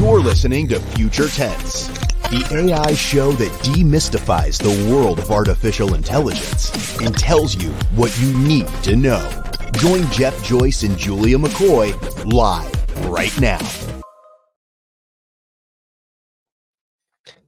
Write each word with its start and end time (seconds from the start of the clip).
You're 0.00 0.20
listening 0.20 0.66
to 0.68 0.80
Future 0.80 1.28
Tense, 1.28 1.88
the 2.30 2.42
AI 2.54 2.94
show 2.94 3.32
that 3.32 3.50
demystifies 3.62 4.56
the 4.56 4.90
world 4.90 5.18
of 5.18 5.30
artificial 5.30 5.92
intelligence 5.92 6.98
and 7.02 7.14
tells 7.14 7.54
you 7.62 7.68
what 7.94 8.18
you 8.18 8.32
need 8.38 8.66
to 8.84 8.96
know. 8.96 9.20
Join 9.74 10.10
Jeff 10.10 10.42
Joyce 10.42 10.84
and 10.84 10.96
Julia 10.96 11.36
McCoy 11.36 11.92
live 12.32 13.10
right 13.10 13.38
now. 13.42 13.58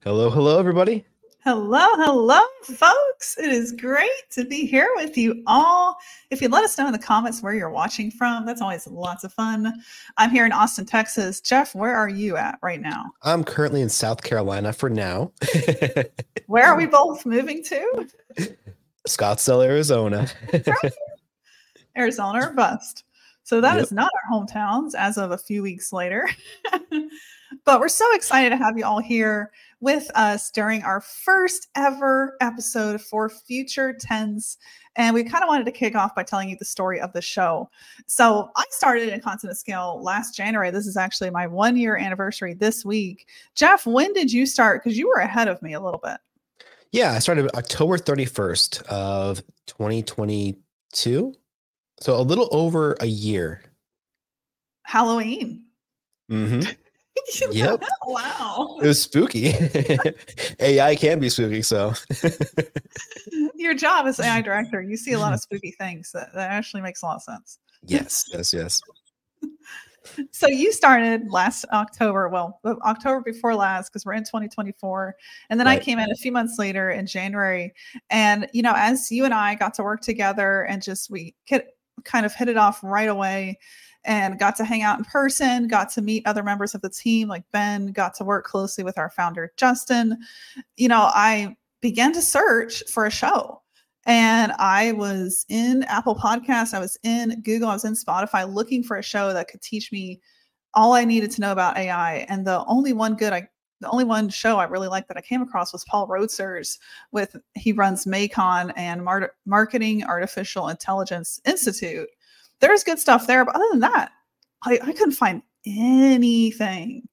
Hello, 0.04 0.28
hello, 0.28 0.58
everybody. 0.58 1.06
Hello, 1.44 1.84
hello, 1.94 2.38
folks. 2.62 3.36
It 3.36 3.50
is 3.50 3.72
great 3.72 4.30
to 4.30 4.44
be 4.44 4.64
here 4.64 4.88
with 4.94 5.18
you 5.18 5.42
all. 5.48 5.96
If 6.30 6.40
you 6.40 6.48
let 6.48 6.62
us 6.62 6.78
know 6.78 6.86
in 6.86 6.92
the 6.92 7.00
comments 7.00 7.42
where 7.42 7.52
you're 7.52 7.68
watching 7.68 8.12
from, 8.12 8.46
that's 8.46 8.62
always 8.62 8.86
lots 8.86 9.24
of 9.24 9.32
fun. 9.32 9.74
I'm 10.18 10.30
here 10.30 10.46
in 10.46 10.52
Austin, 10.52 10.86
Texas. 10.86 11.40
Jeff, 11.40 11.74
where 11.74 11.96
are 11.96 12.08
you 12.08 12.36
at 12.36 12.60
right 12.62 12.80
now? 12.80 13.10
I'm 13.22 13.42
currently 13.42 13.80
in 13.80 13.88
South 13.88 14.22
Carolina 14.22 14.72
for 14.72 14.88
now. 14.88 15.32
where 16.46 16.66
are 16.66 16.76
we 16.76 16.86
both 16.86 17.26
moving 17.26 17.64
to? 17.64 18.08
Scottsdale, 19.08 19.66
Arizona. 19.66 20.28
Arizona 21.98 22.50
or 22.50 22.52
bust. 22.52 23.02
So 23.42 23.60
that 23.60 23.74
yep. 23.74 23.82
is 23.82 23.90
not 23.90 24.12
our 24.14 24.38
hometowns 24.38 24.94
as 24.94 25.18
of 25.18 25.32
a 25.32 25.38
few 25.38 25.64
weeks 25.64 25.92
later. 25.92 26.28
but 27.64 27.80
we're 27.80 27.88
so 27.88 28.06
excited 28.14 28.50
to 28.50 28.56
have 28.56 28.78
you 28.78 28.84
all 28.84 29.00
here 29.00 29.50
with 29.82 30.10
us 30.14 30.50
during 30.52 30.82
our 30.84 31.00
first 31.00 31.68
ever 31.74 32.36
episode 32.40 33.02
for 33.02 33.28
Future 33.28 33.92
Tense. 33.92 34.56
And 34.94 35.12
we 35.12 35.24
kind 35.24 35.42
of 35.42 35.48
wanted 35.48 35.64
to 35.64 35.72
kick 35.72 35.96
off 35.96 36.14
by 36.14 36.22
telling 36.22 36.48
you 36.48 36.56
the 36.56 36.64
story 36.64 37.00
of 37.00 37.12
the 37.12 37.20
show. 37.20 37.68
So 38.06 38.48
I 38.56 38.64
started 38.70 39.08
in 39.08 39.20
Content 39.20 39.50
at 39.50 39.56
Scale 39.58 40.00
last 40.00 40.36
January. 40.36 40.70
This 40.70 40.86
is 40.86 40.96
actually 40.96 41.30
my 41.30 41.48
one 41.48 41.76
year 41.76 41.96
anniversary 41.96 42.54
this 42.54 42.84
week. 42.84 43.28
Jeff, 43.56 43.84
when 43.84 44.12
did 44.12 44.32
you 44.32 44.46
start? 44.46 44.82
Because 44.82 44.96
you 44.96 45.08
were 45.08 45.20
ahead 45.20 45.48
of 45.48 45.60
me 45.62 45.74
a 45.74 45.80
little 45.80 46.00
bit. 46.02 46.18
Yeah, 46.92 47.12
I 47.12 47.18
started 47.18 47.50
October 47.56 47.98
31st 47.98 48.82
of 48.84 49.42
2022. 49.66 51.34
So 52.00 52.16
a 52.16 52.22
little 52.22 52.48
over 52.52 52.96
a 53.00 53.06
year. 53.06 53.62
Halloween. 54.84 55.64
Mm-hmm. 56.30 56.70
yep. 57.50 57.82
wow. 58.06 58.78
It 58.82 58.86
was 58.86 59.02
spooky. 59.02 59.54
AI 60.60 60.96
can 60.96 61.18
be 61.18 61.28
spooky, 61.28 61.62
so. 61.62 61.92
Your 63.54 63.74
job 63.74 64.06
as 64.06 64.18
AI 64.20 64.40
director, 64.40 64.82
you 64.82 64.96
see 64.96 65.12
a 65.12 65.18
lot 65.18 65.32
of 65.32 65.40
spooky 65.40 65.72
things. 65.72 66.12
That, 66.12 66.32
that 66.34 66.50
actually 66.50 66.82
makes 66.82 67.02
a 67.02 67.06
lot 67.06 67.16
of 67.16 67.22
sense. 67.22 67.58
Yes, 67.84 68.24
yes, 68.32 68.52
yes. 68.52 68.80
so 70.30 70.46
you 70.48 70.72
started 70.72 71.30
last 71.30 71.64
October, 71.72 72.28
well, 72.28 72.60
October 72.84 73.20
before 73.20 73.54
last, 73.54 73.90
because 73.90 74.04
we're 74.04 74.14
in 74.14 74.24
2024. 74.24 75.14
And 75.50 75.60
then 75.60 75.66
right. 75.66 75.80
I 75.80 75.84
came 75.84 75.98
in 75.98 76.10
a 76.10 76.16
few 76.16 76.32
months 76.32 76.58
later 76.58 76.90
in 76.90 77.06
January. 77.06 77.72
And, 78.10 78.48
you 78.52 78.62
know, 78.62 78.74
as 78.76 79.10
you 79.10 79.24
and 79.24 79.34
I 79.34 79.54
got 79.54 79.74
to 79.74 79.82
work 79.82 80.00
together 80.00 80.62
and 80.62 80.82
just 80.82 81.10
we 81.10 81.34
kind 82.04 82.26
of 82.26 82.34
hit 82.34 82.48
it 82.48 82.56
off 82.56 82.80
right 82.82 83.08
away 83.08 83.58
and 84.04 84.38
got 84.38 84.56
to 84.56 84.64
hang 84.64 84.82
out 84.82 84.98
in 84.98 85.04
person, 85.04 85.68
got 85.68 85.90
to 85.92 86.02
meet 86.02 86.26
other 86.26 86.42
members 86.42 86.74
of 86.74 86.80
the 86.80 86.90
team 86.90 87.28
like 87.28 87.44
Ben, 87.52 87.92
got 87.92 88.14
to 88.16 88.24
work 88.24 88.44
closely 88.44 88.82
with 88.84 88.98
our 88.98 89.10
founder, 89.10 89.52
Justin. 89.56 90.18
You 90.76 90.88
know, 90.88 91.10
I 91.14 91.56
began 91.80 92.12
to 92.14 92.22
search 92.22 92.82
for 92.90 93.06
a 93.06 93.10
show. 93.10 93.60
And 94.04 94.52
I 94.58 94.92
was 94.92 95.46
in 95.48 95.84
Apple 95.84 96.16
Podcasts, 96.16 96.74
I 96.74 96.80
was 96.80 96.98
in 97.04 97.40
Google, 97.42 97.68
I 97.68 97.74
was 97.74 97.84
in 97.84 97.94
Spotify 97.94 98.52
looking 98.52 98.82
for 98.82 98.96
a 98.96 99.02
show 99.02 99.32
that 99.32 99.46
could 99.46 99.62
teach 99.62 99.92
me 99.92 100.20
all 100.74 100.94
I 100.94 101.04
needed 101.04 101.30
to 101.32 101.40
know 101.40 101.52
about 101.52 101.76
AI. 101.76 102.26
And 102.28 102.44
the 102.44 102.64
only 102.66 102.92
one 102.92 103.14
good 103.14 103.32
I 103.32 103.48
the 103.80 103.90
only 103.90 104.04
one 104.04 104.28
show 104.28 104.58
I 104.58 104.64
really 104.64 104.86
liked 104.86 105.08
that 105.08 105.16
I 105.16 105.20
came 105.20 105.42
across 105.42 105.72
was 105.72 105.84
Paul 105.84 106.06
Roetzer's 106.06 106.78
with 107.10 107.34
he 107.54 107.72
runs 107.72 108.06
MAICON 108.06 108.72
and 108.76 109.04
Mar- 109.04 109.34
Marketing 109.44 110.04
Artificial 110.04 110.68
Intelligence 110.68 111.40
Institute 111.44 112.08
there's 112.62 112.84
good 112.84 112.98
stuff 112.98 113.26
there. 113.26 113.44
But 113.44 113.56
other 113.56 113.66
than 113.72 113.80
that, 113.80 114.12
I, 114.62 114.78
I 114.82 114.92
couldn't 114.92 115.12
find 115.12 115.42
anything. 115.66 117.06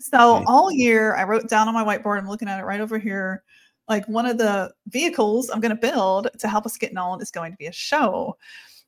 So 0.00 0.40
hmm. 0.40 0.44
all 0.46 0.70
year 0.70 1.14
I 1.16 1.24
wrote 1.24 1.48
down 1.48 1.68
on 1.68 1.74
my 1.74 1.84
whiteboard, 1.84 2.18
I'm 2.18 2.28
looking 2.28 2.48
at 2.48 2.60
it 2.60 2.64
right 2.64 2.80
over 2.80 2.98
here. 2.98 3.42
Like 3.88 4.06
one 4.08 4.26
of 4.26 4.36
the 4.36 4.72
vehicles 4.88 5.48
I'm 5.48 5.60
going 5.60 5.74
to 5.74 5.80
build 5.80 6.28
to 6.40 6.48
help 6.48 6.66
us 6.66 6.76
get 6.76 6.92
known 6.92 7.22
is 7.22 7.30
going 7.30 7.52
to 7.52 7.56
be 7.56 7.66
a 7.66 7.72
show. 7.72 8.36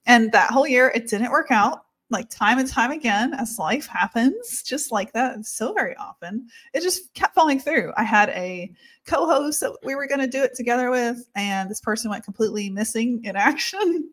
And 0.06 0.33
that 0.33 0.51
whole 0.51 0.67
year 0.67 0.93
it 0.95 1.09
didn't 1.09 1.31
work 1.31 1.51
out 1.51 1.83
like 2.11 2.31
time 2.31 2.59
and 2.59 2.69
time 2.69 2.91
again 2.91 3.35
as 3.35 3.59
life 3.59 3.87
happens 3.87 4.63
just 4.63 4.91
like 4.91 5.13
that 5.13 5.45
so 5.45 5.73
very 5.75 5.95
often 5.97 6.47
it 6.73 6.83
just 6.83 7.13
kept 7.15 7.35
falling 7.35 7.61
through. 7.61 7.93
I 7.97 8.05
had 8.05 8.31
a 8.31 8.73
co-host 9.05 9.61
that 9.61 9.77
we 9.85 9.95
were 9.95 10.07
going 10.07 10.21
to 10.21 10.27
do 10.27 10.43
it 10.43 10.55
together 10.55 10.91
with 10.91 11.29
and 11.35 11.71
this 11.71 11.81
person 11.81 12.11
went 12.11 12.25
completely 12.25 12.71
missing 12.71 13.21
in 13.25 13.37
action 13.37 14.11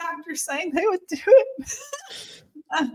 after 0.00 0.34
saying 0.34 0.72
they 0.72 0.86
would 0.86 1.06
do 1.08 1.16
it. 1.26 1.78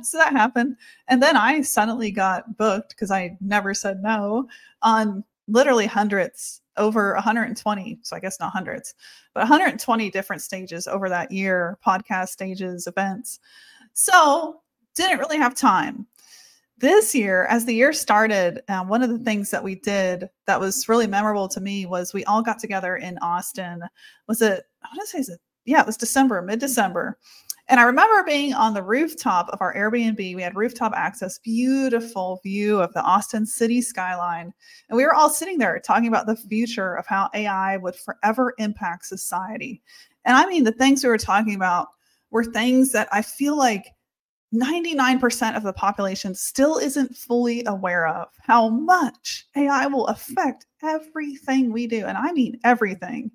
So 0.02 0.18
that 0.18 0.32
happened 0.32 0.76
and 1.08 1.22
then 1.22 1.38
i 1.38 1.62
suddenly 1.62 2.10
got 2.10 2.58
booked 2.58 2.90
because 2.90 3.12
i 3.12 3.38
never 3.42 3.76
said 3.76 4.02
no 4.02 4.48
on 4.82 5.24
literally 5.48 5.86
hundreds 5.86 6.62
over 6.78 7.14
120 7.14 8.00
so 8.02 8.16
i 8.16 8.20
guess 8.20 8.40
not 8.40 8.52
hundreds 8.52 8.96
but 9.36 9.42
120 9.42 10.10
different 10.10 10.42
stages 10.42 10.88
over 10.88 11.10
that 11.10 11.32
year 11.32 11.78
podcast 11.86 12.30
stages 12.30 12.88
events 12.88 13.40
so 13.98 14.62
didn't 14.94 15.18
really 15.18 15.38
have 15.38 15.56
time. 15.56 16.06
This 16.78 17.16
year, 17.16 17.46
as 17.46 17.66
the 17.66 17.74
year 17.74 17.92
started, 17.92 18.62
um, 18.70 18.88
one 18.88 19.02
of 19.02 19.10
the 19.10 19.18
things 19.18 19.50
that 19.50 19.64
we 19.64 19.74
did 19.74 20.30
that 20.46 20.60
was 20.60 20.88
really 20.88 21.08
memorable 21.08 21.48
to 21.48 21.60
me 21.60 21.88
was 21.88 22.14
we 22.14 22.24
all 22.26 22.44
got 22.44 22.60
together 22.60 22.98
in 22.98 23.18
Austin. 23.24 23.82
Was 24.28 24.44
it, 24.44 24.66
I 24.84 24.96
want 24.96 25.02
to 25.02 25.08
say, 25.08 25.18
is 25.18 25.30
it, 25.30 25.40
yeah, 25.66 25.82
it 25.82 25.88
was 25.88 25.98
December, 25.98 26.44
mid 26.44 26.60
December. 26.60 27.18
And 27.70 27.80
I 27.80 27.84
remember 27.84 28.24
being 28.24 28.54
on 28.54 28.76
the 28.76 28.84
rooftop 28.84 29.50
of 29.50 29.62
our 29.62 29.74
Airbnb. 29.74 30.36
We 30.36 30.42
had 30.44 30.56
rooftop 30.56 30.94
access, 30.96 31.40
beautiful 31.40 32.40
view 32.44 32.80
of 32.80 32.94
the 32.94 33.02
Austin 33.02 33.48
city 33.48 33.82
skyline. 33.82 34.54
And 34.90 34.96
we 34.96 35.06
were 35.06 35.16
all 35.16 35.32
sitting 35.32 35.58
there 35.58 35.80
talking 35.80 36.08
about 36.08 36.28
the 36.28 36.38
future 36.38 36.94
of 36.94 37.08
how 37.08 37.32
AI 37.34 37.78
would 37.78 37.96
forever 37.96 38.54
impact 38.60 39.08
society. 39.08 39.82
And 40.24 40.38
I 40.38 40.46
mean, 40.46 40.66
the 40.66 40.72
things 40.72 41.04
we 41.04 41.10
were 41.10 41.18
talking 41.18 41.56
about 41.56 41.88
were 42.32 42.44
things 42.44 42.92
that 42.92 43.08
I 43.12 43.22
feel 43.22 43.58
like 43.58 43.88
99% 44.54 45.58
of 45.58 45.64
the 45.64 45.74
population 45.74 46.34
still 46.34 46.78
isn't 46.78 47.16
fully 47.16 47.64
aware 47.66 48.08
of 48.08 48.30
how 48.40 48.70
much 48.70 49.46
AI 49.56 49.88
will 49.88 50.08
affect 50.08 50.66
everything 50.82 51.72
we 51.72 51.86
do. 51.86 52.06
And 52.06 52.18
I 52.18 52.32
mean 52.32 52.60
everything. 52.64 53.32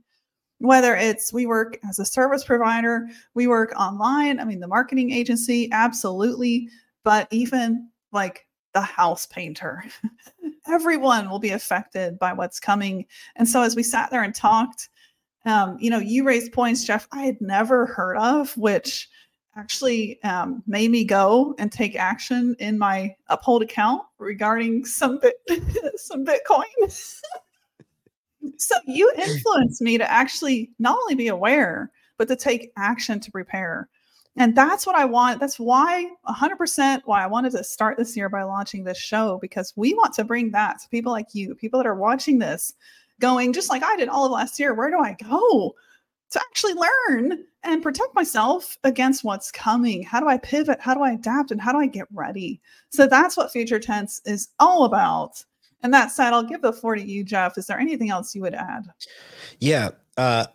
Whether 0.58 0.97
it's 0.97 1.32
we 1.32 1.44
work 1.44 1.78
as 1.88 1.98
a 1.98 2.04
service 2.04 2.44
provider, 2.44 3.08
we 3.34 3.47
work 3.47 3.72
online, 3.78 4.38
I 4.38 4.44
mean, 4.44 4.60
the 4.60 4.69
marketing 4.69 5.10
agency, 5.10 5.69
absolutely. 5.72 6.69
But 7.04 7.26
even 7.31 7.91
like 8.12 8.47
the 8.72 8.81
house 8.81 9.26
painter, 9.26 9.84
everyone 10.69 11.28
will 11.28 11.41
be 11.41 11.50
affected 11.50 12.19
by 12.19 12.32
what's 12.32 12.60
coming. 12.60 13.04
And 13.36 13.48
so 13.48 13.62
as 13.62 13.76
we 13.76 13.82
sat 13.82 14.10
there 14.10 14.22
and 14.22 14.34
talked, 14.34 14.88
um, 15.44 15.76
you 15.80 15.91
know, 15.91 15.98
you 15.98 16.25
raised 16.25 16.53
points, 16.53 16.84
Jeff, 16.84 17.08
I 17.12 17.22
had 17.22 17.41
never 17.41 17.86
heard 17.86 18.16
of, 18.16 18.56
which 18.56 19.08
actually 19.56 20.22
um, 20.22 20.62
made 20.66 20.91
me 20.91 21.04
go 21.04 21.54
and 21.58 21.70
take 21.70 21.97
action 21.97 22.56
in 22.58 22.78
my 22.78 23.14
uphold 23.28 23.62
account 23.62 24.02
regarding 24.19 24.84
some 24.84 25.19
bit, 25.19 25.34
some 25.97 26.25
Bitcoin. 26.25 26.62
so 28.56 28.76
you 28.86 29.12
influenced 29.19 29.82
me 29.82 29.98
to 29.98 30.10
actually 30.10 30.70
not 30.78 30.98
only 31.02 31.14
be 31.14 31.28
aware, 31.28 31.91
but 32.19 32.28
to 32.28 32.36
take 32.36 32.72
action 32.76 33.20
to 33.20 33.31
prepare. 33.31 33.88
And 34.36 34.56
that's 34.56 34.86
what 34.86 34.97
I 34.97 35.04
want. 35.04 35.41
That's 35.41 35.58
why 35.58 36.08
100% 36.26 37.02
why 37.04 37.22
I 37.22 37.26
wanted 37.26 37.52
to 37.52 37.64
start 37.64 37.98
this 37.98 38.16
year 38.16 38.31
by 38.31 38.44
launching 38.44 38.84
this 38.84 38.96
show 38.96 39.38
because 39.43 39.75
we 39.76 39.93
want 39.93 40.14
to 40.14 40.25
bring 40.25 40.52
that 40.52 40.81
to 40.81 40.88
people 40.88 41.12
like 41.12 41.34
you, 41.34 41.55
people 41.55 41.78
that 41.78 41.87
are 41.87 41.94
watching 41.94 42.38
this 42.38 42.72
going 43.22 43.52
just 43.52 43.70
like 43.70 43.82
I 43.82 43.96
did 43.96 44.08
all 44.08 44.26
of 44.26 44.32
last 44.32 44.58
year. 44.58 44.74
Where 44.74 44.90
do 44.90 44.98
I 44.98 45.16
go 45.30 45.74
to 46.32 46.40
actually 46.40 46.74
learn 46.74 47.44
and 47.62 47.82
protect 47.82 48.14
myself 48.14 48.76
against 48.84 49.24
what's 49.24 49.50
coming? 49.50 50.02
How 50.02 50.20
do 50.20 50.28
I 50.28 50.36
pivot? 50.36 50.80
How 50.80 50.92
do 50.92 51.02
I 51.02 51.12
adapt? 51.12 51.52
And 51.52 51.60
how 51.60 51.72
do 51.72 51.78
I 51.78 51.86
get 51.86 52.08
ready? 52.12 52.60
So 52.90 53.06
that's 53.06 53.36
what 53.36 53.52
Future 53.52 53.78
Tense 53.78 54.20
is 54.26 54.48
all 54.58 54.84
about. 54.84 55.42
And 55.82 55.94
that 55.94 56.10
said, 56.10 56.32
I'll 56.32 56.42
give 56.42 56.62
the 56.62 56.72
floor 56.72 56.96
to 56.96 57.02
you, 57.02 57.24
Jeff. 57.24 57.56
Is 57.56 57.66
there 57.66 57.78
anything 57.78 58.10
else 58.10 58.34
you 58.34 58.42
would 58.42 58.54
add? 58.54 58.86
Yeah. 59.60 59.90
Uh, 60.16 60.46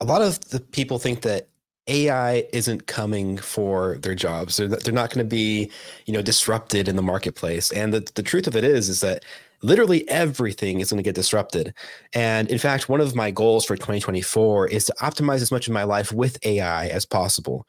a 0.00 0.04
lot 0.04 0.22
of 0.22 0.40
the 0.50 0.60
people 0.60 0.98
think 0.98 1.22
that 1.22 1.48
AI 1.86 2.46
isn't 2.52 2.86
coming 2.86 3.36
for 3.36 3.98
their 3.98 4.14
jobs. 4.14 4.56
They're, 4.56 4.68
they're 4.68 4.92
not 4.92 5.10
going 5.10 5.24
to 5.24 5.28
be, 5.28 5.70
you 6.06 6.14
know, 6.14 6.22
disrupted 6.22 6.88
in 6.88 6.96
the 6.96 7.02
marketplace. 7.02 7.70
And 7.72 7.92
the, 7.92 8.00
the 8.14 8.22
truth 8.22 8.46
of 8.46 8.56
it 8.56 8.64
is, 8.64 8.88
is 8.88 9.00
that 9.00 9.24
literally 9.62 10.08
everything 10.08 10.80
is 10.80 10.90
going 10.90 10.98
to 10.98 11.06
get 11.06 11.14
disrupted. 11.14 11.74
And 12.12 12.50
in 12.50 12.58
fact, 12.58 12.88
one 12.88 13.00
of 13.00 13.14
my 13.14 13.30
goals 13.30 13.64
for 13.64 13.76
2024 13.76 14.68
is 14.68 14.86
to 14.86 14.94
optimize 15.00 15.42
as 15.42 15.50
much 15.50 15.66
of 15.66 15.72
my 15.74 15.84
life 15.84 16.12
with 16.12 16.38
AI 16.44 16.88
as 16.88 17.06
possible. 17.06 17.66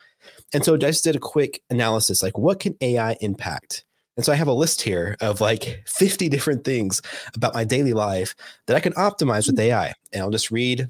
And 0.53 0.63
so 0.63 0.75
I 0.75 0.77
just 0.77 1.03
did 1.03 1.15
a 1.15 1.19
quick 1.19 1.61
analysis 1.69 2.23
like, 2.23 2.37
what 2.37 2.59
can 2.59 2.75
AI 2.81 3.17
impact? 3.21 3.85
And 4.17 4.25
so 4.25 4.31
I 4.31 4.35
have 4.35 4.47
a 4.47 4.53
list 4.53 4.81
here 4.81 5.17
of 5.21 5.41
like 5.41 5.83
50 5.87 6.29
different 6.29 6.63
things 6.63 7.01
about 7.35 7.53
my 7.53 7.63
daily 7.63 7.93
life 7.93 8.35
that 8.67 8.75
I 8.77 8.79
can 8.79 8.93
optimize 8.93 9.47
with 9.47 9.59
AI. 9.59 9.93
And 10.13 10.21
I'll 10.21 10.29
just 10.29 10.51
read 10.51 10.87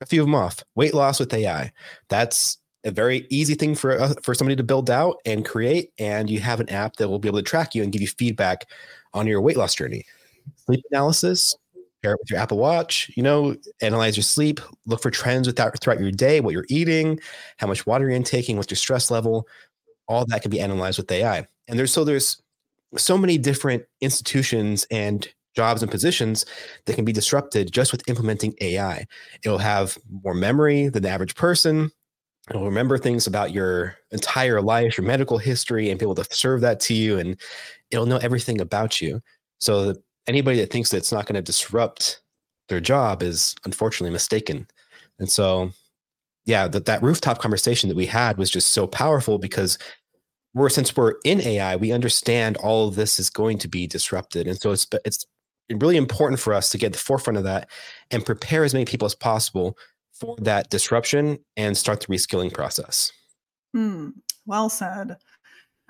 a 0.00 0.06
few 0.06 0.22
of 0.22 0.26
them 0.26 0.34
off. 0.34 0.62
Weight 0.74 0.94
loss 0.94 1.20
with 1.20 1.32
AI. 1.32 1.72
That's 2.08 2.58
a 2.84 2.90
very 2.90 3.26
easy 3.30 3.54
thing 3.54 3.74
for 3.74 3.98
uh, 3.98 4.14
for 4.22 4.34
somebody 4.34 4.56
to 4.56 4.62
build 4.62 4.90
out 4.90 5.16
and 5.24 5.44
create 5.44 5.90
and 5.98 6.28
you 6.28 6.38
have 6.40 6.60
an 6.60 6.68
app 6.68 6.96
that 6.96 7.08
will 7.08 7.18
be 7.18 7.28
able 7.28 7.38
to 7.38 7.42
track 7.42 7.74
you 7.74 7.82
and 7.82 7.92
give 7.92 8.02
you 8.02 8.08
feedback 8.08 8.66
on 9.14 9.26
your 9.26 9.40
weight 9.40 9.56
loss 9.56 9.74
journey. 9.74 10.04
Sleep 10.66 10.82
analysis, 10.90 11.54
pair 12.02 12.12
it 12.12 12.18
with 12.20 12.30
your 12.30 12.38
Apple 12.38 12.58
Watch, 12.58 13.10
you 13.16 13.22
know, 13.22 13.56
analyze 13.80 14.16
your 14.16 14.24
sleep, 14.24 14.60
look 14.86 15.02
for 15.02 15.10
trends 15.10 15.46
without, 15.46 15.78
throughout 15.80 16.00
your 16.00 16.10
day, 16.10 16.40
what 16.40 16.52
you're 16.52 16.66
eating, 16.68 17.18
how 17.58 17.66
much 17.66 17.86
water 17.86 18.04
you're 18.04 18.16
intaking, 18.16 18.56
what's 18.56 18.70
your 18.70 18.76
stress 18.76 19.10
level. 19.10 19.46
All 20.06 20.24
that 20.26 20.42
can 20.42 20.50
be 20.50 20.60
analyzed 20.60 20.98
with 20.98 21.10
AI. 21.10 21.46
And 21.66 21.78
there's 21.78 21.92
so 21.92 22.04
there's 22.04 22.40
so 22.96 23.16
many 23.16 23.38
different 23.38 23.84
institutions 24.00 24.86
and 24.90 25.26
jobs 25.56 25.82
and 25.82 25.90
positions 25.90 26.44
that 26.84 26.94
can 26.94 27.04
be 27.04 27.12
disrupted 27.12 27.72
just 27.72 27.92
with 27.92 28.06
implementing 28.08 28.54
AI. 28.60 29.06
It'll 29.44 29.58
have 29.58 29.96
more 30.24 30.34
memory 30.34 30.88
than 30.88 31.02
the 31.02 31.08
average 31.08 31.34
person. 31.34 31.90
It'll 32.50 32.66
remember 32.66 32.98
things 32.98 33.26
about 33.26 33.52
your 33.52 33.96
entire 34.10 34.60
life, 34.60 34.98
your 34.98 35.06
medical 35.06 35.38
history, 35.38 35.90
and 35.90 35.98
be 35.98 36.04
able 36.04 36.16
to 36.16 36.26
serve 36.30 36.60
that 36.60 36.80
to 36.80 36.94
you. 36.94 37.18
And 37.18 37.40
it'll 37.90 38.06
know 38.06 38.18
everything 38.18 38.60
about 38.60 39.00
you. 39.00 39.20
So 39.60 39.94
anybody 40.26 40.58
that 40.58 40.70
thinks 40.70 40.90
that 40.90 40.98
it's 40.98 41.12
not 41.12 41.26
going 41.26 41.34
to 41.34 41.42
disrupt 41.42 42.20
their 42.68 42.80
job 42.80 43.22
is 43.22 43.54
unfortunately 43.64 44.12
mistaken. 44.12 44.66
And 45.18 45.30
so, 45.30 45.70
yeah, 46.46 46.68
that 46.68 46.86
that 46.86 47.02
rooftop 47.02 47.38
conversation 47.38 47.88
that 47.88 47.96
we 47.96 48.06
had 48.06 48.38
was 48.38 48.50
just 48.50 48.68
so 48.68 48.86
powerful 48.86 49.38
because 49.38 49.78
we're 50.54 50.68
since 50.68 50.96
we're 50.96 51.14
in 51.24 51.40
AI, 51.40 51.76
we 51.76 51.92
understand 51.92 52.56
all 52.58 52.88
of 52.88 52.94
this 52.94 53.18
is 53.18 53.28
going 53.28 53.58
to 53.58 53.68
be 53.68 53.86
disrupted, 53.86 54.46
and 54.46 54.58
so 54.60 54.70
it's 54.70 54.86
it's 55.04 55.26
really 55.70 55.96
important 55.96 56.40
for 56.40 56.54
us 56.54 56.68
to 56.70 56.78
get 56.78 56.92
the 56.92 56.98
forefront 56.98 57.38
of 57.38 57.44
that 57.44 57.68
and 58.10 58.24
prepare 58.24 58.64
as 58.64 58.74
many 58.74 58.84
people 58.84 59.06
as 59.06 59.14
possible 59.14 59.76
for 60.12 60.36
that 60.38 60.70
disruption 60.70 61.38
and 61.56 61.76
start 61.76 62.00
the 62.00 62.06
reskilling 62.06 62.52
process. 62.52 63.10
Hmm. 63.74 64.10
Well 64.46 64.68
said. 64.68 65.16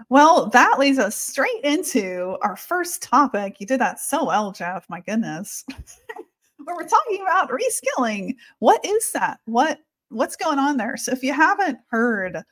Well, 0.09 0.49
that 0.51 0.79
leads 0.79 0.99
us 0.99 1.17
straight 1.17 1.63
into 1.63 2.37
our 2.43 2.57
first 2.57 3.03
topic. 3.03 3.57
You 3.61 3.67
did 3.67 3.81
that 3.81 4.01
so 4.01 4.25
well, 4.25 4.53
Jeff. 4.53 4.89
My 4.89 5.01
goodness. 5.01 5.65
Where 6.65 6.77
we're 6.77 6.89
talking 6.89 7.21
about 7.23 7.51
reskilling. 7.51 8.37
What 8.59 8.85
is 8.85 9.13
that? 9.13 9.41
What 9.45 9.81
what's 10.09 10.37
going 10.37 10.59
on 10.59 10.77
there? 10.77 10.97
So 10.97 11.13
if 11.13 11.23
you 11.23 11.33
haven't 11.33 11.79
heard, 11.91 12.43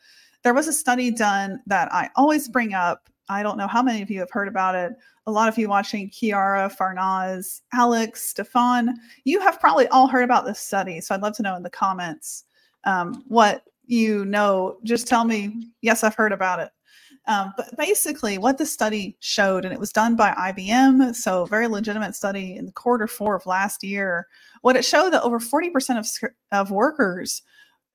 there 0.42 0.54
was 0.54 0.68
a 0.68 0.72
study 0.72 1.10
done 1.10 1.60
that 1.66 1.92
I 1.92 2.10
always 2.16 2.48
bring 2.48 2.74
up. 2.74 3.08
I 3.28 3.42
don't 3.42 3.56
know 3.56 3.68
how 3.68 3.82
many 3.82 4.02
of 4.02 4.10
you 4.10 4.20
have 4.20 4.30
heard 4.30 4.48
about 4.48 4.74
it. 4.74 4.92
A 5.26 5.30
lot 5.30 5.48
of 5.48 5.56
you 5.56 5.68
watching 5.68 6.10
Kiara, 6.10 6.74
Farnaz, 6.76 7.62
Alex, 7.72 8.22
Stefan, 8.22 8.98
you 9.24 9.40
have 9.40 9.60
probably 9.60 9.86
all 9.88 10.08
heard 10.08 10.24
about 10.24 10.44
this 10.44 10.58
study. 10.58 11.00
So 11.00 11.14
I'd 11.14 11.22
love 11.22 11.36
to 11.36 11.42
know 11.42 11.54
in 11.54 11.62
the 11.62 11.70
comments 11.70 12.44
um, 12.84 13.22
what 13.28 13.62
you 13.86 14.24
know. 14.24 14.78
Just 14.82 15.06
tell 15.06 15.24
me, 15.24 15.68
yes, 15.80 16.02
I've 16.02 16.16
heard 16.16 16.32
about 16.32 16.58
it. 16.60 16.70
Um, 17.28 17.52
but 17.56 17.76
basically, 17.76 18.36
what 18.38 18.58
the 18.58 18.66
study 18.66 19.16
showed, 19.20 19.64
and 19.64 19.72
it 19.72 19.78
was 19.78 19.92
done 19.92 20.16
by 20.16 20.32
IBM, 20.32 21.14
so 21.14 21.44
very 21.44 21.68
legitimate 21.68 22.16
study 22.16 22.56
in 22.56 22.66
the 22.66 22.72
quarter 22.72 23.06
four 23.06 23.36
of 23.36 23.46
last 23.46 23.84
year, 23.84 24.26
what 24.62 24.76
it 24.76 24.84
showed 24.84 25.10
that 25.10 25.22
over 25.22 25.38
40% 25.38 25.98
of, 25.98 26.30
of 26.50 26.70
workers 26.70 27.42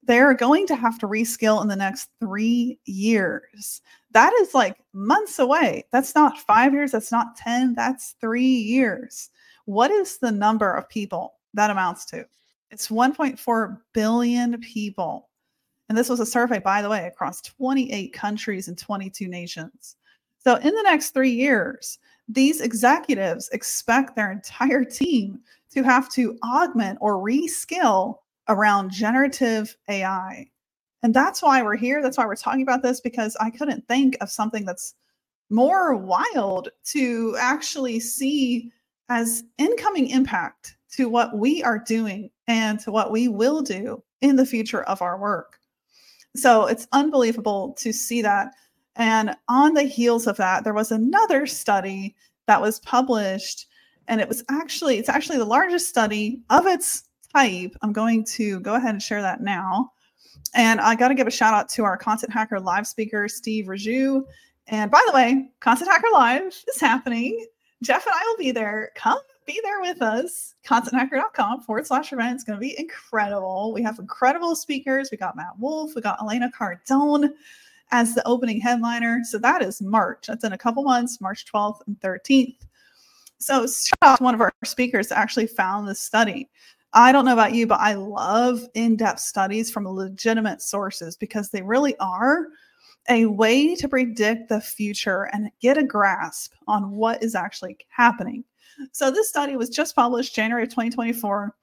they're 0.08 0.34
going 0.34 0.66
to 0.68 0.76
have 0.76 0.98
to 1.00 1.08
reskill 1.08 1.62
in 1.62 1.68
the 1.68 1.76
next 1.76 2.10
three 2.20 2.80
years. 2.86 3.82
That 4.12 4.34
is 4.42 4.54
like 4.54 4.78
months 4.94 5.38
away. 5.38 5.84
That's 5.92 6.16
not 6.16 6.40
five 6.40 6.74
years. 6.74 6.92
That's 6.92 7.12
not 7.12 7.36
10. 7.36 7.76
That's 7.76 8.16
three 8.22 8.46
years. 8.46 9.30
What 9.66 9.92
is 9.92 10.18
the 10.18 10.32
number 10.32 10.72
of 10.72 10.88
people 10.88 11.34
that 11.54 11.70
amounts 11.70 12.06
to? 12.06 12.26
It's 12.72 12.88
1.4 12.88 13.78
billion 13.94 14.60
people. 14.62 15.30
And 15.90 15.98
this 15.98 16.10
was 16.10 16.20
a 16.20 16.26
survey, 16.26 16.60
by 16.60 16.82
the 16.82 16.90
way, 16.90 17.06
across 17.06 17.42
28 17.42 18.14
countries 18.14 18.68
and 18.68 18.78
22 18.78 19.28
nations. 19.28 19.96
So, 20.40 20.56
in 20.56 20.74
the 20.74 20.84
next 20.84 21.12
three 21.12 21.32
years, 21.32 22.00
these 22.28 22.62
executives 22.62 23.50
expect 23.50 24.16
their 24.16 24.32
entire 24.32 24.84
team 24.84 25.40
to 25.72 25.84
have 25.84 26.10
to 26.14 26.38
augment 26.44 26.98
or 27.02 27.16
reskill 27.16 28.18
around 28.50 28.92
generative 28.92 29.76
AI. 29.90 30.50
And 31.04 31.14
that's 31.14 31.42
why 31.42 31.62
we're 31.62 31.78
here. 31.78 32.02
That's 32.02 32.18
why 32.18 32.26
we're 32.26 32.36
talking 32.36 32.62
about 32.62 32.82
this 32.82 33.00
because 33.00 33.38
I 33.40 33.50
couldn't 33.50 33.88
think 33.88 34.18
of 34.20 34.30
something 34.30 34.66
that's 34.66 34.96
more 35.50 35.96
wild 35.96 36.70
to 36.86 37.36
actually 37.40 38.00
see 38.00 38.72
as 39.10 39.44
incoming 39.58 40.10
impact 40.10 40.76
to 40.94 41.08
what 41.08 41.38
we 41.38 41.64
are 41.64 41.80
doing 41.80 42.30
and 42.48 42.80
to 42.82 42.92
what 42.92 43.12
we 43.12 43.28
will 43.28 43.62
do 43.62 44.04
in 44.22 44.36
the 44.36 44.46
future 44.46 44.84
of 44.84 45.02
our 45.02 45.18
work. 45.18 45.60
So 46.38 46.68
it's 46.68 46.88
unbelievable 46.92 47.74
to 47.80 47.92
see 47.92 48.22
that. 48.22 48.54
And 48.96 49.36
on 49.48 49.74
the 49.74 49.84
heels 49.84 50.28
of 50.28 50.38
that, 50.38 50.64
there 50.64 50.74
was 50.74 50.92
another 50.92 51.46
study 51.46 52.16
that 52.46 52.62
was 52.62 52.80
published, 52.80 53.68
and 54.08 54.22
it 54.22 54.28
was 54.28 54.44
actually 54.50 54.98
it's 54.98 55.10
actually 55.10 55.38
the 55.38 55.46
largest 55.46 55.90
study 55.90 56.42
of 56.50 56.66
its 56.66 57.04
type. 57.34 57.76
I'm 57.82 57.94
going 57.94 58.24
to 58.26 58.60
go 58.62 58.76
ahead 58.76 58.92
and 58.92 59.04
share 59.04 59.22
that 59.22 59.42
now. 59.42 59.92
And 60.56 60.80
I 60.80 60.96
got 60.96 61.10
to 61.10 61.16
give 61.16 61.28
a 61.28 61.32
shout 61.32 61.54
out 61.54 61.70
to 61.70 61.84
our 61.84 61.98
Content 61.98 62.32
Hacker 62.32 62.60
Live 62.60 62.88
speaker, 62.88 63.28
Steve 63.28 63.66
Raju. 63.66 64.24
And 64.68 64.90
by 64.90 65.04
the 65.08 65.14
way, 65.14 65.50
Content 65.60 65.90
Hacker 65.90 66.08
Live 66.14 66.64
is 66.68 66.80
happening. 66.80 67.46
Jeff 67.84 68.06
and 68.06 68.16
I 68.16 68.24
will 68.26 68.38
be 68.38 68.52
there. 68.52 68.92
Come 68.96 69.20
be 69.48 69.60
there 69.64 69.82
with 69.82 70.02
us. 70.02 70.54
ContentHacker.com 70.66 71.62
forward 71.62 71.88
slash 71.88 72.14
event. 72.14 72.36
It's 72.36 72.44
going 72.44 72.58
to 72.58 72.62
be 72.62 72.78
incredible. 72.78 73.74
We 73.74 73.82
have 73.82 73.98
incredible 73.98 74.56
speakers. 74.56 75.10
We 75.12 75.18
got 75.18 75.36
Matt 75.36 75.58
Wolfe. 75.58 75.96
We 75.96 76.02
got 76.02 76.22
Elena 76.22 76.52
Cardone 76.56 77.32
as 77.92 78.14
the 78.14 78.28
opening 78.28 78.60
headliner. 78.60 79.22
So 79.24 79.40
that 79.40 79.64
is 79.64 79.82
March. 79.82 80.28
That's 80.28 80.44
in 80.44 80.54
a 80.54 80.58
couple 80.58 80.84
months, 80.84 81.22
March 81.22 81.46
12th 81.52 81.80
and 81.88 82.00
13th. 82.02 82.58
So 83.40 83.66
shout 83.66 83.98
out 84.02 84.22
one 84.22 84.36
of 84.36 84.42
our 84.42 84.52
speakers 84.66 85.12
actually 85.12 85.48
found 85.48 85.88
this 85.88 86.02
study. 86.02 86.50
I 86.94 87.12
don't 87.12 87.26
know 87.26 87.34
about 87.34 87.54
you, 87.54 87.68
but 87.68 87.80
I 87.80 87.94
love 87.94 88.68
in 88.74 88.96
depth 88.96 89.20
studies 89.20 89.72
from 89.72 89.88
legitimate 89.88 90.62
sources 90.62 91.16
because 91.16 91.50
they 91.50 91.62
really 91.62 91.96
are 92.00 92.48
a 93.10 93.26
way 93.26 93.76
to 93.76 93.88
predict 93.88 94.50
the 94.50 94.60
future 94.60 95.30
and 95.34 95.50
get 95.62 95.78
a 95.78 95.84
grasp 95.84 96.54
on 96.68 96.92
what 96.92 97.24
is 97.24 97.36
actually 97.36 97.78
happening. 97.90 98.44
So, 98.92 99.12
this 99.12 99.30
study 99.30 99.56
was 99.56 99.70
just 99.70 99.96
published 99.96 100.36
January 100.36 100.64
of 100.64 100.70
2024. 100.70 101.54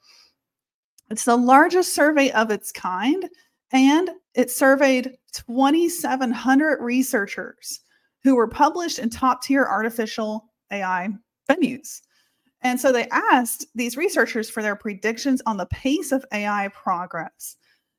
It's 1.10 1.24
the 1.24 1.36
largest 1.36 1.94
survey 1.94 2.30
of 2.32 2.50
its 2.50 2.72
kind, 2.72 3.28
and 3.72 4.10
it 4.34 4.50
surveyed 4.50 5.16
2,700 5.32 6.82
researchers 6.82 7.80
who 8.22 8.34
were 8.34 8.48
published 8.48 8.98
in 8.98 9.10
top 9.10 9.42
tier 9.42 9.64
artificial 9.64 10.46
AI 10.70 11.10
venues. 11.48 12.00
And 12.62 12.80
so 12.80 12.90
they 12.90 13.06
asked 13.10 13.66
these 13.74 13.96
researchers 13.96 14.48
for 14.48 14.62
their 14.62 14.74
predictions 14.74 15.42
on 15.44 15.58
the 15.58 15.66
pace 15.66 16.12
of 16.12 16.24
AI 16.32 16.68
progress. 16.68 17.56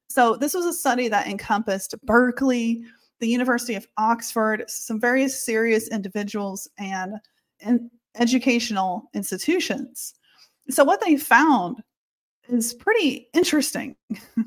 So 0.10 0.36
this 0.36 0.56
was 0.56 0.66
a 0.66 0.74
study 0.74 1.08
that 1.08 1.28
encompassed 1.28 1.94
Berkeley, 2.04 2.84
the 3.20 3.28
University 3.28 3.76
of 3.76 3.88
Oxford, 3.98 4.64
some 4.68 5.00
various 5.00 5.44
serious 5.44 5.88
individuals, 5.90 6.68
and, 6.80 7.14
and 7.60 7.92
educational 8.16 9.10
institutions. 9.14 10.14
So 10.70 10.84
what 10.84 11.02
they 11.02 11.18
found 11.18 11.84
is 12.50 12.74
pretty 12.74 13.28
interesting. 13.34 13.96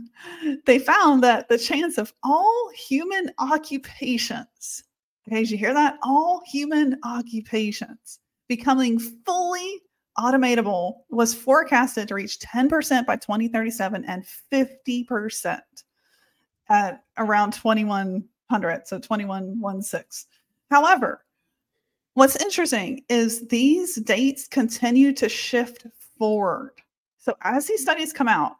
they 0.67 0.79
found 0.79 1.23
that 1.23 1.49
the 1.49 1.59
chance 1.59 1.99
of 1.99 2.13
all 2.23 2.71
human 2.75 3.33
occupations, 3.39 4.85
okay, 5.27 5.41
did 5.41 5.51
you 5.51 5.59
hear 5.59 5.75
that? 5.75 5.99
All 6.03 6.43
human 6.47 6.99
occupations 7.05 8.21
becoming 8.49 8.99
fully 8.99 9.81
automatable 10.19 10.95
was 11.11 11.33
forecasted 11.33 12.09
to 12.09 12.15
reach 12.15 12.41
10% 12.41 13.07
by 13.07 13.17
2037 13.17 14.05
and 14.05 14.25
50% 14.53 15.61
at 16.69 17.05
around 17.17 17.53
2100 17.53 18.87
so 18.87 18.99
2116 18.99 20.29
however 20.71 21.25
what's 22.19 22.43
interesting 22.43 23.05
is 23.09 23.47
these 23.47 23.95
dates 23.97 24.49
continue 24.49 25.13
to 25.13 25.29
shift 25.29 25.87
forward. 26.19 26.73
So 27.19 27.37
as 27.43 27.67
these 27.67 27.81
mm-hmm. 27.81 27.83
studies 27.83 28.13
come 28.13 28.29
out 28.29 28.57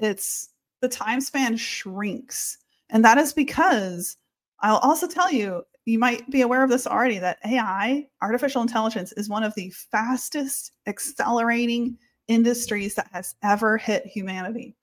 it's 0.00 0.50
the 0.80 0.88
time 0.88 1.20
span 1.20 1.56
shrinks. 1.56 2.58
And 2.90 3.04
that 3.04 3.18
is 3.18 3.32
because 3.32 4.16
i'll 4.60 4.78
also 4.78 5.06
tell 5.06 5.32
you 5.32 5.62
you 5.86 5.98
might 5.98 6.28
be 6.30 6.42
aware 6.42 6.62
of 6.62 6.68
this 6.68 6.86
already 6.86 7.18
that 7.18 7.38
AI, 7.46 8.06
artificial 8.20 8.60
intelligence, 8.60 9.12
is 9.12 9.30
one 9.30 9.42
of 9.42 9.54
the 9.54 9.70
fastest 9.70 10.72
accelerating 10.86 11.96
industries 12.26 12.94
that 12.94 13.08
has 13.10 13.34
ever 13.42 13.78
hit 13.78 14.04
humanity. 14.04 14.76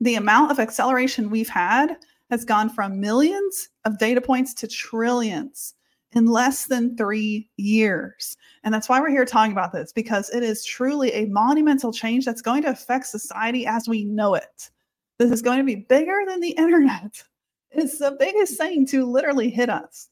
The 0.00 0.14
amount 0.14 0.52
of 0.52 0.60
acceleration 0.60 1.28
we've 1.28 1.48
had 1.48 1.96
has 2.30 2.44
gone 2.44 2.70
from 2.70 3.00
millions 3.00 3.68
of 3.84 3.98
data 3.98 4.20
points 4.20 4.54
to 4.54 4.68
trillions 4.68 5.74
in 6.14 6.26
less 6.26 6.66
than 6.66 6.96
three 6.96 7.48
years. 7.56 8.36
And 8.62 8.72
that's 8.72 8.88
why 8.88 9.00
we're 9.00 9.10
here 9.10 9.24
talking 9.24 9.52
about 9.52 9.72
this 9.72 9.92
because 9.92 10.30
it 10.30 10.42
is 10.42 10.64
truly 10.64 11.12
a 11.12 11.26
monumental 11.26 11.92
change 11.92 12.24
that's 12.24 12.42
going 12.42 12.62
to 12.62 12.70
affect 12.70 13.06
society 13.06 13.66
as 13.66 13.88
we 13.88 14.04
know 14.04 14.34
it. 14.34 14.70
This 15.18 15.30
is 15.30 15.42
going 15.42 15.58
to 15.58 15.64
be 15.64 15.76
bigger 15.76 16.20
than 16.26 16.40
the 16.40 16.50
internet. 16.58 17.22
It's 17.70 17.98
the 17.98 18.16
biggest 18.18 18.56
thing 18.56 18.86
to 18.86 19.04
literally 19.04 19.50
hit 19.50 19.68
us. 19.68 20.08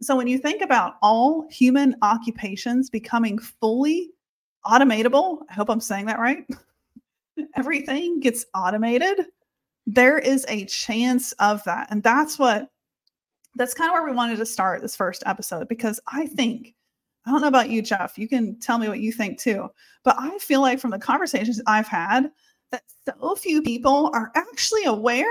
So 0.00 0.16
when 0.16 0.28
you 0.28 0.38
think 0.38 0.62
about 0.62 0.94
all 1.02 1.46
human 1.50 1.96
occupations 2.02 2.90
becoming 2.90 3.38
fully 3.38 4.10
automatable, 4.64 5.40
I 5.48 5.54
hope 5.54 5.70
I'm 5.70 5.80
saying 5.80 6.06
that 6.06 6.20
right. 6.20 6.46
Everything 7.56 8.20
gets 8.20 8.44
automated. 8.54 9.26
There 9.86 10.18
is 10.18 10.44
a 10.48 10.66
chance 10.66 11.32
of 11.32 11.62
that. 11.64 11.88
And 11.90 12.02
that's 12.02 12.38
what 12.38 12.70
that's 13.58 13.74
kind 13.74 13.90
of 13.90 13.94
where 13.94 14.04
we 14.04 14.16
wanted 14.16 14.38
to 14.38 14.46
start 14.46 14.80
this 14.80 14.96
first 14.96 15.22
episode 15.26 15.68
because 15.68 16.00
I 16.06 16.26
think 16.26 16.74
I 17.26 17.30
don't 17.30 17.42
know 17.42 17.48
about 17.48 17.68
you, 17.68 17.82
Jeff. 17.82 18.16
You 18.16 18.26
can 18.26 18.58
tell 18.58 18.78
me 18.78 18.88
what 18.88 19.00
you 19.00 19.12
think 19.12 19.38
too. 19.38 19.68
But 20.02 20.16
I 20.18 20.38
feel 20.38 20.62
like 20.62 20.78
from 20.78 20.92
the 20.92 20.98
conversations 20.98 21.60
I've 21.66 21.88
had, 21.88 22.30
that 22.70 22.84
so 23.04 23.34
few 23.34 23.60
people 23.60 24.10
are 24.14 24.32
actually 24.34 24.84
aware 24.84 25.26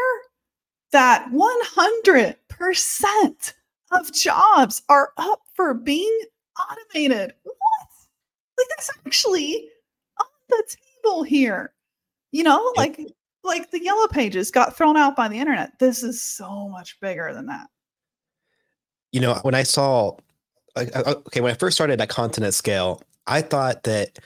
that 0.91 1.27
100% 1.31 3.53
of 3.91 4.13
jobs 4.13 4.84
are 4.89 5.12
up 5.17 5.41
for 5.53 5.74
being 5.74 6.19
automated. 6.60 7.34
What? 7.43 7.55
Like 8.57 8.67
that's 8.69 8.89
actually 9.05 9.69
on 10.19 10.25
the 10.50 10.75
table 11.03 11.24
here. 11.24 11.74
You 12.31 12.43
know, 12.43 12.74
like 12.75 13.00
like 13.43 13.72
the 13.72 13.84
yellow 13.84 14.07
pages 14.07 14.51
got 14.51 14.77
thrown 14.77 14.98
out 14.98 15.15
by 15.15 15.27
the 15.27 15.39
internet. 15.39 15.79
This 15.79 16.03
is 16.03 16.22
so 16.22 16.69
much 16.69 17.00
bigger 17.00 17.34
than 17.34 17.48
that. 17.48 17.67
You 19.12 19.22
know, 19.22 19.36
when 19.44 19.56
I 19.56 19.64
saw 19.64 20.18
uh, 20.78 20.86
uh, 20.94 21.14
okay, 21.28 21.42
when 21.42 21.52
I 21.52 21.56
first 21.56 21.76
started 21.76 22.00
at 22.00 22.10
Content 22.10 22.46
at 22.46 22.54
Scale, 22.54 23.02
I 23.26 23.42
thought 23.42 23.84
that 23.84 24.20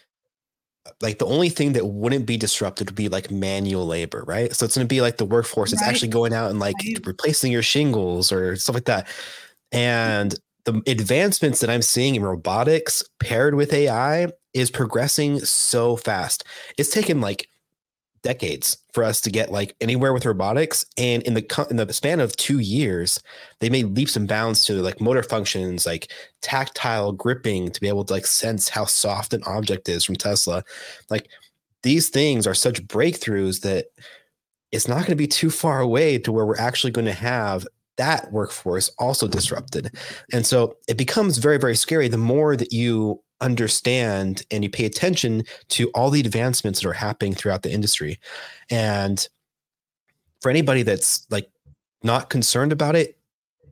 like 1.01 1.19
the 1.19 1.25
only 1.25 1.49
thing 1.49 1.73
that 1.73 1.85
wouldn't 1.85 2.25
be 2.25 2.37
disrupted 2.37 2.89
would 2.89 2.95
be 2.95 3.07
like 3.07 3.31
manual 3.31 3.85
labor, 3.85 4.23
right? 4.27 4.53
So 4.53 4.65
it's 4.65 4.75
going 4.75 4.85
to 4.85 4.93
be 4.93 5.01
like 5.01 5.17
the 5.17 5.25
workforce. 5.25 5.71
It's 5.71 5.81
actually 5.81 6.09
going 6.09 6.33
out 6.33 6.49
and 6.49 6.59
like 6.59 6.75
right. 6.83 7.05
replacing 7.05 7.51
your 7.51 7.61
shingles 7.61 8.31
or 8.31 8.55
stuff 8.55 8.75
like 8.75 8.85
that. 8.85 9.07
And 9.71 10.35
the 10.65 10.81
advancements 10.87 11.59
that 11.59 11.69
I'm 11.69 11.81
seeing 11.81 12.15
in 12.15 12.23
robotics 12.23 13.03
paired 13.19 13.55
with 13.55 13.73
AI 13.73 14.27
is 14.53 14.69
progressing 14.69 15.39
so 15.39 15.95
fast. 15.95 16.43
It's 16.77 16.91
taken 16.91 17.21
like 17.21 17.47
decades 18.23 18.77
for 18.93 19.03
us 19.03 19.19
to 19.21 19.31
get 19.31 19.51
like 19.51 19.75
anywhere 19.81 20.13
with 20.13 20.25
robotics. 20.25 20.85
And 20.97 21.23
in 21.23 21.33
the 21.33 21.67
in 21.69 21.77
the 21.77 21.91
span 21.93 22.19
of 22.19 22.35
2 22.35 22.59
years 22.59 23.21
they 23.59 23.69
made 23.69 23.95
leaps 23.95 24.15
and 24.15 24.27
bounds 24.27 24.65
to 24.65 24.81
like 24.81 25.01
motor 25.01 25.23
functions 25.23 25.85
like 25.85 26.11
tactile 26.41 27.11
gripping 27.11 27.71
to 27.71 27.81
be 27.81 27.87
able 27.87 28.05
to 28.05 28.13
like 28.13 28.25
sense 28.25 28.69
how 28.69 28.85
soft 28.85 29.33
an 29.33 29.43
object 29.45 29.89
is 29.89 30.03
from 30.03 30.15
Tesla. 30.15 30.63
Like 31.09 31.29
these 31.83 32.09
things 32.09 32.45
are 32.45 32.53
such 32.53 32.85
breakthroughs 32.87 33.61
that 33.61 33.87
it's 34.71 34.87
not 34.87 34.99
going 34.99 35.07
to 35.07 35.15
be 35.15 35.27
too 35.27 35.49
far 35.49 35.81
away 35.81 36.17
to 36.19 36.31
where 36.31 36.45
we're 36.45 36.57
actually 36.57 36.91
going 36.91 37.05
to 37.05 37.13
have 37.13 37.67
that 37.97 38.31
workforce 38.31 38.89
also 38.97 39.27
disrupted. 39.27 39.91
And 40.31 40.45
so 40.45 40.77
it 40.87 40.97
becomes 40.97 41.37
very, 41.37 41.57
very 41.57 41.75
scary 41.75 42.07
the 42.07 42.17
more 42.17 42.55
that 42.55 42.73
you 42.73 43.21
understand 43.41 44.43
and 44.51 44.63
you 44.63 44.69
pay 44.69 44.85
attention 44.85 45.43
to 45.69 45.89
all 45.89 46.09
the 46.09 46.19
advancements 46.19 46.81
that 46.81 46.89
are 46.89 46.93
happening 46.93 47.33
throughout 47.33 47.63
the 47.63 47.71
industry. 47.71 48.19
And 48.69 49.27
for 50.41 50.49
anybody 50.49 50.83
that's 50.83 51.25
like 51.29 51.49
not 52.03 52.29
concerned 52.29 52.71
about 52.71 52.95
it, 52.95 53.17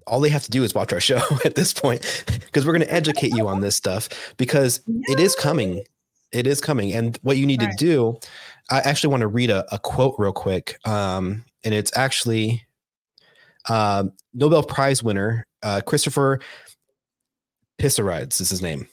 all 0.07 0.19
they 0.19 0.29
have 0.29 0.43
to 0.43 0.51
do 0.51 0.63
is 0.63 0.73
watch 0.73 0.91
our 0.91 0.99
show 0.99 1.21
at 1.45 1.55
this 1.55 1.73
point 1.73 2.01
because 2.45 2.65
we're 2.65 2.73
going 2.73 2.85
to 2.85 2.93
educate 2.93 3.33
you 3.33 3.47
on 3.47 3.61
this 3.61 3.75
stuff 3.75 4.09
because 4.37 4.81
it 5.07 5.19
is 5.19 5.35
coming. 5.35 5.83
It 6.31 6.45
is 6.45 6.61
coming. 6.61 6.93
And 6.93 7.17
what 7.21 7.37
you 7.37 7.45
need 7.45 7.61
right. 7.61 7.71
to 7.71 7.77
do, 7.77 8.19
I 8.69 8.79
actually 8.79 9.11
want 9.11 9.21
to 9.21 9.27
read 9.27 9.49
a, 9.49 9.65
a 9.73 9.79
quote 9.79 10.15
real 10.17 10.33
quick. 10.33 10.77
Um, 10.87 11.43
and 11.63 11.73
it's 11.73 11.95
actually 11.97 12.65
uh, 13.69 14.03
Nobel 14.33 14.63
Prize 14.63 15.01
winner 15.01 15.45
uh, 15.63 15.81
Christopher 15.81 16.39
Pissarides 17.79 18.41
is 18.41 18.49
his 18.49 18.61
name. 18.61 18.87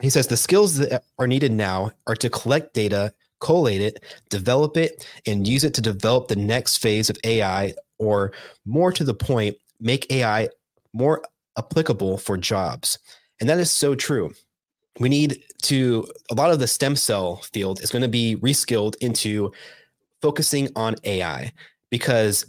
He 0.00 0.10
says 0.10 0.26
the 0.26 0.36
skills 0.36 0.76
that 0.76 1.02
are 1.18 1.26
needed 1.26 1.52
now 1.52 1.90
are 2.06 2.16
to 2.16 2.30
collect 2.30 2.74
data, 2.74 3.12
collate 3.40 3.80
it, 3.80 4.02
develop 4.28 4.76
it, 4.76 5.06
and 5.26 5.46
use 5.46 5.64
it 5.64 5.74
to 5.74 5.82
develop 5.82 6.28
the 6.28 6.36
next 6.36 6.78
phase 6.78 7.10
of 7.10 7.18
AI, 7.24 7.74
or 7.98 8.32
more 8.64 8.92
to 8.92 9.04
the 9.04 9.14
point, 9.14 9.56
make 9.80 10.10
AI 10.10 10.48
more 10.92 11.22
applicable 11.58 12.18
for 12.18 12.36
jobs. 12.36 12.98
And 13.40 13.48
that 13.48 13.58
is 13.58 13.70
so 13.70 13.94
true. 13.94 14.32
We 14.98 15.08
need 15.08 15.42
to, 15.62 16.06
a 16.30 16.34
lot 16.34 16.50
of 16.50 16.58
the 16.58 16.66
stem 16.66 16.96
cell 16.96 17.36
field 17.52 17.80
is 17.82 17.90
going 17.90 18.02
to 18.02 18.08
be 18.08 18.36
reskilled 18.36 18.96
into 18.96 19.52
focusing 20.20 20.68
on 20.76 20.96
AI 21.04 21.52
because 21.90 22.46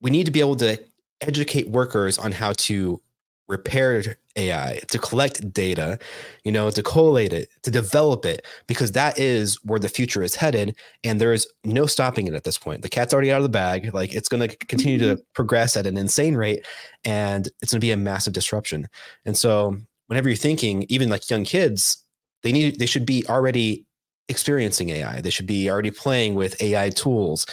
we 0.00 0.10
need 0.10 0.26
to 0.26 0.32
be 0.32 0.40
able 0.40 0.56
to 0.56 0.78
educate 1.20 1.68
workers 1.68 2.18
on 2.18 2.32
how 2.32 2.52
to 2.52 3.00
repair 3.48 4.16
AI, 4.36 4.78
to 4.88 4.98
collect 4.98 5.52
data, 5.52 5.98
you 6.44 6.52
know, 6.52 6.70
to 6.70 6.82
collate 6.82 7.32
it, 7.32 7.48
to 7.62 7.70
develop 7.70 8.24
it, 8.24 8.44
because 8.66 8.92
that 8.92 9.18
is 9.18 9.56
where 9.64 9.80
the 9.80 9.88
future 9.88 10.22
is 10.22 10.34
headed. 10.34 10.76
And 11.02 11.20
there 11.20 11.32
is 11.32 11.46
no 11.64 11.86
stopping 11.86 12.28
it 12.28 12.34
at 12.34 12.44
this 12.44 12.58
point. 12.58 12.82
The 12.82 12.88
cat's 12.88 13.12
already 13.12 13.32
out 13.32 13.38
of 13.38 13.42
the 13.42 13.48
bag. 13.48 13.92
Like 13.94 14.14
it's 14.14 14.28
going 14.28 14.48
to 14.48 14.56
continue 14.66 14.98
mm-hmm. 14.98 15.16
to 15.16 15.22
progress 15.34 15.76
at 15.76 15.86
an 15.86 15.96
insane 15.96 16.36
rate 16.36 16.64
and 17.04 17.48
it's 17.60 17.72
going 17.72 17.80
to 17.80 17.84
be 17.84 17.90
a 17.90 17.96
massive 17.96 18.34
disruption. 18.34 18.86
And 19.24 19.36
so, 19.36 19.76
whenever 20.06 20.28
you're 20.28 20.36
thinking, 20.36 20.86
even 20.88 21.10
like 21.10 21.28
young 21.28 21.44
kids, 21.44 22.02
they 22.42 22.52
need, 22.52 22.78
they 22.78 22.86
should 22.86 23.04
be 23.04 23.26
already 23.28 23.84
experiencing 24.28 24.90
AI. 24.90 25.20
They 25.20 25.30
should 25.30 25.46
be 25.46 25.70
already 25.70 25.90
playing 25.90 26.34
with 26.34 26.60
AI 26.62 26.90
tools. 26.90 27.46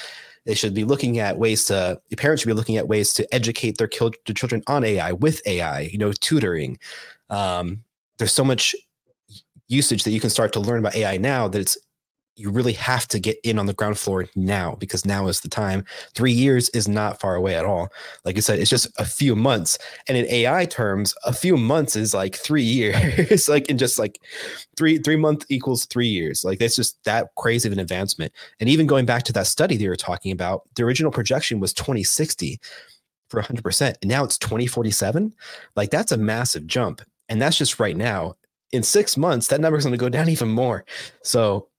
They 0.46 0.54
should 0.54 0.74
be 0.74 0.84
looking 0.84 1.20
at 1.20 1.38
ways 1.38 1.66
to, 1.66 2.00
parents 2.18 2.42
should 2.42 2.50
be 2.50 2.54
looking 2.54 2.78
at 2.78 2.88
ways 2.88 3.14
to 3.14 3.34
educate 3.34 3.78
their, 3.78 3.90
their 4.00 4.34
children 4.34 4.64
on 4.68 4.84
AI 4.84 5.12
with 5.12 5.42
AI, 5.46 5.82
you 5.82 5.98
know, 5.98 6.12
tutoring. 6.14 6.78
Um, 7.30 7.84
there's 8.18 8.34
so 8.34 8.44
much 8.44 8.76
usage 9.68 10.04
that 10.04 10.12
you 10.12 10.20
can 10.20 10.30
start 10.30 10.54
to 10.54 10.60
learn 10.60 10.80
about 10.80 10.96
AI 10.96 11.18
now 11.18 11.48
that 11.48 11.60
it's 11.60 11.78
you 12.36 12.50
really 12.50 12.74
have 12.74 13.08
to 13.08 13.20
get 13.20 13.40
in 13.44 13.58
on 13.58 13.66
the 13.66 13.74
ground 13.74 13.98
floor 13.98 14.28
now 14.36 14.76
because 14.76 15.06
now 15.06 15.28
is 15.28 15.40
the 15.40 15.48
time. 15.48 15.86
Three 16.14 16.32
years 16.32 16.70
is 16.70 16.88
not 16.88 17.20
far 17.20 17.36
away 17.36 17.56
at 17.56 17.66
all. 17.66 17.90
Like 18.26 18.38
I 18.38 18.42
said, 18.42 18.60
it's 18.60 18.70
just 18.70 18.88
a 19.00 19.06
few 19.06 19.36
months. 19.36 19.78
And 20.08 20.18
in 20.18 20.26
AI 20.28 20.66
terms, 20.66 21.14
a 21.24 21.32
few 21.32 21.56
months 21.56 21.96
is 21.96 22.14
like 22.14 22.36
three 22.36 22.64
years. 22.64 22.96
It's 23.32 23.48
like 23.48 23.70
in 23.70 23.78
just 23.78 23.98
like 23.98 24.20
three 24.76 24.98
three 24.98 25.16
month 25.16 25.46
equals 25.50 25.86
three 25.86 26.08
years. 26.08 26.44
Like 26.44 26.60
that's 26.60 26.76
just 26.76 27.02
that 27.06 27.30
crazy 27.36 27.70
of 27.70 27.74
an 27.74 27.80
advancement. 27.80 28.34
And 28.60 28.70
even 28.70 28.88
going 28.88 29.06
back 29.06 29.24
to 29.24 29.34
that 29.34 29.48
study 29.48 29.78
they 29.78 29.88
were 29.88 29.96
talking 29.96 30.32
about, 30.32 30.64
the 30.76 30.84
original 30.84 31.12
projection 31.12 31.60
was 31.60 31.74
2060 31.74 32.60
for 33.30 33.42
100%. 33.42 33.96
And 34.02 34.10
now 34.10 34.24
it's 34.24 34.38
2047. 34.38 35.34
Like 35.76 35.90
that's 35.90 36.12
a 36.12 36.18
massive 36.18 36.68
jump. 36.68 37.02
And 37.30 37.42
that's 37.42 37.58
just 37.58 37.80
right 37.80 37.96
now. 37.96 38.36
In 38.72 38.84
six 38.84 39.16
months, 39.16 39.48
that 39.48 39.62
number 39.62 39.78
is 39.78 39.86
going 39.86 39.94
to 39.94 39.98
go 39.98 40.10
down 40.10 40.28
even 40.28 40.50
more. 40.50 40.86
So 41.24 41.70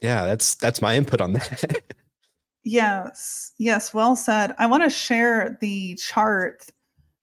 yeah, 0.00 0.24
that's 0.26 0.54
that's 0.56 0.82
my 0.82 0.96
input 0.96 1.20
on 1.20 1.32
that. 1.34 1.82
yes, 2.64 3.52
yes, 3.58 3.92
well 3.92 4.16
said. 4.16 4.54
I 4.58 4.66
want 4.66 4.82
to 4.84 4.90
share 4.90 5.58
the 5.60 5.94
chart. 5.96 6.66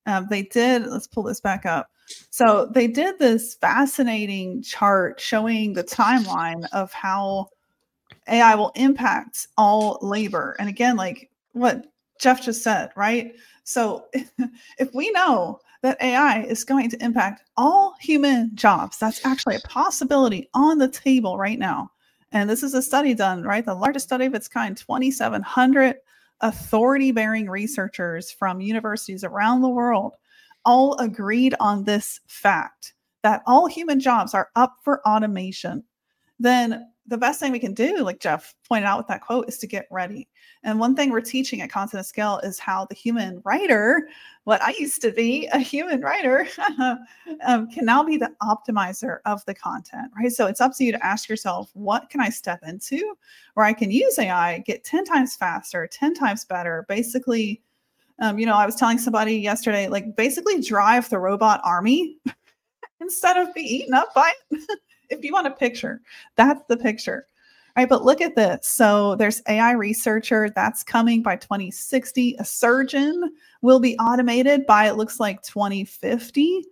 Um, 0.06 0.28
they 0.30 0.44
did. 0.44 0.86
Let's 0.86 1.08
pull 1.08 1.24
this 1.24 1.42
back 1.42 1.66
up. 1.66 1.90
So 2.30 2.70
they 2.72 2.88
did 2.88 3.18
this 3.18 3.56
fascinating 3.56 4.62
chart 4.62 5.20
showing 5.20 5.74
the 5.74 5.84
timeline 5.84 6.68
of 6.72 6.92
how 6.94 7.50
AI 8.28 8.56
will 8.56 8.72
impact 8.76 9.48
all 9.58 9.98
labor. 10.02 10.56
And 10.60 10.70
again, 10.70 10.96
like 10.96 11.30
what 11.54 11.86
Jeff 12.20 12.44
just 12.44 12.64
said, 12.64 12.92
right? 12.96 13.36
So 13.64 14.06
if 14.78 14.94
we 14.94 15.12
know 15.12 15.60
that 15.82 16.02
AI 16.02 16.44
is 16.44 16.64
going 16.64 16.90
to 16.90 17.04
impact 17.04 17.44
all 17.58 17.96
human 18.00 18.52
jobs, 18.56 18.98
that's 18.98 19.26
actually 19.26 19.56
a 19.56 19.68
possibility 19.68 20.50
on 20.54 20.78
the 20.78 20.88
table 20.88 21.38
right 21.38 21.60
now. 21.60 21.92
And 22.36 22.50
this 22.50 22.64
is 22.64 22.74
a 22.74 22.82
study 22.82 23.14
done, 23.14 23.44
right? 23.44 23.66
The 23.66 23.74
largest 23.74 24.08
study 24.08 24.26
of 24.26 24.36
its 24.36 24.50
kind, 24.50 24.76
2,700 24.76 25.96
authority 26.42 27.14
bearing 27.14 27.50
researchers 27.50 28.30
from 28.30 28.60
universities 28.60 29.24
around 29.24 29.62
the 29.62 29.70
world 29.70 30.16
all 30.66 30.98
agreed 30.98 31.56
on 31.62 31.86
this 31.86 32.20
fact 32.28 32.94
that 33.24 33.42
all 33.48 33.68
human 33.68 34.02
jobs 34.02 34.34
are 34.34 34.50
up 34.58 34.76
for 34.84 35.02
automation. 35.08 35.82
Then 36.38 36.92
the 37.08 37.18
best 37.18 37.40
thing 37.40 37.52
we 37.52 37.60
can 37.60 37.74
do, 37.74 37.98
like 38.00 38.20
Jeff 38.20 38.56
pointed 38.68 38.88
out 38.88 38.98
with 38.98 39.08
that 39.08 39.22
quote, 39.22 39.48
is 39.48 39.58
to 39.60 39.68
get 39.68 39.88
ready. 39.92 40.28
And 40.64 40.80
one 40.80 40.96
thing 40.96 41.12
we're 41.12 41.22
teaching 41.22 41.62
at 41.62 41.70
Content 41.70 42.00
at 42.00 42.06
Scale 42.08 42.40
is 42.44 42.58
how 42.58 42.86
the 42.86 42.96
human 42.96 43.42
writer, 43.46 44.10
what 44.46 44.62
I 44.62 44.74
used 44.80 45.02
to 45.04 45.12
be 45.12 45.48
a 45.54 45.60
human 45.60 46.02
writer, 46.02 46.48
um, 47.46 47.70
can 47.70 47.86
now 47.86 48.04
be 48.04 48.18
the 48.18 48.32
optimizer 48.42 49.20
of 49.26 49.46
the 49.46 49.54
content, 49.54 50.12
right? 50.18 50.32
So 50.32 50.48
it's 50.48 50.62
up 50.62 50.76
to 50.78 50.84
you 50.84 50.92
to 50.94 51.06
ask 51.06 51.30
yourself, 51.30 51.70
what 51.74 52.10
can 52.10 52.22
I 52.22 52.30
step 52.30 52.62
into 52.66 53.16
where 53.54 53.66
I 53.66 53.74
can 53.74 53.92
use 53.92 54.18
AI, 54.18 54.60
get 54.60 54.84
10 54.84 55.06
times 55.06 55.36
faster, 55.36 55.88
10 55.88 56.16
times 56.16 56.46
better, 56.46 56.86
basically 56.90 57.62
Um, 58.20 58.40
you 58.40 58.46
know, 58.46 58.56
I 58.56 58.66
was 58.66 58.76
telling 58.76 58.98
somebody 58.98 59.38
yesterday, 59.38 59.88
like 59.90 60.16
basically 60.16 60.62
drive 60.62 61.10
the 61.10 61.20
robot 61.20 61.62
army 61.64 62.18
instead 63.02 63.38
of 63.38 63.54
be 63.54 63.62
eaten 63.62 63.94
up 63.94 64.14
by 64.14 64.32
it. 64.52 64.80
if 65.10 65.24
you 65.24 65.34
want 65.34 65.48
a 65.48 65.52
picture, 65.52 66.02
that's 66.36 66.62
the 66.68 66.78
picture. 66.78 67.28
All 67.78 67.82
right, 67.82 67.90
but 67.90 68.06
look 68.06 68.22
at 68.22 68.36
this. 68.36 68.70
So 68.70 69.16
there's 69.16 69.42
AI 69.50 69.74
researcher 69.74 70.50
that's 70.56 70.82
coming 70.82 71.22
by 71.22 71.36
2060. 71.36 72.36
A 72.40 72.46
surgeon 72.46 73.34
will 73.62 73.82
be 73.82 73.98
automated 73.98 74.66
by 74.66 74.88
it 74.88 74.96
looks 74.96 75.20
like 75.20 75.42
2050. 75.42 76.64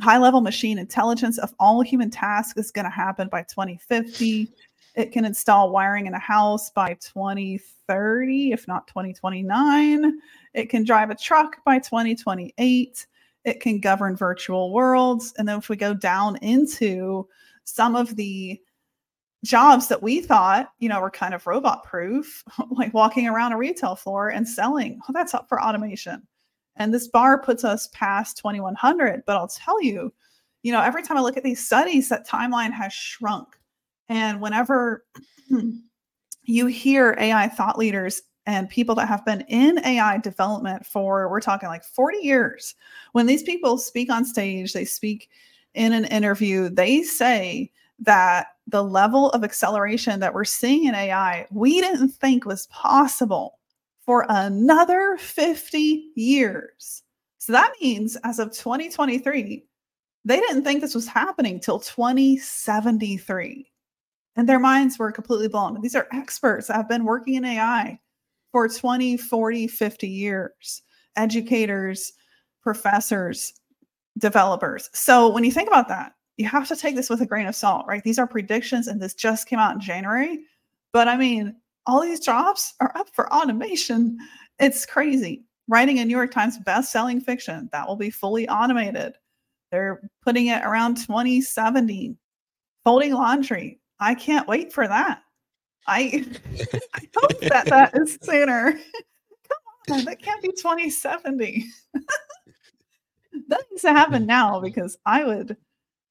High 0.00 0.16
level 0.16 0.40
machine 0.40 0.78
intelligence 0.78 1.36
of 1.36 1.52
all 1.60 1.82
human 1.82 2.08
tasks 2.08 2.58
is 2.58 2.70
going 2.70 2.86
to 2.86 2.90
happen 2.90 3.28
by 3.28 3.42
2050. 3.42 4.50
It 4.94 5.12
can 5.12 5.26
install 5.26 5.70
wiring 5.70 6.06
in 6.06 6.14
a 6.14 6.18
house 6.18 6.70
by 6.70 6.96
2030, 7.00 8.52
if 8.52 8.66
not 8.66 8.86
2029. 8.88 10.18
It 10.54 10.70
can 10.70 10.84
drive 10.84 11.10
a 11.10 11.14
truck 11.14 11.62
by 11.64 11.78
2028. 11.80 13.06
It 13.44 13.60
can 13.60 13.78
govern 13.78 14.16
virtual 14.16 14.72
worlds. 14.72 15.34
And 15.36 15.46
then 15.46 15.58
if 15.58 15.68
we 15.68 15.76
go 15.76 15.92
down 15.92 16.36
into 16.38 17.28
some 17.74 17.96
of 17.96 18.16
the 18.16 18.60
jobs 19.44 19.88
that 19.88 20.02
we 20.02 20.20
thought, 20.20 20.70
you 20.78 20.88
know, 20.88 21.00
were 21.00 21.10
kind 21.10 21.34
of 21.34 21.46
robot 21.46 21.84
proof, 21.84 22.44
like 22.70 22.92
walking 22.92 23.26
around 23.26 23.52
a 23.52 23.56
retail 23.56 23.96
floor 23.96 24.28
and 24.28 24.48
selling, 24.48 25.00
oh, 25.08 25.12
that's 25.12 25.34
up 25.34 25.48
for 25.48 25.62
automation. 25.62 26.26
And 26.76 26.94
this 26.94 27.08
bar 27.08 27.40
puts 27.42 27.64
us 27.64 27.88
past 27.92 28.38
2100. 28.38 29.24
But 29.26 29.36
I'll 29.36 29.48
tell 29.48 29.82
you, 29.82 30.12
you 30.62 30.72
know, 30.72 30.80
every 30.80 31.02
time 31.02 31.16
I 31.16 31.20
look 31.20 31.36
at 31.36 31.42
these 31.42 31.64
studies, 31.64 32.08
that 32.08 32.26
timeline 32.26 32.72
has 32.72 32.92
shrunk. 32.92 33.48
And 34.08 34.40
whenever 34.40 35.04
you 36.44 36.66
hear 36.66 37.16
AI 37.18 37.48
thought 37.48 37.78
leaders 37.78 38.22
and 38.46 38.68
people 38.68 38.94
that 38.96 39.08
have 39.08 39.24
been 39.24 39.42
in 39.42 39.84
AI 39.84 40.18
development 40.18 40.86
for, 40.86 41.28
we're 41.30 41.40
talking 41.40 41.68
like 41.68 41.84
40 41.84 42.18
years, 42.18 42.74
when 43.12 43.26
these 43.26 43.42
people 43.42 43.78
speak 43.78 44.10
on 44.10 44.24
stage, 44.24 44.72
they 44.72 44.84
speak 44.84 45.28
in 45.74 45.92
an 45.92 46.04
interview, 46.06 46.68
they 46.68 47.02
say 47.02 47.70
that 48.00 48.48
the 48.66 48.82
level 48.82 49.30
of 49.30 49.44
acceleration 49.44 50.20
that 50.20 50.34
we're 50.34 50.44
seeing 50.44 50.84
in 50.84 50.94
AI, 50.94 51.46
we 51.50 51.80
didn't 51.80 52.10
think 52.10 52.44
was 52.44 52.66
possible 52.68 53.58
for 54.04 54.26
another 54.28 55.16
50 55.18 56.10
years. 56.14 57.02
So 57.38 57.52
that 57.52 57.72
means 57.80 58.16
as 58.24 58.38
of 58.38 58.52
2023, 58.52 59.64
they 60.24 60.36
didn't 60.36 60.64
think 60.64 60.80
this 60.80 60.94
was 60.94 61.06
happening 61.06 61.60
till 61.60 61.78
2073. 61.78 63.66
And 64.36 64.48
their 64.48 64.58
minds 64.58 64.98
were 64.98 65.12
completely 65.12 65.48
blown. 65.48 65.80
These 65.80 65.96
are 65.96 66.06
experts 66.12 66.68
that 66.68 66.76
have 66.76 66.88
been 66.88 67.04
working 67.04 67.34
in 67.34 67.44
AI 67.44 67.98
for 68.52 68.68
20, 68.68 69.16
40, 69.16 69.66
50 69.66 70.08
years, 70.08 70.82
educators, 71.16 72.12
professors, 72.62 73.59
developers. 74.18 74.90
So 74.92 75.28
when 75.28 75.44
you 75.44 75.52
think 75.52 75.68
about 75.68 75.88
that, 75.88 76.12
you 76.36 76.48
have 76.48 76.66
to 76.68 76.76
take 76.76 76.96
this 76.96 77.10
with 77.10 77.20
a 77.20 77.26
grain 77.26 77.46
of 77.46 77.54
salt, 77.54 77.86
right? 77.86 78.02
These 78.02 78.18
are 78.18 78.26
predictions, 78.26 78.88
and 78.88 79.00
this 79.00 79.14
just 79.14 79.46
came 79.46 79.58
out 79.58 79.74
in 79.74 79.80
January. 79.80 80.40
But 80.92 81.08
I 81.08 81.16
mean, 81.16 81.54
all 81.86 82.02
these 82.02 82.20
jobs 82.20 82.74
are 82.80 82.92
up 82.96 83.08
for 83.12 83.32
automation. 83.32 84.18
It's 84.58 84.86
crazy. 84.86 85.44
Writing 85.68 85.98
a 85.98 86.04
New 86.04 86.16
York 86.16 86.32
Times 86.32 86.58
best-selling 86.58 87.20
fiction 87.20 87.68
that 87.72 87.86
will 87.86 87.96
be 87.96 88.10
fully 88.10 88.48
automated. 88.48 89.14
They're 89.70 90.00
putting 90.22 90.48
it 90.48 90.62
around 90.64 90.96
2070. 90.96 92.16
Folding 92.84 93.12
laundry. 93.12 93.80
I 94.00 94.14
can't 94.14 94.48
wait 94.48 94.72
for 94.72 94.88
that. 94.88 95.22
I, 95.86 96.26
I 96.94 97.08
hope 97.16 97.40
that 97.40 97.66
that 97.66 97.92
is 97.94 98.18
sooner. 98.22 98.72
Come 99.88 99.98
on, 99.98 100.04
that 100.06 100.22
can't 100.22 100.42
be 100.42 100.48
2070. 100.48 101.66
that 103.48 103.64
needs 103.70 103.82
to 103.82 103.92
happen 103.92 104.26
now 104.26 104.60
because 104.60 104.98
I 105.06 105.24
would 105.24 105.56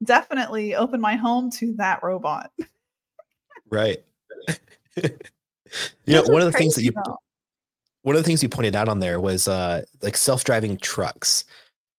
definitely 0.03 0.75
open 0.75 1.01
my 1.01 1.15
home 1.15 1.51
to 1.51 1.73
that 1.73 2.03
robot. 2.03 2.51
Right. 3.69 4.03
you 4.95 5.09
know, 6.07 6.23
one 6.23 6.41
of 6.41 6.51
the 6.51 6.57
things 6.57 6.75
that 6.75 6.83
you 6.83 6.91
though. 6.91 7.17
one 8.01 8.15
of 8.15 8.23
the 8.23 8.27
things 8.27 8.41
you 8.41 8.49
pointed 8.49 8.75
out 8.75 8.89
on 8.89 8.99
there 8.99 9.19
was 9.19 9.47
uh 9.47 9.83
like 10.01 10.17
self-driving 10.17 10.77
trucks. 10.77 11.45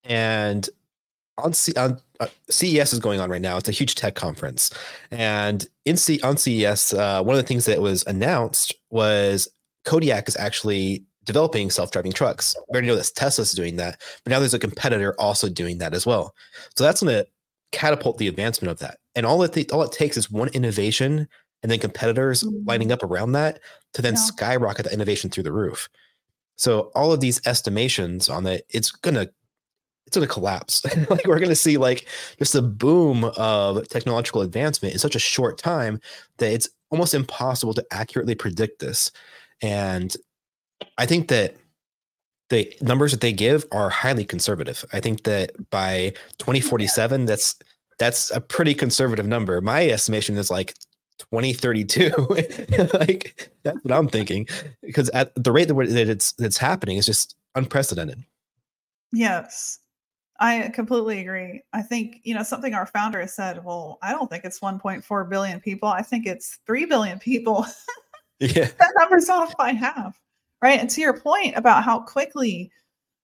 And 0.05 0.69
on, 1.39 1.53
C- 1.53 1.75
on 1.77 2.01
uh, 2.21 2.27
CES 2.49 2.93
is 2.93 2.99
going 2.99 3.21
on 3.21 3.31
right 3.31 3.41
now. 3.41 3.57
It's 3.57 3.69
a 3.69 3.73
huge 3.73 3.95
tech 3.95 4.15
conference, 4.15 4.71
and 5.11 5.67
in 5.85 5.97
C- 5.97 6.21
on 6.23 6.37
CES, 6.37 6.93
uh, 6.93 7.23
one 7.23 7.37
of 7.37 7.43
the 7.43 7.47
things 7.47 7.65
that 7.65 7.81
was 7.81 8.05
announced 8.07 8.75
was 8.91 9.49
Kodiak 9.85 10.29
is 10.29 10.37
actually 10.37 11.05
developing 11.25 11.71
self-driving 11.71 12.13
trucks. 12.13 12.57
We 12.69 12.75
already 12.75 12.89
know 12.89 12.97
that 12.97 13.13
Tesla's 13.15 13.53
doing 13.53 13.77
that, 13.77 14.01
but 14.25 14.31
now 14.31 14.39
there's 14.39 14.55
a 14.55 14.59
competitor 14.59 15.15
also 15.19 15.49
doing 15.49 15.79
that 15.79 15.95
as 15.95 16.07
well. 16.07 16.35
So 16.77 16.85
that's 16.85 17.03
going 17.03 17.15
to 17.15 17.31
catapult 17.73 18.19
the 18.19 18.29
advancement 18.29 18.71
of 18.71 18.79
that. 18.81 18.99
And 19.15 19.27
all 19.27 19.43
it 19.43 19.53
th- 19.53 19.71
all 19.71 19.83
it 19.83 19.93
takes 19.93 20.17
is 20.17 20.31
one 20.31 20.49
innovation 20.49 21.29
and 21.63 21.71
then 21.71 21.79
competitors 21.79 22.43
mm-hmm. 22.43 22.67
lining 22.67 22.93
up 22.93 23.03
around 23.03 23.33
that 23.33 23.61
to 23.95 24.03
then 24.03 24.15
yeah. 24.15 24.21
skyrocket 24.21 24.87
the 24.87 24.93
innovation 24.93 25.31
through 25.31 25.43
the 25.43 25.53
roof. 25.53 25.89
So 26.57 26.91
all 26.95 27.13
of 27.13 27.21
these 27.21 27.45
estimations 27.47 28.29
on 28.29 28.45
that, 28.45 28.65
it's 28.69 28.91
gonna 28.91 29.29
it's 30.07 30.17
gonna 30.17 30.27
collapse. 30.27 30.85
like 31.11 31.27
we're 31.27 31.39
gonna 31.39 31.55
see 31.55 31.77
like 31.77 32.07
just 32.39 32.55
a 32.55 32.63
boom 32.63 33.25
of 33.37 33.89
technological 33.89 34.43
advancement 34.43 34.93
in 34.93 34.99
such 34.99 35.17
a 35.17 35.21
short 35.21 35.59
time 35.59 36.01
that 36.39 36.53
it's 36.53 36.69
almost 36.91 37.15
impossible 37.15 37.75
to 37.75 37.85
accurately 37.93 38.35
predict 38.35 38.81
this. 38.81 39.11
And 39.63 40.15
I 40.99 41.07
think 41.07 41.29
that 41.29 41.57
the 42.51 42.73
numbers 42.83 43.13
that 43.13 43.21
they 43.21 43.33
give 43.33 43.65
are 43.73 43.89
highly 43.89 44.25
conservative. 44.25 44.85
I 44.93 45.01
think 45.01 45.23
that 45.23 45.71
by 45.71 46.13
2047, 46.39 47.25
that's 47.25 47.57
that's 47.99 48.31
a 48.33 48.41
pretty 48.41 48.75
conservative 48.75 49.27
number. 49.27 49.61
My 49.61 49.89
estimation 49.89 50.37
is 50.37 50.51
like 50.51 50.75
2032. 51.19 52.11
like 52.95 53.51
that's 53.63 53.79
what 53.83 53.93
I'm 53.93 54.09
thinking, 54.09 54.47
because 54.83 55.09
at 55.11 55.33
the 55.37 55.53
rate 55.53 55.69
that 55.69 56.09
it's 56.09 56.33
that's 56.33 56.59
happening 56.59 56.97
is 56.97 57.07
just 57.07 57.37
unprecedented. 57.55 58.25
Yes, 59.13 59.79
I 60.41 60.71
completely 60.75 61.21
agree. 61.21 61.63
I 61.73 61.83
think 61.83 62.21
you 62.25 62.35
know 62.35 62.43
something 62.43 62.75
our 62.75 62.87
founder 62.87 63.21
has 63.21 63.35
said. 63.35 63.65
Well, 63.65 63.99
I 64.03 64.13
don't 64.13 64.29
think 64.29 64.45
it's 64.45 64.61
1.4 64.61 65.31
billion 65.31 65.61
people. 65.61 65.89
I 65.89 66.03
think 66.03 66.27
it's 66.27 66.59
three 66.67 66.85
billion 66.85 67.19
people. 67.19 67.65
yeah, 68.41 68.69
that 68.79 68.93
number's 68.99 69.29
off 69.29 69.57
by 69.57 69.73
half 69.73 70.19
right? 70.63 70.81
And 70.81 70.91
to 70.91 71.01
your 71.01 71.19
point 71.19 71.57
about 71.57 71.85
how 71.85 72.01
quickly 72.01 72.71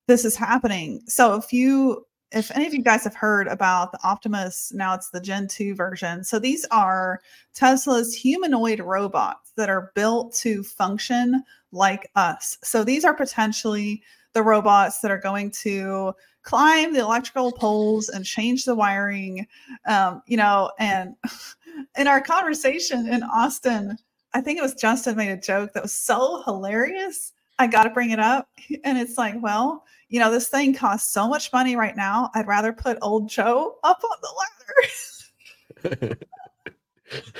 this 0.08 0.24
is 0.24 0.36
happening 0.36 1.02
so 1.08 1.34
if 1.34 1.52
you 1.52 2.06
if 2.32 2.50
any 2.52 2.66
of 2.66 2.74
you 2.74 2.82
guys 2.82 3.02
have 3.02 3.14
heard 3.14 3.48
about 3.48 3.90
the 3.90 3.98
optimus 4.04 4.72
now 4.72 4.94
it's 4.94 5.10
the 5.10 5.20
gen 5.20 5.48
2 5.48 5.74
version 5.74 6.22
so 6.22 6.38
these 6.38 6.64
are 6.70 7.20
tesla's 7.54 8.14
humanoid 8.14 8.78
robots 8.78 9.52
that 9.56 9.68
are 9.68 9.90
built 9.96 10.32
to 10.32 10.62
function 10.62 11.42
like 11.72 12.10
us. 12.16 12.58
So 12.62 12.84
these 12.84 13.04
are 13.04 13.14
potentially 13.14 14.02
the 14.32 14.42
robots 14.42 15.00
that 15.00 15.10
are 15.10 15.18
going 15.18 15.50
to 15.50 16.12
climb 16.42 16.92
the 16.92 17.00
electrical 17.00 17.52
poles 17.52 18.08
and 18.08 18.24
change 18.24 18.64
the 18.64 18.74
wiring 18.74 19.46
um, 19.86 20.22
you 20.26 20.36
know 20.36 20.70
and 20.78 21.14
in 21.98 22.06
our 22.06 22.20
conversation 22.20 23.08
in 23.08 23.24
austin 23.24 23.98
I 24.34 24.40
think 24.40 24.58
it 24.58 24.62
was 24.62 24.74
Justin 24.74 25.16
made 25.16 25.30
a 25.30 25.36
joke 25.36 25.72
that 25.72 25.82
was 25.82 25.92
so 25.92 26.42
hilarious. 26.42 27.32
I 27.58 27.66
got 27.66 27.84
to 27.84 27.90
bring 27.90 28.10
it 28.10 28.20
up. 28.20 28.48
And 28.84 28.98
it's 28.98 29.16
like, 29.16 29.40
well, 29.40 29.84
you 30.08 30.20
know, 30.20 30.30
this 30.30 30.48
thing 30.48 30.74
costs 30.74 31.12
so 31.12 31.28
much 31.28 31.52
money 31.52 31.76
right 31.76 31.96
now. 31.96 32.30
I'd 32.34 32.46
rather 32.46 32.72
put 32.72 32.98
old 33.00 33.28
Joe 33.28 33.76
up 33.84 34.00
on 34.04 34.18
the 34.22 34.28
ladder. 34.38 36.18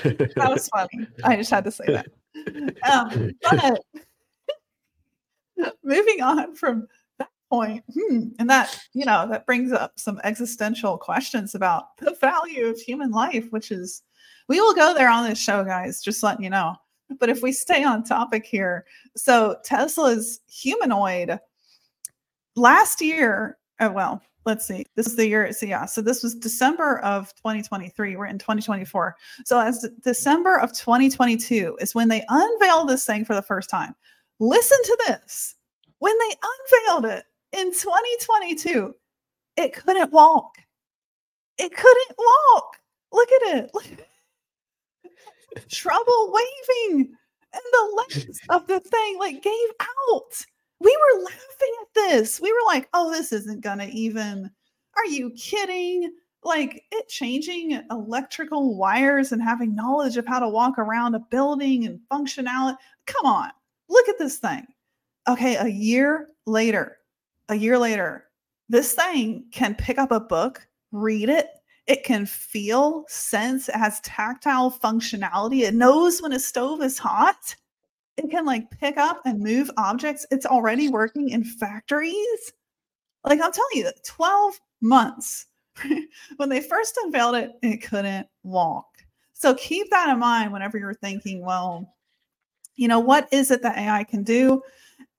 that 0.03 0.49
was 0.49 0.67
funny. 0.69 1.07
I 1.23 1.35
just 1.35 1.49
had 1.49 1.65
to 1.65 1.71
say 1.71 1.85
that. 1.87 2.07
Um, 2.89 3.31
but 3.43 3.81
moving 5.83 6.21
on 6.21 6.55
from 6.55 6.87
that 7.19 7.29
point, 7.51 7.83
hmm, 7.93 8.29
and 8.39 8.49
that, 8.49 8.79
you 8.93 9.05
know, 9.05 9.27
that 9.29 9.45
brings 9.45 9.71
up 9.71 9.99
some 9.99 10.19
existential 10.23 10.97
questions 10.97 11.55
about 11.55 11.97
the 11.97 12.15
value 12.19 12.67
of 12.67 12.79
human 12.79 13.11
life, 13.11 13.51
which 13.51 13.71
is, 13.71 14.03
we 14.47 14.59
will 14.59 14.73
go 14.73 14.93
there 14.93 15.09
on 15.09 15.27
this 15.27 15.39
show, 15.39 15.63
guys, 15.63 16.01
just 16.01 16.23
letting 16.23 16.43
you 16.43 16.49
know. 16.49 16.75
But 17.19 17.29
if 17.29 17.41
we 17.41 17.51
stay 17.51 17.83
on 17.83 18.03
topic 18.03 18.45
here, 18.45 18.85
so 19.15 19.57
Tesla's 19.63 20.41
humanoid 20.47 21.39
last 22.55 23.01
year, 23.01 23.57
oh, 23.79 23.91
well, 23.91 24.21
let's 24.45 24.65
see, 24.65 24.85
this 24.95 25.07
is 25.07 25.15
the 25.15 25.27
year, 25.27 25.51
so 25.53 25.65
yeah, 25.65 25.85
so 25.85 26.01
this 26.01 26.23
was 26.23 26.35
December 26.35 26.99
of 26.99 27.33
2023. 27.35 28.15
We're 28.15 28.25
in 28.25 28.37
2024. 28.37 29.15
So 29.45 29.59
as 29.59 29.87
December 30.03 30.57
of 30.59 30.73
2022 30.73 31.77
is 31.79 31.95
when 31.95 32.07
they 32.07 32.25
unveiled 32.29 32.89
this 32.89 33.05
thing 33.05 33.25
for 33.25 33.35
the 33.35 33.41
first 33.41 33.69
time. 33.69 33.95
Listen 34.39 34.77
to 34.83 34.97
this. 35.07 35.55
When 35.99 36.15
they 36.19 36.35
unveiled 36.43 37.05
it 37.05 37.25
in 37.53 37.71
2022, 37.71 38.93
it 39.57 39.73
couldn't 39.73 40.11
walk. 40.11 40.57
It 41.57 41.75
couldn't 41.75 42.17
walk. 42.17 42.77
Look 43.11 43.29
at 43.31 43.57
it. 43.57 43.71
Trouble 45.69 46.33
waving 46.33 47.15
and 47.53 47.61
the 47.71 48.03
legs 48.15 48.39
of 48.49 48.67
the 48.67 48.79
thing 48.79 49.19
like 49.19 49.41
gave 49.41 49.69
out 49.81 50.45
we 50.79 50.95
were 50.95 51.23
laughing 51.23 51.75
at 51.81 51.93
this. 51.93 52.39
We 52.39 52.51
were 52.51 52.65
like, 52.65 52.87
oh, 52.93 53.11
this 53.11 53.31
isn't 53.31 53.61
going 53.61 53.79
to 53.79 53.87
even, 53.87 54.49
are 54.95 55.05
you 55.05 55.31
kidding? 55.31 56.11
Like 56.43 56.83
it 56.91 57.07
changing 57.07 57.81
electrical 57.89 58.77
wires 58.77 59.31
and 59.31 59.41
having 59.41 59.75
knowledge 59.75 60.17
of 60.17 60.27
how 60.27 60.39
to 60.39 60.47
walk 60.47 60.77
around 60.77 61.15
a 61.15 61.19
building 61.19 61.85
and 61.85 61.99
functionality. 62.11 62.77
Come 63.05 63.25
on, 63.25 63.49
look 63.89 64.07
at 64.07 64.19
this 64.19 64.37
thing. 64.37 64.65
Okay, 65.27 65.55
a 65.55 65.67
year 65.67 66.29
later, 66.45 66.97
a 67.49 67.55
year 67.55 67.77
later, 67.77 68.25
this 68.69 68.93
thing 68.93 69.45
can 69.51 69.75
pick 69.75 69.97
up 69.97 70.11
a 70.11 70.19
book, 70.19 70.65
read 70.91 71.27
it, 71.27 71.49
it 71.87 72.03
can 72.03 72.25
feel, 72.25 73.05
sense, 73.07 73.69
it 73.69 73.75
has 73.75 74.01
tactile 74.01 74.71
functionality. 74.71 75.61
It 75.61 75.73
knows 75.73 76.21
when 76.21 76.33
a 76.33 76.39
stove 76.39 76.81
is 76.81 76.97
hot. 76.97 77.55
It 78.17 78.29
can 78.29 78.45
like 78.45 78.69
pick 78.71 78.97
up 78.97 79.21
and 79.25 79.39
move 79.39 79.71
objects. 79.77 80.25
It's 80.29 80.45
already 80.45 80.89
working 80.89 81.29
in 81.29 81.43
factories. 81.43 82.51
Like 83.23 83.39
I'm 83.41 83.51
telling 83.51 83.75
you, 83.75 83.91
12 84.05 84.59
months. 84.81 85.45
when 86.37 86.49
they 86.49 86.59
first 86.59 86.97
unveiled 87.03 87.35
it, 87.35 87.51
it 87.61 87.77
couldn't 87.77 88.27
walk. 88.43 88.87
So 89.33 89.53
keep 89.53 89.89
that 89.91 90.09
in 90.09 90.19
mind 90.19 90.51
whenever 90.51 90.77
you're 90.77 90.95
thinking, 90.95 91.45
well, 91.45 91.95
you 92.75 92.87
know, 92.87 92.99
what 92.99 93.27
is 93.31 93.51
it 93.51 93.61
that 93.61 93.77
AI 93.77 94.03
can 94.03 94.23
do? 94.23 94.61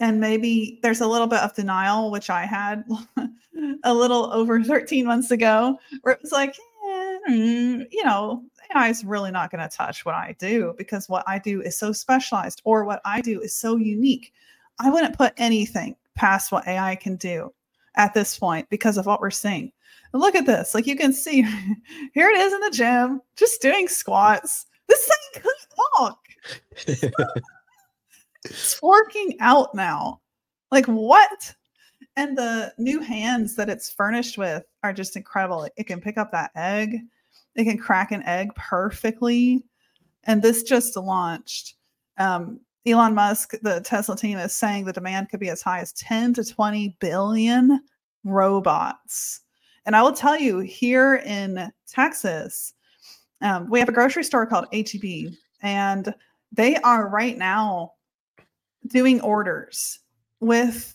And 0.00 0.20
maybe 0.20 0.78
there's 0.82 1.00
a 1.00 1.06
little 1.06 1.26
bit 1.26 1.40
of 1.40 1.54
denial, 1.54 2.10
which 2.10 2.30
I 2.30 2.44
had 2.44 2.84
a 3.84 3.92
little 3.92 4.32
over 4.32 4.62
13 4.62 5.04
months 5.04 5.30
ago, 5.30 5.78
where 6.02 6.14
it 6.14 6.22
was 6.22 6.32
like, 6.32 6.54
eh, 6.88 7.18
mm, 7.28 7.86
you 7.90 8.04
know, 8.04 8.44
AI 8.74 8.88
is 8.88 9.04
really 9.04 9.30
not 9.30 9.50
going 9.50 9.66
to 9.66 9.76
touch 9.76 10.04
what 10.04 10.14
I 10.14 10.36
do 10.38 10.74
because 10.78 11.08
what 11.08 11.24
I 11.26 11.38
do 11.38 11.62
is 11.62 11.76
so 11.76 11.92
specialized 11.92 12.62
or 12.64 12.84
what 12.84 13.00
I 13.04 13.20
do 13.20 13.40
is 13.40 13.54
so 13.54 13.76
unique. 13.76 14.32
I 14.78 14.90
wouldn't 14.90 15.16
put 15.16 15.32
anything 15.36 15.96
past 16.14 16.52
what 16.52 16.66
AI 16.66 16.94
can 16.96 17.16
do 17.16 17.52
at 17.96 18.14
this 18.14 18.38
point 18.38 18.68
because 18.70 18.96
of 18.96 19.06
what 19.06 19.20
we're 19.20 19.30
seeing. 19.30 19.72
And 20.12 20.22
look 20.22 20.34
at 20.34 20.46
this. 20.46 20.74
Like 20.74 20.86
you 20.86 20.96
can 20.96 21.12
see, 21.12 21.42
here 22.14 22.28
it 22.28 22.38
is 22.38 22.52
in 22.52 22.60
the 22.60 22.70
gym, 22.70 23.20
just 23.36 23.60
doing 23.60 23.88
squats. 23.88 24.66
This 24.88 25.04
thing 25.04 25.42
couldn't 25.42 25.68
walk. 25.98 26.20
it's 28.48 28.82
working 28.82 29.36
out 29.40 29.74
now. 29.74 30.20
Like 30.70 30.86
what? 30.86 31.54
And 32.16 32.36
the 32.36 32.72
new 32.78 33.00
hands 33.00 33.54
that 33.56 33.68
it's 33.68 33.90
furnished 33.90 34.38
with 34.38 34.64
are 34.82 34.92
just 34.92 35.16
incredible. 35.16 35.68
It 35.76 35.86
can 35.86 36.00
pick 36.00 36.18
up 36.18 36.32
that 36.32 36.50
egg, 36.56 36.98
it 37.54 37.64
can 37.64 37.78
crack 37.78 38.12
an 38.12 38.22
egg 38.24 38.54
perfectly. 38.54 39.62
And 40.24 40.42
this 40.42 40.62
just 40.62 40.96
launched. 40.96 41.74
Um, 42.18 42.60
Elon 42.86 43.14
Musk, 43.14 43.54
the 43.62 43.80
Tesla 43.80 44.16
team, 44.16 44.38
is 44.38 44.52
saying 44.52 44.84
the 44.84 44.92
demand 44.92 45.28
could 45.30 45.40
be 45.40 45.50
as 45.50 45.62
high 45.62 45.80
as 45.80 45.92
10 45.94 46.34
to 46.34 46.44
20 46.44 46.96
billion 47.00 47.80
robots. 48.24 49.40
And 49.86 49.96
I 49.96 50.02
will 50.02 50.12
tell 50.12 50.38
you, 50.38 50.58
here 50.60 51.16
in 51.24 51.72
Texas, 51.86 52.74
um, 53.40 53.70
we 53.70 53.78
have 53.78 53.88
a 53.88 53.92
grocery 53.92 54.24
store 54.24 54.46
called 54.46 54.66
HEB, 54.72 55.32
and 55.62 56.14
they 56.52 56.76
are 56.76 57.08
right 57.08 57.38
now 57.38 57.92
doing 58.88 59.20
orders 59.20 60.00
with 60.40 60.94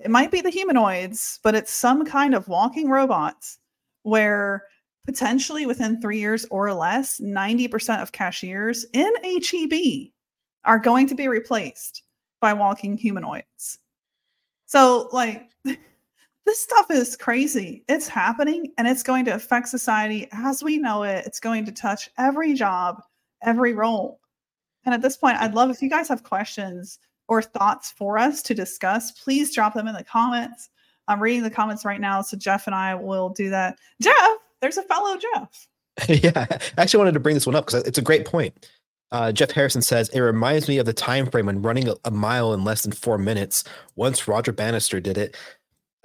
it 0.00 0.10
might 0.10 0.30
be 0.30 0.40
the 0.40 0.50
humanoids, 0.50 1.38
but 1.42 1.54
it's 1.54 1.72
some 1.72 2.04
kind 2.04 2.34
of 2.34 2.48
walking 2.48 2.88
robots 2.88 3.58
where 4.02 4.64
potentially 5.06 5.66
within 5.66 6.00
three 6.00 6.18
years 6.18 6.44
or 6.50 6.72
less, 6.74 7.20
90% 7.20 8.02
of 8.02 8.12
cashiers 8.12 8.84
in 8.92 9.10
HEB 9.22 10.10
are 10.64 10.78
going 10.78 11.06
to 11.06 11.14
be 11.14 11.28
replaced 11.28 12.02
by 12.40 12.52
walking 12.52 12.96
humanoids. 12.96 13.78
So, 14.66 15.08
like, 15.12 15.48
this 15.64 16.60
stuff 16.60 16.90
is 16.90 17.16
crazy. 17.16 17.84
It's 17.88 18.08
happening 18.08 18.72
and 18.78 18.88
it's 18.88 19.04
going 19.04 19.24
to 19.26 19.34
affect 19.34 19.68
society 19.68 20.28
as 20.32 20.62
we 20.62 20.78
know 20.78 21.04
it. 21.04 21.24
It's 21.24 21.40
going 21.40 21.64
to 21.66 21.72
touch 21.72 22.10
every 22.18 22.54
job, 22.54 23.00
every 23.42 23.72
role. 23.72 24.20
And 24.84 24.92
at 24.92 25.02
this 25.02 25.16
point, 25.16 25.38
I'd 25.38 25.54
love 25.54 25.70
if 25.70 25.82
you 25.82 25.90
guys 25.90 26.08
have 26.08 26.24
questions 26.24 26.98
or 27.28 27.42
thoughts 27.42 27.90
for 27.90 28.18
us 28.18 28.42
to 28.42 28.54
discuss, 28.54 29.10
please 29.12 29.54
drop 29.54 29.74
them 29.74 29.88
in 29.88 29.94
the 29.94 30.04
comments. 30.04 30.70
I'm 31.08 31.20
reading 31.20 31.42
the 31.42 31.50
comments 31.50 31.84
right 31.84 32.00
now, 32.00 32.22
so 32.22 32.36
Jeff 32.36 32.66
and 32.66 32.74
I 32.74 32.94
will 32.94 33.28
do 33.30 33.50
that. 33.50 33.78
Jeff, 34.00 34.38
there's 34.60 34.76
a 34.76 34.82
fellow 34.82 35.16
Jeff. 35.16 35.68
yeah, 36.08 36.46
I 36.50 36.82
actually 36.82 36.98
wanted 36.98 37.14
to 37.14 37.20
bring 37.20 37.34
this 37.34 37.46
one 37.46 37.56
up 37.56 37.66
because 37.66 37.84
it's 37.84 37.98
a 37.98 38.02
great 38.02 38.26
point. 38.26 38.68
Uh, 39.12 39.30
Jeff 39.32 39.52
Harrison 39.52 39.82
says 39.82 40.08
it 40.10 40.20
reminds 40.20 40.68
me 40.68 40.78
of 40.78 40.86
the 40.86 40.92
time 40.92 41.30
frame 41.30 41.46
when 41.46 41.62
running 41.62 41.88
a, 41.88 41.94
a 42.04 42.10
mile 42.10 42.52
in 42.52 42.64
less 42.64 42.82
than 42.82 42.92
four 42.92 43.18
minutes. 43.18 43.64
Once 43.94 44.26
Roger 44.26 44.52
Bannister 44.52 45.00
did 45.00 45.16
it, 45.16 45.36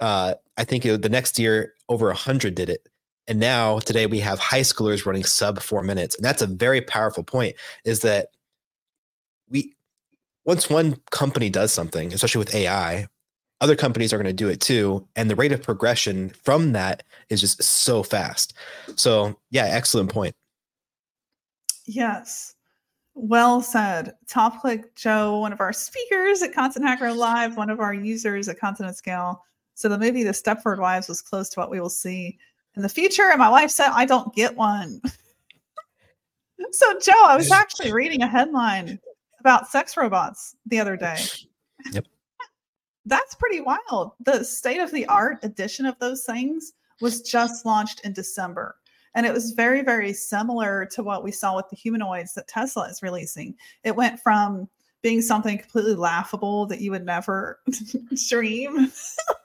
uh, 0.00 0.34
I 0.56 0.64
think 0.64 0.86
it, 0.86 1.02
the 1.02 1.08
next 1.08 1.38
year 1.38 1.74
over 1.88 2.10
a 2.10 2.14
hundred 2.14 2.54
did 2.54 2.70
it, 2.70 2.88
and 3.26 3.40
now 3.40 3.80
today 3.80 4.06
we 4.06 4.20
have 4.20 4.38
high 4.38 4.60
schoolers 4.60 5.04
running 5.04 5.24
sub 5.24 5.60
four 5.60 5.82
minutes, 5.82 6.14
and 6.16 6.24
that's 6.24 6.42
a 6.42 6.46
very 6.46 6.80
powerful 6.80 7.24
point. 7.24 7.56
Is 7.84 8.00
that 8.00 8.28
we 9.48 9.74
once 10.44 10.68
one 10.68 10.96
company 11.10 11.50
does 11.50 11.72
something, 11.72 12.12
especially 12.12 12.40
with 12.40 12.54
AI, 12.54 13.06
other 13.60 13.76
companies 13.76 14.12
are 14.12 14.16
going 14.16 14.26
to 14.26 14.32
do 14.32 14.48
it 14.48 14.60
too. 14.60 15.06
And 15.14 15.30
the 15.30 15.36
rate 15.36 15.52
of 15.52 15.62
progression 15.62 16.30
from 16.30 16.72
that 16.72 17.04
is 17.28 17.40
just 17.40 17.62
so 17.62 18.02
fast. 18.02 18.54
So, 18.96 19.38
yeah, 19.50 19.66
excellent 19.66 20.10
point. 20.10 20.34
Yes. 21.86 22.54
Well 23.14 23.60
said. 23.60 24.14
Top 24.26 24.60
Click 24.60 24.94
Joe, 24.96 25.38
one 25.38 25.52
of 25.52 25.60
our 25.60 25.72
speakers 25.72 26.42
at 26.42 26.52
Content 26.52 26.84
Hacker 26.84 27.12
Live, 27.12 27.56
one 27.56 27.70
of 27.70 27.78
our 27.78 27.94
users 27.94 28.48
at 28.48 28.58
Content 28.58 28.88
at 28.88 28.96
Scale. 28.96 29.42
So 29.74 29.88
the 29.88 29.98
movie 29.98 30.24
The 30.24 30.30
Stepford 30.30 30.78
Wives 30.78 31.08
was 31.08 31.22
close 31.22 31.48
to 31.50 31.60
what 31.60 31.70
we 31.70 31.80
will 31.80 31.88
see 31.90 32.38
in 32.74 32.82
the 32.82 32.88
future. 32.88 33.30
And 33.30 33.38
my 33.38 33.48
wife 33.48 33.70
said, 33.70 33.90
I 33.90 34.06
don't 34.06 34.34
get 34.34 34.56
one. 34.56 35.00
so, 36.72 36.98
Joe, 36.98 37.24
I 37.26 37.36
was 37.36 37.50
actually 37.50 37.92
reading 37.92 38.22
a 38.22 38.26
headline 38.26 38.98
about 39.42 39.68
sex 39.68 39.96
robots 39.96 40.54
the 40.66 40.78
other 40.78 40.96
day. 40.96 41.18
Yep. 41.90 42.06
That's 43.06 43.34
pretty 43.34 43.60
wild. 43.60 44.12
The 44.20 44.44
state 44.44 44.78
of 44.78 44.92
the 44.92 45.04
art 45.06 45.38
edition 45.42 45.84
of 45.84 45.98
those 45.98 46.24
things 46.24 46.72
was 47.00 47.20
just 47.20 47.66
launched 47.66 48.00
in 48.04 48.12
December. 48.12 48.76
And 49.16 49.26
it 49.26 49.32
was 49.32 49.50
very, 49.50 49.82
very 49.82 50.12
similar 50.12 50.86
to 50.92 51.02
what 51.02 51.24
we 51.24 51.32
saw 51.32 51.56
with 51.56 51.68
the 51.68 51.76
humanoids 51.76 52.34
that 52.34 52.46
Tesla 52.46 52.84
is 52.84 53.02
releasing. 53.02 53.56
It 53.82 53.96
went 53.96 54.20
from 54.20 54.68
being 55.02 55.20
something 55.20 55.58
completely 55.58 55.94
laughable 55.94 56.66
that 56.66 56.80
you 56.80 56.92
would 56.92 57.04
never 57.04 57.58
dream, 58.28 58.92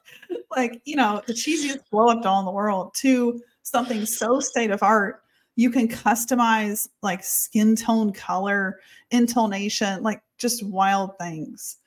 like, 0.56 0.80
you 0.86 0.96
know, 0.96 1.24
the 1.26 1.34
cheesiest 1.34 1.80
blow 1.90 2.10
up 2.10 2.22
doll 2.22 2.40
in 2.40 2.46
the 2.46 2.52
world, 2.52 2.94
to 2.98 3.42
something 3.64 4.06
so 4.06 4.40
state 4.40 4.70
of 4.70 4.84
art 4.84 5.24
you 5.58 5.72
can 5.72 5.88
customize 5.88 6.88
like 7.02 7.24
skin 7.24 7.76
tone 7.76 8.14
color 8.14 8.80
intonation 9.12 10.02
like 10.04 10.22
just 10.38 10.64
wild 10.64 11.18
things. 11.20 11.78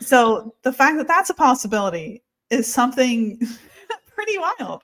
So 0.00 0.54
the 0.62 0.72
fact 0.72 0.98
that 0.98 1.06
that's 1.08 1.30
a 1.30 1.34
possibility 1.34 2.22
is 2.50 2.70
something 2.70 3.40
pretty 4.14 4.36
wild. 4.36 4.82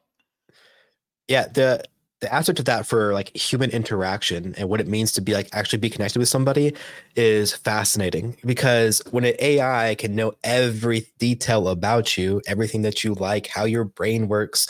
Yeah 1.28 1.48
the 1.48 1.85
the 2.20 2.32
aspect 2.32 2.61
of 2.61 2.64
that 2.64 2.87
for 2.87 3.12
like 3.12 3.37
human 3.37 3.70
interaction 3.70 4.54
and 4.56 4.68
what 4.68 4.80
it 4.80 4.87
means 4.87 5.12
to 5.12 5.20
be 5.20 5.35
like 5.35 5.48
actually 5.52 5.80
be 5.80 5.90
connected 5.90 6.18
with 6.18 6.28
somebody 6.28 6.72
is 7.14 7.52
fascinating 7.52 8.37
because 8.46 9.02
when 9.11 9.24
an 9.24 9.35
AI 9.40 9.96
can 9.96 10.14
know 10.14 10.32
every 10.42 11.06
detail 11.18 11.68
about 11.68 12.16
you, 12.16 12.40
everything 12.46 12.82
that 12.82 13.04
you 13.04 13.12
like, 13.14 13.48
how 13.48 13.64
your 13.64 13.85
brain 13.85 14.28
works, 14.28 14.66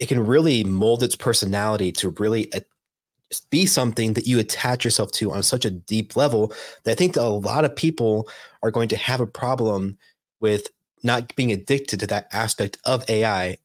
it 0.00 0.08
can 0.08 0.26
really 0.26 0.64
mold 0.64 1.02
its 1.02 1.16
personality 1.16 1.92
to 1.92 2.10
really 2.18 2.50
be 3.50 3.66
something 3.66 4.14
that 4.14 4.26
you 4.26 4.38
attach 4.38 4.84
yourself 4.84 5.12
to 5.12 5.30
on 5.32 5.42
such 5.42 5.64
a 5.64 5.70
deep 5.70 6.16
level 6.16 6.52
that 6.84 6.92
I 6.92 6.94
think 6.94 7.14
that 7.14 7.22
a 7.22 7.28
lot 7.28 7.64
of 7.64 7.74
people 7.74 8.28
are 8.62 8.70
going 8.70 8.88
to 8.88 8.96
have 8.96 9.20
a 9.20 9.26
problem 9.26 9.96
with 10.40 10.68
not 11.02 11.34
being 11.36 11.52
addicted 11.52 12.00
to 12.00 12.06
that 12.08 12.28
aspect 12.32 12.78
of 12.84 13.08
AI. 13.08 13.56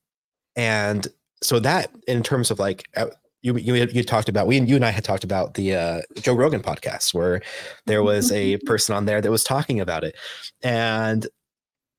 And 0.56 1.08
so 1.42 1.60
that 1.60 1.92
in 2.08 2.24
terms 2.24 2.52
of 2.52 2.60
like 2.60 2.88
uh, 2.96 3.08
you 3.42 3.58
you 3.58 3.76
you 3.76 4.04
talked 4.04 4.30
about 4.30 4.48
we 4.48 4.60
you 4.60 4.76
and 4.76 4.86
I 4.86 4.90
had 4.90 5.04
talked 5.04 5.24
about 5.24 5.54
the 5.54 5.76
uh, 5.76 6.02
Joe 6.20 6.34
Rogan 6.34 6.62
podcast 6.62 7.14
where 7.14 7.42
there 7.86 8.04
was 8.04 8.32
a 8.32 8.58
person 8.60 8.96
on 8.96 9.06
there 9.06 9.22
that 9.22 9.30
was 9.30 9.44
talking 9.44 9.80
about 9.80 10.04
it, 10.04 10.16
and 10.64 11.28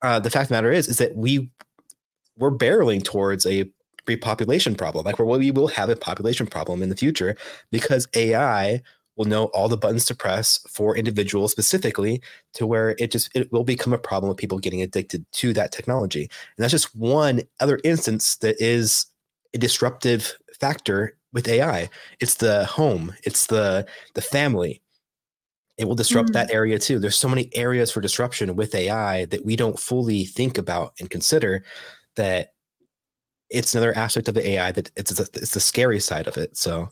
uh, 0.02 0.18
the 0.18 0.30
fact 0.30 0.44
of 0.44 0.48
the 0.48 0.54
matter 0.54 0.72
is 0.72 0.88
is 0.88 0.98
that 0.98 1.14
we 1.14 1.48
we're 2.36 2.50
barreling 2.50 3.04
towards 3.04 3.46
a 3.46 3.70
repopulation 4.06 4.76
problem. 4.76 5.04
Like 5.04 5.18
where 5.18 5.26
we 5.26 5.50
will 5.50 5.68
have 5.68 5.88
a 5.88 5.96
population 5.96 6.46
problem 6.46 6.82
in 6.82 6.88
the 6.88 6.96
future 6.96 7.36
because 7.70 8.08
AI 8.14 8.82
will 9.16 9.24
know 9.24 9.46
all 9.46 9.68
the 9.68 9.76
buttons 9.76 10.04
to 10.06 10.14
press 10.14 10.60
for 10.68 10.96
individuals 10.96 11.50
specifically 11.50 12.20
to 12.54 12.66
where 12.66 12.90
it 12.98 13.10
just 13.10 13.30
it 13.34 13.50
will 13.50 13.64
become 13.64 13.92
a 13.92 13.98
problem 13.98 14.28
with 14.28 14.38
people 14.38 14.58
getting 14.58 14.82
addicted 14.82 15.24
to 15.32 15.52
that 15.54 15.72
technology. 15.72 16.22
And 16.22 16.58
that's 16.58 16.72
just 16.72 16.94
one 16.94 17.42
other 17.60 17.80
instance 17.82 18.36
that 18.36 18.56
is 18.60 19.06
a 19.54 19.58
disruptive 19.58 20.36
factor 20.60 21.16
with 21.32 21.48
AI. 21.48 21.88
It's 22.20 22.34
the 22.36 22.66
home, 22.66 23.14
it's 23.24 23.46
the 23.46 23.86
the 24.14 24.22
family. 24.22 24.82
it 25.78 25.86
will 25.86 25.94
disrupt 25.94 26.30
mm. 26.30 26.34
that 26.34 26.50
area 26.50 26.78
too. 26.78 26.98
There's 26.98 27.16
so 27.16 27.28
many 27.28 27.50
areas 27.54 27.90
for 27.90 28.00
disruption 28.00 28.56
with 28.56 28.74
AI 28.74 29.26
that 29.26 29.44
we 29.44 29.56
don't 29.56 29.78
fully 29.78 30.24
think 30.24 30.58
about 30.58 30.94
and 31.00 31.10
consider 31.10 31.64
that 32.16 32.52
it's 33.50 33.74
another 33.74 33.96
aspect 33.96 34.28
of 34.28 34.34
the 34.34 34.48
AI 34.48 34.72
that 34.72 34.90
it's 34.96 35.18
a, 35.18 35.22
it's 35.34 35.52
the 35.52 35.60
scary 35.60 36.00
side 36.00 36.26
of 36.26 36.36
it. 36.36 36.56
So 36.56 36.88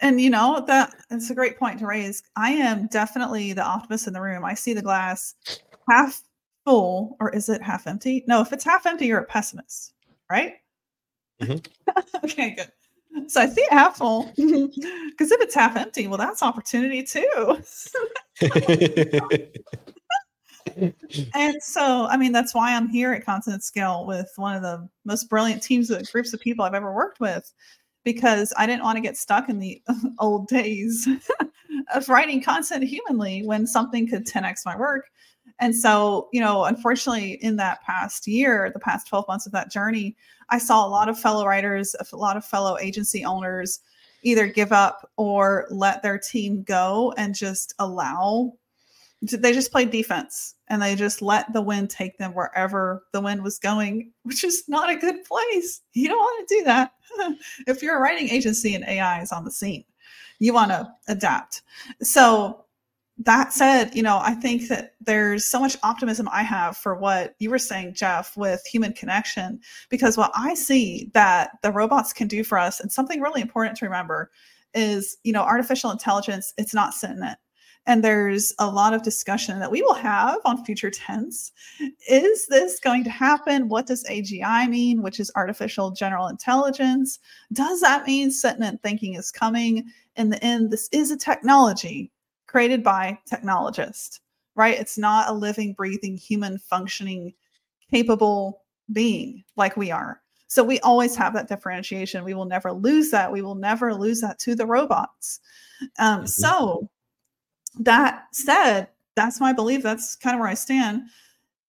and 0.00 0.20
you 0.20 0.30
know 0.30 0.62
that 0.66 0.94
it's 1.10 1.30
a 1.30 1.34
great 1.34 1.58
point 1.58 1.78
to 1.78 1.86
raise. 1.86 2.22
I 2.36 2.50
am 2.50 2.88
definitely 2.88 3.52
the 3.52 3.62
optimist 3.62 4.06
in 4.06 4.12
the 4.12 4.20
room. 4.20 4.44
I 4.44 4.54
see 4.54 4.74
the 4.74 4.82
glass 4.82 5.34
half 5.88 6.22
full 6.64 7.16
or 7.20 7.30
is 7.34 7.48
it 7.48 7.62
half 7.62 7.86
empty? 7.86 8.24
No, 8.26 8.40
if 8.40 8.52
it's 8.52 8.64
half 8.64 8.86
empty, 8.86 9.06
you're 9.06 9.20
a 9.20 9.24
pessimist, 9.24 9.94
right? 10.30 10.54
Mm-hmm. 11.40 12.24
okay, 12.24 12.50
good. 12.54 13.30
So 13.30 13.40
I 13.40 13.46
see 13.46 13.60
it 13.60 13.72
half 13.72 13.96
full 13.96 14.24
because 14.36 15.30
if 15.30 15.40
it's 15.40 15.54
half 15.54 15.76
empty, 15.76 16.06
well, 16.06 16.18
that's 16.18 16.42
opportunity 16.42 17.02
too. 17.02 17.58
And 21.34 21.62
so, 21.62 22.06
I 22.06 22.16
mean, 22.16 22.32
that's 22.32 22.54
why 22.54 22.74
I'm 22.74 22.88
here 22.88 23.12
at 23.12 23.24
Content 23.24 23.56
at 23.56 23.62
Scale 23.62 24.06
with 24.06 24.32
one 24.36 24.56
of 24.56 24.62
the 24.62 24.88
most 25.04 25.28
brilliant 25.28 25.62
teams 25.62 25.90
of 25.90 26.10
groups 26.10 26.32
of 26.32 26.40
people 26.40 26.64
I've 26.64 26.74
ever 26.74 26.94
worked 26.94 27.20
with, 27.20 27.52
because 28.02 28.52
I 28.56 28.66
didn't 28.66 28.82
want 28.82 28.96
to 28.96 29.02
get 29.02 29.16
stuck 29.16 29.48
in 29.48 29.58
the 29.58 29.82
old 30.18 30.48
days 30.48 31.08
of 31.94 32.08
writing 32.08 32.42
content 32.42 32.84
humanly 32.84 33.46
when 33.46 33.66
something 33.66 34.08
could 34.08 34.26
10x 34.26 34.64
my 34.64 34.76
work. 34.76 35.06
And 35.60 35.74
so, 35.74 36.28
you 36.32 36.40
know, 36.40 36.64
unfortunately, 36.64 37.34
in 37.34 37.56
that 37.56 37.82
past 37.82 38.26
year, 38.26 38.70
the 38.72 38.80
past 38.80 39.06
12 39.06 39.26
months 39.28 39.46
of 39.46 39.52
that 39.52 39.70
journey, 39.70 40.16
I 40.48 40.58
saw 40.58 40.86
a 40.86 40.88
lot 40.88 41.08
of 41.08 41.18
fellow 41.18 41.46
writers, 41.46 41.94
a 42.12 42.16
lot 42.16 42.36
of 42.36 42.44
fellow 42.44 42.78
agency 42.78 43.24
owners 43.24 43.80
either 44.22 44.46
give 44.46 44.72
up 44.72 45.10
or 45.16 45.66
let 45.70 46.02
their 46.02 46.18
team 46.18 46.62
go 46.62 47.12
and 47.16 47.34
just 47.34 47.74
allow 47.78 48.54
they 49.30 49.52
just 49.52 49.72
played 49.72 49.90
defense 49.90 50.54
and 50.68 50.80
they 50.80 50.94
just 50.94 51.22
let 51.22 51.52
the 51.52 51.62
wind 51.62 51.90
take 51.90 52.18
them 52.18 52.32
wherever 52.34 53.04
the 53.12 53.20
wind 53.20 53.42
was 53.42 53.58
going, 53.58 54.12
which 54.22 54.44
is 54.44 54.64
not 54.68 54.90
a 54.90 54.96
good 54.96 55.24
place. 55.24 55.80
You 55.92 56.08
don't 56.08 56.18
want 56.18 56.48
to 56.48 56.54
do 56.56 56.64
that. 56.64 56.92
if 57.66 57.82
you're 57.82 57.96
a 57.96 58.00
writing 58.00 58.28
agency 58.28 58.74
and 58.74 58.84
AI 58.84 59.22
is 59.22 59.32
on 59.32 59.44
the 59.44 59.50
scene, 59.50 59.84
you 60.38 60.52
want 60.52 60.70
to 60.70 60.90
adapt. 61.08 61.62
So 62.02 62.64
that 63.18 63.52
said, 63.52 63.94
you 63.94 64.02
know, 64.02 64.18
I 64.20 64.34
think 64.34 64.68
that 64.68 64.94
there's 65.00 65.44
so 65.44 65.60
much 65.60 65.76
optimism 65.82 66.28
I 66.32 66.42
have 66.42 66.76
for 66.76 66.96
what 66.96 67.34
you 67.38 67.48
were 67.48 67.58
saying, 67.58 67.94
Jeff, 67.94 68.36
with 68.36 68.64
human 68.66 68.92
connection, 68.92 69.60
because 69.88 70.16
what 70.16 70.32
I 70.34 70.54
see 70.54 71.10
that 71.14 71.50
the 71.62 71.70
robots 71.70 72.12
can 72.12 72.26
do 72.26 72.42
for 72.42 72.58
us, 72.58 72.80
and 72.80 72.90
something 72.90 73.20
really 73.20 73.40
important 73.40 73.76
to 73.78 73.84
remember 73.84 74.32
is, 74.74 75.16
you 75.22 75.32
know, 75.32 75.42
artificial 75.42 75.92
intelligence, 75.92 76.52
it's 76.58 76.74
not 76.74 76.92
sentient. 76.92 77.38
And 77.86 78.02
there's 78.02 78.54
a 78.58 78.66
lot 78.66 78.94
of 78.94 79.02
discussion 79.02 79.58
that 79.58 79.70
we 79.70 79.82
will 79.82 79.94
have 79.94 80.38
on 80.44 80.64
future 80.64 80.90
tense. 80.90 81.52
Is 82.08 82.46
this 82.46 82.80
going 82.80 83.04
to 83.04 83.10
happen? 83.10 83.68
What 83.68 83.86
does 83.86 84.04
AGI 84.04 84.68
mean, 84.68 85.02
which 85.02 85.20
is 85.20 85.30
artificial 85.36 85.90
general 85.90 86.28
intelligence? 86.28 87.18
Does 87.52 87.80
that 87.82 88.06
mean 88.06 88.30
sentient 88.30 88.82
thinking 88.82 89.14
is 89.14 89.30
coming? 89.30 89.84
In 90.16 90.30
the 90.30 90.42
end, 90.42 90.70
this 90.70 90.88
is 90.92 91.10
a 91.10 91.16
technology 91.16 92.10
created 92.46 92.82
by 92.82 93.18
technologists, 93.26 94.20
right? 94.54 94.78
It's 94.78 94.96
not 94.96 95.28
a 95.28 95.32
living, 95.34 95.74
breathing, 95.74 96.16
human 96.16 96.58
functioning, 96.58 97.34
capable 97.90 98.62
being 98.92 99.44
like 99.56 99.76
we 99.76 99.90
are. 99.90 100.22
So 100.46 100.62
we 100.62 100.78
always 100.80 101.16
have 101.16 101.34
that 101.34 101.48
differentiation. 101.48 102.24
We 102.24 102.34
will 102.34 102.44
never 102.44 102.72
lose 102.72 103.10
that. 103.10 103.32
We 103.32 103.42
will 103.42 103.56
never 103.56 103.92
lose 103.92 104.20
that 104.20 104.38
to 104.40 104.54
the 104.54 104.66
robots. 104.66 105.40
Um, 105.98 106.18
mm-hmm. 106.18 106.26
So 106.26 106.88
that 107.80 108.24
said, 108.32 108.88
that's 109.16 109.40
my 109.40 109.52
belief. 109.52 109.82
That's 109.82 110.16
kind 110.16 110.34
of 110.34 110.40
where 110.40 110.48
I 110.48 110.54
stand. 110.54 111.02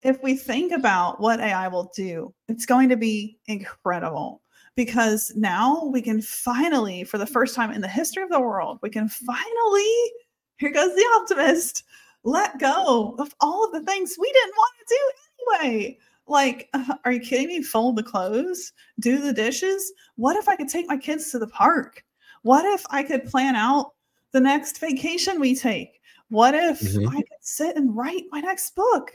If 0.01 0.21
we 0.21 0.35
think 0.35 0.71
about 0.71 1.19
what 1.19 1.39
AI 1.39 1.67
will 1.67 1.91
do, 1.95 2.33
it's 2.47 2.65
going 2.65 2.89
to 2.89 2.97
be 2.97 3.37
incredible 3.47 4.41
because 4.75 5.31
now 5.35 5.85
we 5.85 6.01
can 6.01 6.21
finally, 6.21 7.03
for 7.03 7.17
the 7.17 7.25
first 7.25 7.55
time 7.55 7.71
in 7.71 7.81
the 7.81 7.87
history 7.87 8.23
of 8.23 8.29
the 8.29 8.39
world, 8.39 8.79
we 8.81 8.89
can 8.89 9.07
finally 9.09 10.11
here 10.57 10.71
goes 10.71 10.95
the 10.95 11.05
optimist. 11.17 11.83
Let 12.23 12.59
go 12.59 13.15
of 13.19 13.35
all 13.39 13.65
of 13.65 13.71
the 13.71 13.81
things 13.81 14.15
we 14.19 14.31
didn't 14.31 14.55
want 14.55 14.73
to 14.79 14.95
do 14.95 15.67
anyway. 15.67 15.97
Like, 16.27 16.69
uh, 16.73 16.95
are 17.03 17.11
you 17.11 17.19
kidding 17.19 17.47
me? 17.47 17.61
Fold 17.61 17.97
the 17.97 18.03
clothes, 18.03 18.73
do 18.99 19.19
the 19.19 19.33
dishes. 19.33 19.91
What 20.15 20.35
if 20.35 20.49
I 20.49 20.55
could 20.55 20.69
take 20.69 20.87
my 20.87 20.97
kids 20.97 21.29
to 21.31 21.39
the 21.39 21.47
park? 21.47 22.03
What 22.41 22.65
if 22.65 22.83
I 22.89 23.03
could 23.03 23.25
plan 23.25 23.55
out 23.55 23.91
the 24.35 24.41
next 24.41 24.79
vacation 24.79 25.39
we 25.39 25.55
take? 25.55 26.01
What 26.27 26.53
if 26.55 26.81
mm-hmm. 26.81 27.07
I 27.07 27.15
could 27.15 27.39
sit 27.39 27.77
and 27.77 27.95
write 27.95 28.25
my 28.31 28.41
next 28.41 28.75
book 28.75 29.13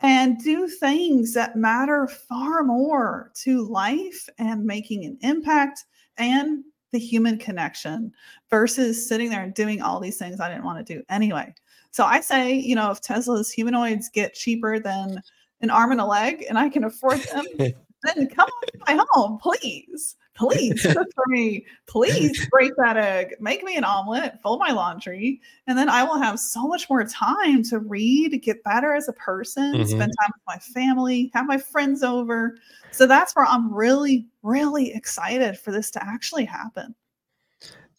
and 0.00 0.38
do 0.38 0.68
things 0.68 1.32
that 1.32 1.56
matter 1.56 2.06
far 2.06 2.62
more 2.62 3.32
to 3.36 3.66
life 3.66 4.28
and 4.36 4.62
making 4.62 5.06
an 5.06 5.16
impact 5.22 5.84
and 6.18 6.62
the 6.92 6.98
human 6.98 7.38
connection 7.38 8.12
versus 8.50 9.08
sitting 9.08 9.30
there 9.30 9.42
and 9.42 9.54
doing 9.54 9.80
all 9.80 9.98
these 9.98 10.18
things 10.18 10.40
I 10.40 10.50
didn't 10.50 10.64
want 10.64 10.86
to 10.86 10.94
do 10.94 11.02
anyway. 11.08 11.54
So 11.90 12.04
I 12.04 12.20
say, 12.20 12.52
you 12.52 12.74
know, 12.74 12.90
if 12.90 13.00
Tesla's 13.00 13.50
humanoids 13.50 14.10
get 14.10 14.34
cheaper 14.34 14.78
than 14.78 15.22
an 15.62 15.70
arm 15.70 15.90
and 15.90 16.02
a 16.02 16.06
leg 16.06 16.44
and 16.50 16.58
I 16.58 16.68
can 16.68 16.84
afford 16.84 17.20
them, 17.20 17.46
then 17.58 18.28
come 18.28 18.48
on 18.48 18.66
to 18.72 18.78
my 18.86 19.04
home, 19.08 19.38
please. 19.38 20.16
Please 20.40 20.80
cook 20.80 21.08
for 21.14 21.24
me. 21.28 21.66
Please 21.86 22.48
break 22.50 22.72
that 22.78 22.96
egg. 22.96 23.34
Make 23.40 23.62
me 23.62 23.76
an 23.76 23.84
omelet, 23.84 24.40
fold 24.40 24.58
my 24.58 24.70
laundry, 24.72 25.38
and 25.66 25.76
then 25.76 25.90
I 25.90 26.02
will 26.02 26.18
have 26.18 26.40
so 26.40 26.66
much 26.66 26.88
more 26.88 27.04
time 27.04 27.62
to 27.64 27.78
read, 27.78 28.40
get 28.42 28.64
better 28.64 28.94
as 28.94 29.06
a 29.06 29.12
person, 29.12 29.74
mm-hmm. 29.74 29.84
spend 29.84 30.12
time 30.18 30.30
with 30.32 30.42
my 30.46 30.56
family, 30.56 31.30
have 31.34 31.46
my 31.46 31.58
friends 31.58 32.02
over. 32.02 32.56
So 32.90 33.06
that's 33.06 33.36
where 33.36 33.44
I'm 33.44 33.70
really, 33.72 34.26
really 34.42 34.94
excited 34.94 35.58
for 35.58 35.72
this 35.72 35.90
to 35.90 36.02
actually 36.02 36.46
happen. 36.46 36.94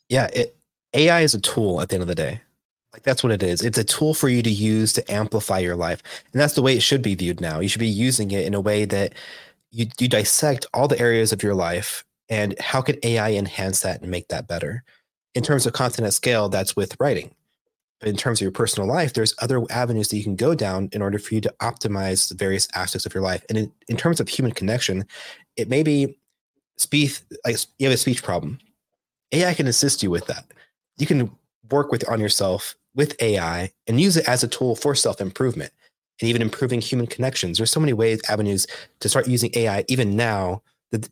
Yeah, 0.09 0.25
it, 0.33 0.57
AI 0.95 1.21
is 1.21 1.35
a 1.35 1.41
tool 1.41 1.79
at 1.79 1.89
the 1.89 1.95
end 1.95 2.01
of 2.01 2.07
the 2.07 2.15
day. 2.15 2.41
Like 2.91 3.03
that's 3.03 3.21
what 3.21 3.31
it 3.31 3.43
is. 3.43 3.61
It's 3.61 3.77
a 3.77 3.83
tool 3.83 4.15
for 4.15 4.29
you 4.29 4.41
to 4.41 4.49
use 4.49 4.93
to 4.93 5.11
amplify 5.11 5.59
your 5.59 5.75
life. 5.75 6.01
And 6.33 6.41
that's 6.41 6.55
the 6.55 6.63
way 6.63 6.75
it 6.75 6.81
should 6.81 7.03
be 7.03 7.13
viewed 7.13 7.39
now. 7.39 7.59
You 7.59 7.69
should 7.69 7.79
be 7.79 7.87
using 7.87 8.31
it 8.31 8.47
in 8.47 8.55
a 8.55 8.59
way 8.59 8.85
that 8.85 9.13
you, 9.69 9.85
you 9.99 10.07
dissect 10.07 10.65
all 10.73 10.87
the 10.87 10.99
areas 10.99 11.31
of 11.31 11.43
your 11.43 11.53
life 11.53 12.03
and 12.31 12.57
how 12.59 12.81
can 12.81 12.95
AI 13.03 13.33
enhance 13.33 13.81
that 13.81 14.01
and 14.01 14.09
make 14.09 14.29
that 14.29 14.47
better. 14.47 14.83
In 15.35 15.43
terms 15.43 15.65
of 15.67 15.73
content 15.73 16.07
at 16.07 16.13
scale, 16.13 16.49
that's 16.49 16.75
with 16.75 16.95
writing. 16.99 17.35
But 17.99 18.09
in 18.09 18.17
terms 18.17 18.39
of 18.39 18.43
your 18.43 18.51
personal 18.51 18.89
life, 18.89 19.13
there's 19.13 19.35
other 19.39 19.61
avenues 19.69 20.07
that 20.07 20.17
you 20.17 20.23
can 20.23 20.37
go 20.37 20.55
down 20.55 20.89
in 20.93 21.01
order 21.03 21.19
for 21.19 21.35
you 21.35 21.41
to 21.41 21.53
optimize 21.61 22.29
the 22.29 22.35
various 22.35 22.67
aspects 22.73 23.05
of 23.05 23.13
your 23.13 23.21
life. 23.21 23.45
And 23.49 23.57
in, 23.57 23.71
in 23.89 23.97
terms 23.97 24.19
of 24.19 24.27
human 24.27 24.53
connection, 24.53 25.05
it 25.57 25.69
may 25.69 25.83
be 25.83 26.17
speech, 26.77 27.19
like 27.45 27.57
you 27.77 27.87
have 27.87 27.93
a 27.93 27.97
speech 27.97 28.23
problem. 28.23 28.57
AI 29.33 29.53
can 29.53 29.67
assist 29.67 30.01
you 30.01 30.09
with 30.09 30.25
that. 30.27 30.45
You 30.97 31.05
can 31.05 31.31
work 31.69 31.91
with 31.91 32.09
on 32.09 32.19
yourself 32.19 32.75
with 32.95 33.21
AI 33.21 33.71
and 33.87 34.01
use 34.01 34.17
it 34.17 34.27
as 34.27 34.43
a 34.43 34.47
tool 34.47 34.75
for 34.75 34.95
self 34.95 35.21
improvement 35.21 35.71
and 36.21 36.29
even 36.29 36.41
improving 36.41 36.81
human 36.81 37.07
connections. 37.07 37.57
There's 37.57 37.71
so 37.71 37.79
many 37.79 37.93
ways, 37.93 38.21
avenues 38.29 38.67
to 39.01 39.09
start 39.09 39.27
using 39.27 39.51
AI 39.53 39.85
even 39.89 40.15
now 40.15 40.63
that 40.91 41.07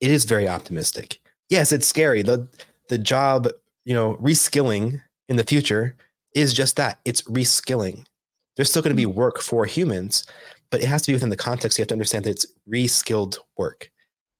it 0.00 0.10
is 0.10 0.24
very 0.24 0.48
optimistic. 0.48 1.20
Yes, 1.48 1.72
it's 1.72 1.86
scary. 1.86 2.22
The 2.22 2.46
the 2.88 2.98
job, 2.98 3.48
you 3.84 3.94
know, 3.94 4.16
reskilling 4.16 5.00
in 5.28 5.36
the 5.36 5.44
future 5.44 5.96
is 6.34 6.52
just 6.52 6.76
that. 6.76 6.98
It's 7.04 7.22
reskilling. 7.22 8.04
There's 8.56 8.68
still 8.68 8.82
going 8.82 8.96
to 8.96 9.06
be 9.06 9.10
mm. 9.10 9.14
work 9.14 9.40
for 9.40 9.64
humans, 9.64 10.26
but 10.70 10.82
it 10.82 10.86
has 10.86 11.02
to 11.02 11.08
be 11.08 11.14
within 11.14 11.30
the 11.30 11.36
context. 11.36 11.78
You 11.78 11.82
have 11.82 11.88
to 11.88 11.94
understand 11.94 12.24
that 12.24 12.30
it's 12.30 12.46
reskilled 12.68 13.38
work. 13.56 13.90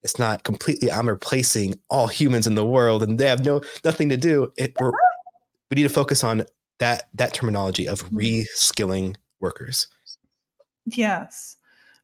It's 0.02 0.18
not 0.18 0.44
completely 0.44 0.90
I'm 0.90 1.08
replacing 1.08 1.78
all 1.90 2.06
humans 2.06 2.46
in 2.46 2.54
the 2.54 2.66
world 2.66 3.02
and 3.02 3.18
they 3.18 3.28
have 3.28 3.44
no 3.44 3.60
nothing 3.84 4.08
to 4.08 4.16
do. 4.16 4.52
It 4.56 4.74
we 4.80 5.74
need 5.76 5.82
to 5.82 5.88
focus 5.88 6.24
on 6.24 6.44
that 6.78 7.08
that 7.14 7.34
terminology 7.34 7.86
of 7.86 8.02
mm. 8.04 8.46
reskilling 8.46 9.16
workers. 9.40 9.88
Yes. 10.86 11.56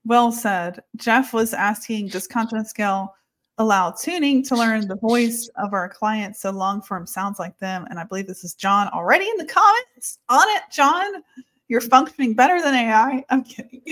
Well 0.04 0.30
said. 0.30 0.82
Jeff 0.96 1.32
was 1.32 1.52
asking, 1.52 2.08
does 2.08 2.28
Content 2.28 2.60
at 2.60 2.68
Scale 2.68 3.15
allow 3.58 3.90
tuning 3.90 4.42
to 4.44 4.56
learn 4.56 4.86
the 4.86 4.96
voice 4.96 5.48
of 5.56 5.72
our 5.72 5.88
clients 5.88 6.40
so 6.40 6.50
long 6.50 6.82
form 6.82 7.06
sounds 7.06 7.38
like 7.38 7.58
them? 7.58 7.86
And 7.90 7.98
I 7.98 8.04
believe 8.04 8.26
this 8.26 8.44
is 8.44 8.54
John 8.54 8.88
already 8.88 9.28
in 9.28 9.36
the 9.36 9.44
comments 9.44 10.18
on 10.28 10.46
it. 10.48 10.62
John, 10.72 11.22
you're 11.68 11.80
functioning 11.80 12.34
better 12.34 12.62
than 12.62 12.74
AI. 12.74 13.24
I'm 13.28 13.42
kidding. 13.42 13.82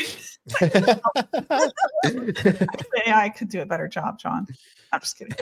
AI 3.06 3.28
could 3.30 3.48
do 3.48 3.62
a 3.62 3.66
better 3.66 3.88
job, 3.88 4.18
John. 4.18 4.46
I'm 4.92 5.00
just 5.00 5.18
kidding. 5.18 5.34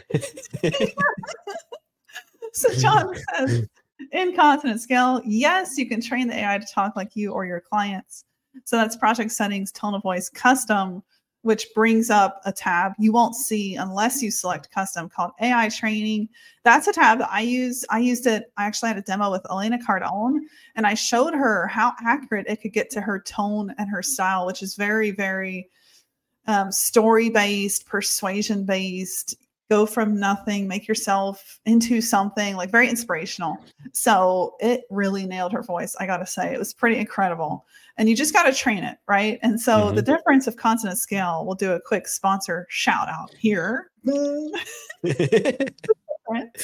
so 2.52 2.72
John 2.74 3.14
says, 3.37 3.66
in 4.12 4.35
Content 4.35 4.74
at 4.74 4.80
Scale, 4.80 5.20
yes, 5.24 5.76
you 5.76 5.88
can 5.88 6.00
train 6.00 6.28
the 6.28 6.35
AI 6.35 6.58
to 6.58 6.66
talk 6.66 6.96
like 6.96 7.14
you 7.14 7.32
or 7.32 7.44
your 7.44 7.61
clients. 7.61 8.24
So 8.64 8.76
that's 8.76 8.96
project 8.96 9.32
settings, 9.32 9.72
tone 9.72 9.94
of 9.94 10.02
voice, 10.02 10.28
custom 10.28 11.02
which 11.42 11.66
brings 11.74 12.09
up 12.09 12.40
a 12.44 12.52
tab 12.52 12.92
you 12.98 13.12
won't 13.12 13.35
see 13.35 13.74
unless 13.74 14.22
you 14.22 14.31
select 14.31 14.70
custom 14.70 15.09
called 15.09 15.33
AI 15.40 15.68
training. 15.68 16.28
That's 16.62 16.87
a 16.87 16.92
tab 16.92 17.18
that 17.18 17.31
I 17.31 17.40
use. 17.40 17.85
I 17.90 17.98
used 17.98 18.26
it. 18.26 18.52
I 18.57 18.64
actually 18.64 18.88
had 18.88 18.98
a 18.98 19.02
demo 19.02 19.31
with 19.31 19.44
Elena 19.50 19.78
Cardone 19.78 20.40
and 20.76 20.87
I 20.87 20.94
showed 20.94 21.35
her 21.35 21.66
how 21.66 21.92
accurate 22.00 22.46
it 22.48 22.62
could 22.62 22.72
get 22.72 22.90
to 22.90 23.00
her 23.00 23.20
tone 23.20 23.74
and 23.78 23.90
her 23.90 24.02
style, 24.02 24.46
which 24.46 24.62
is 24.62 24.76
very, 24.76 25.11
very 25.11 25.68
um, 26.46 26.72
story 26.72 27.28
based, 27.28 27.87
persuasion 27.87 28.64
based. 28.64 29.37
Go 29.72 29.87
from 29.87 30.20
nothing, 30.20 30.68
make 30.68 30.87
yourself 30.87 31.58
into 31.64 32.02
something 32.02 32.56
like 32.56 32.70
very 32.70 32.90
inspirational. 32.90 33.56
So 33.92 34.54
it 34.61 34.82
really 34.90 35.24
nailed 35.24 35.52
her 35.52 35.62
voice. 35.62 35.96
I 35.98 36.04
got 36.04 36.18
to 36.18 36.26
say, 36.26 36.52
it 36.52 36.58
was 36.58 36.74
pretty 36.74 36.98
incredible 36.98 37.64
and 37.96 38.06
you 38.06 38.14
just 38.14 38.35
got 38.35 38.42
to 38.42 38.52
train 38.52 38.85
it, 38.85 38.98
right? 39.08 39.38
And 39.40 39.58
so 39.58 39.87
mm-hmm. 39.87 39.96
the 39.96 40.02
difference 40.02 40.46
of 40.46 40.56
Content 40.56 40.92
at 40.92 40.98
Scale, 40.98 41.46
we'll 41.46 41.54
do 41.54 41.72
a 41.72 41.80
quick 41.80 42.06
sponsor 42.06 42.66
shout 42.68 43.08
out 43.08 43.32
here. 43.38 43.90
Content 44.04 44.61
at 46.35 46.61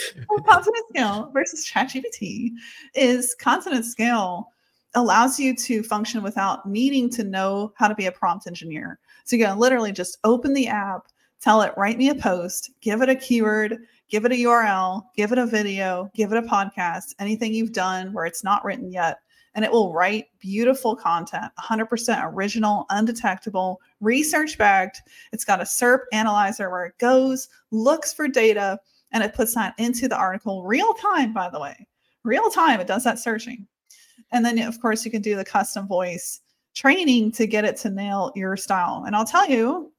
Scale 0.90 1.30
versus 1.32 1.66
ChatGPT 1.66 2.50
is 2.94 3.34
Content 3.40 3.76
at 3.76 3.86
Scale 3.86 4.50
allows 4.94 5.40
you 5.40 5.56
to 5.56 5.82
function 5.82 6.22
without 6.22 6.68
needing 6.68 7.08
to 7.08 7.24
know 7.24 7.72
how 7.76 7.88
to 7.88 7.94
be 7.94 8.04
a 8.04 8.12
prompt 8.12 8.46
engineer. 8.46 8.98
So 9.24 9.36
you 9.36 9.46
can 9.46 9.58
literally 9.58 9.92
just 9.92 10.18
open 10.24 10.52
the 10.52 10.68
app, 10.68 11.08
tell 11.40 11.62
it, 11.62 11.74
write 11.76 11.98
me 11.98 12.08
a 12.08 12.14
post, 12.14 12.70
give 12.80 13.02
it 13.02 13.08
a 13.08 13.14
keyword, 13.14 13.78
give 14.08 14.24
it 14.24 14.32
a 14.32 14.36
URL, 14.36 15.02
give 15.16 15.32
it 15.32 15.38
a 15.38 15.46
video, 15.46 16.10
give 16.14 16.32
it 16.32 16.44
a 16.44 16.48
podcast, 16.48 17.14
anything 17.18 17.54
you've 17.54 17.72
done 17.72 18.12
where 18.12 18.26
it's 18.26 18.44
not 18.44 18.64
written 18.64 18.90
yet 18.90 19.18
and 19.58 19.64
it 19.64 19.72
will 19.72 19.92
write 19.92 20.26
beautiful 20.38 20.94
content 20.94 21.50
100% 21.58 22.32
original 22.32 22.86
undetectable 22.90 23.80
research 24.00 24.56
backed. 24.56 25.02
It's 25.32 25.44
got 25.44 25.60
a 25.60 25.64
serp 25.64 26.02
analyzer 26.12 26.70
where 26.70 26.86
it 26.86 26.98
goes 26.98 27.48
looks 27.72 28.12
for 28.12 28.28
data 28.28 28.78
and 29.10 29.24
it 29.24 29.34
puts 29.34 29.56
that 29.56 29.74
into 29.78 30.06
the 30.06 30.16
article 30.16 30.62
real 30.62 30.94
time 30.94 31.32
by 31.32 31.50
the 31.50 31.58
way. 31.58 31.88
Real 32.22 32.50
time 32.50 32.78
it 32.78 32.86
does 32.86 33.02
that 33.02 33.18
searching. 33.18 33.66
And 34.30 34.44
then 34.44 34.60
of 34.60 34.80
course 34.80 35.04
you 35.04 35.10
can 35.10 35.22
do 35.22 35.34
the 35.34 35.44
custom 35.44 35.88
voice 35.88 36.40
training 36.74 37.32
to 37.32 37.48
get 37.48 37.64
it 37.64 37.76
to 37.78 37.90
nail 37.90 38.30
your 38.36 38.56
style. 38.56 39.04
And 39.06 39.16
i'll 39.16 39.24
tell 39.24 39.48
you 39.48 39.92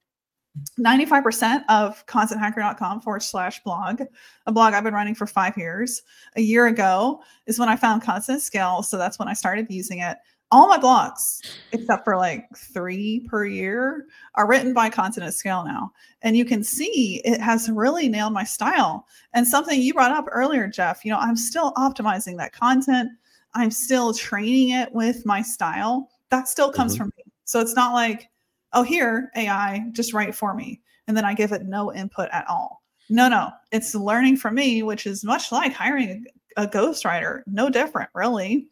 95% 0.79 1.63
of 1.69 2.05
contenthacker.com 2.07 3.01
forward 3.01 3.23
slash 3.23 3.61
blog, 3.63 4.01
a 4.45 4.51
blog 4.51 4.73
I've 4.73 4.83
been 4.83 4.93
running 4.93 5.15
for 5.15 5.27
five 5.27 5.57
years. 5.57 6.01
A 6.35 6.41
year 6.41 6.67
ago 6.67 7.21
is 7.45 7.59
when 7.59 7.69
I 7.69 7.75
found 7.75 8.01
Content 8.01 8.37
at 8.37 8.41
Scale. 8.41 8.83
So 8.83 8.97
that's 8.97 9.19
when 9.19 9.27
I 9.27 9.33
started 9.33 9.67
using 9.69 9.99
it. 9.99 10.17
All 10.51 10.67
my 10.67 10.79
blogs, 10.79 11.41
except 11.73 12.03
for 12.03 12.17
like 12.17 12.47
three 12.57 13.27
per 13.29 13.45
year, 13.45 14.07
are 14.33 14.47
written 14.47 14.73
by 14.73 14.89
Content 14.89 15.27
at 15.27 15.35
Scale 15.35 15.63
now. 15.63 15.91
And 16.23 16.35
you 16.35 16.43
can 16.43 16.63
see 16.63 17.21
it 17.23 17.39
has 17.39 17.69
really 17.69 18.09
nailed 18.09 18.33
my 18.33 18.43
style. 18.43 19.05
And 19.33 19.47
something 19.47 19.79
you 19.79 19.93
brought 19.93 20.11
up 20.11 20.25
earlier, 20.31 20.67
Jeff, 20.67 21.05
you 21.05 21.11
know, 21.11 21.19
I'm 21.19 21.37
still 21.37 21.71
optimizing 21.73 22.37
that 22.37 22.53
content. 22.53 23.11
I'm 23.53 23.69
still 23.69 24.13
training 24.13 24.71
it 24.71 24.91
with 24.91 25.25
my 25.25 25.43
style. 25.43 26.09
That 26.29 26.47
still 26.47 26.71
comes 26.71 26.93
mm-hmm. 26.93 27.03
from 27.03 27.13
me. 27.17 27.23
So 27.45 27.59
it's 27.59 27.75
not 27.75 27.93
like, 27.93 28.28
oh, 28.73 28.83
here, 28.83 29.31
AI, 29.35 29.85
just 29.91 30.13
write 30.13 30.35
for 30.35 30.53
me. 30.53 30.81
And 31.07 31.17
then 31.17 31.25
I 31.25 31.33
give 31.33 31.51
it 31.51 31.65
no 31.65 31.93
input 31.93 32.29
at 32.31 32.47
all. 32.47 32.83
No, 33.09 33.27
no, 33.27 33.49
it's 33.71 33.95
learning 33.95 34.37
from 34.37 34.55
me, 34.55 34.83
which 34.83 35.07
is 35.07 35.23
much 35.23 35.51
like 35.51 35.73
hiring 35.73 36.25
a, 36.57 36.63
a 36.63 36.67
ghostwriter. 36.67 37.41
No 37.47 37.69
different, 37.69 38.09
really. 38.13 38.67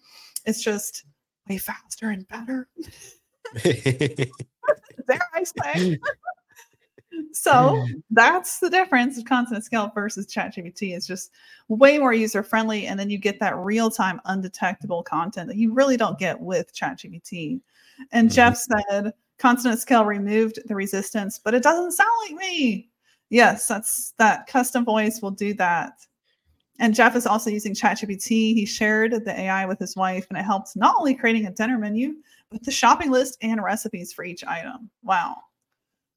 It's 0.45 0.63
just 0.63 1.05
way 1.49 1.57
faster 1.57 2.09
and 2.09 2.27
better. 2.27 2.67
there 3.63 5.21
I 5.33 5.43
say. 5.43 5.97
so 7.31 7.85
that's 8.11 8.59
the 8.59 8.69
difference 8.69 9.17
of 9.17 9.25
Content 9.25 9.57
at 9.57 9.63
Scale 9.63 9.91
versus 9.95 10.27
ChatGPT. 10.27 10.95
It's 10.95 11.07
just 11.07 11.31
way 11.67 11.97
more 11.97 12.13
user 12.13 12.43
friendly, 12.43 12.87
and 12.87 12.99
then 12.99 13.09
you 13.09 13.17
get 13.17 13.39
that 13.39 13.57
real 13.57 13.89
time, 13.89 14.21
undetectable 14.25 15.03
content 15.03 15.47
that 15.47 15.57
you 15.57 15.73
really 15.73 15.97
don't 15.97 16.19
get 16.19 16.39
with 16.39 16.73
ChatGPT. 16.75 17.61
And 18.11 18.29
mm-hmm. 18.29 18.35
Jeff 18.35 18.57
said 18.57 19.13
Content 19.37 19.73
at 19.73 19.79
Scale 19.79 20.05
removed 20.05 20.59
the 20.65 20.75
resistance, 20.75 21.39
but 21.43 21.53
it 21.53 21.63
doesn't 21.63 21.91
sound 21.91 22.09
like 22.23 22.39
me. 22.39 22.89
Yes, 23.29 23.67
that's 23.67 24.13
that 24.17 24.47
custom 24.47 24.85
voice 24.85 25.21
will 25.21 25.31
do 25.31 25.53
that. 25.55 25.93
And 26.79 26.93
Jeff 26.93 27.15
is 27.15 27.25
also 27.25 27.49
using 27.49 27.73
ChatGPT. 27.73 28.53
He 28.53 28.65
shared 28.65 29.11
the 29.25 29.39
AI 29.39 29.65
with 29.65 29.79
his 29.79 29.95
wife, 29.95 30.27
and 30.29 30.37
it 30.37 30.43
helped 30.43 30.75
not 30.75 30.95
only 30.97 31.15
creating 31.15 31.47
a 31.47 31.51
dinner 31.51 31.77
menu, 31.77 32.15
but 32.51 32.63
the 32.63 32.71
shopping 32.71 33.11
list 33.11 33.37
and 33.41 33.63
recipes 33.63 34.13
for 34.13 34.23
each 34.23 34.43
item. 34.43 34.89
Wow. 35.03 35.37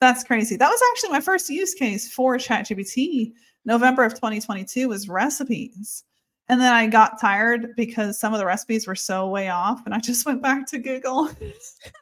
That's 0.01 0.25
crazy. 0.25 0.57
That 0.57 0.71
was 0.71 0.81
actually 0.93 1.11
my 1.11 1.21
first 1.21 1.49
use 1.51 1.75
case 1.75 2.13
for 2.13 2.37
ChatGPT. 2.37 3.33
November 3.65 4.05
of 4.05 4.15
2022 4.15 4.89
was 4.89 5.09
recipes. 5.09 6.05
And 6.49 6.61
then 6.61 6.73
I 6.73 6.87
got 6.87 7.21
tired 7.21 7.77
because 7.77 8.19
some 8.19 8.33
of 8.33 8.39
the 8.39 8.47
recipes 8.47 8.87
were 8.87 8.97
so 8.97 9.29
way 9.29 9.51
off, 9.51 9.83
and 9.85 9.95
I 9.95 10.01
just 10.01 10.27
went 10.27 10.43
back 10.43 10.67
to 10.69 10.79
Google. 10.79 11.31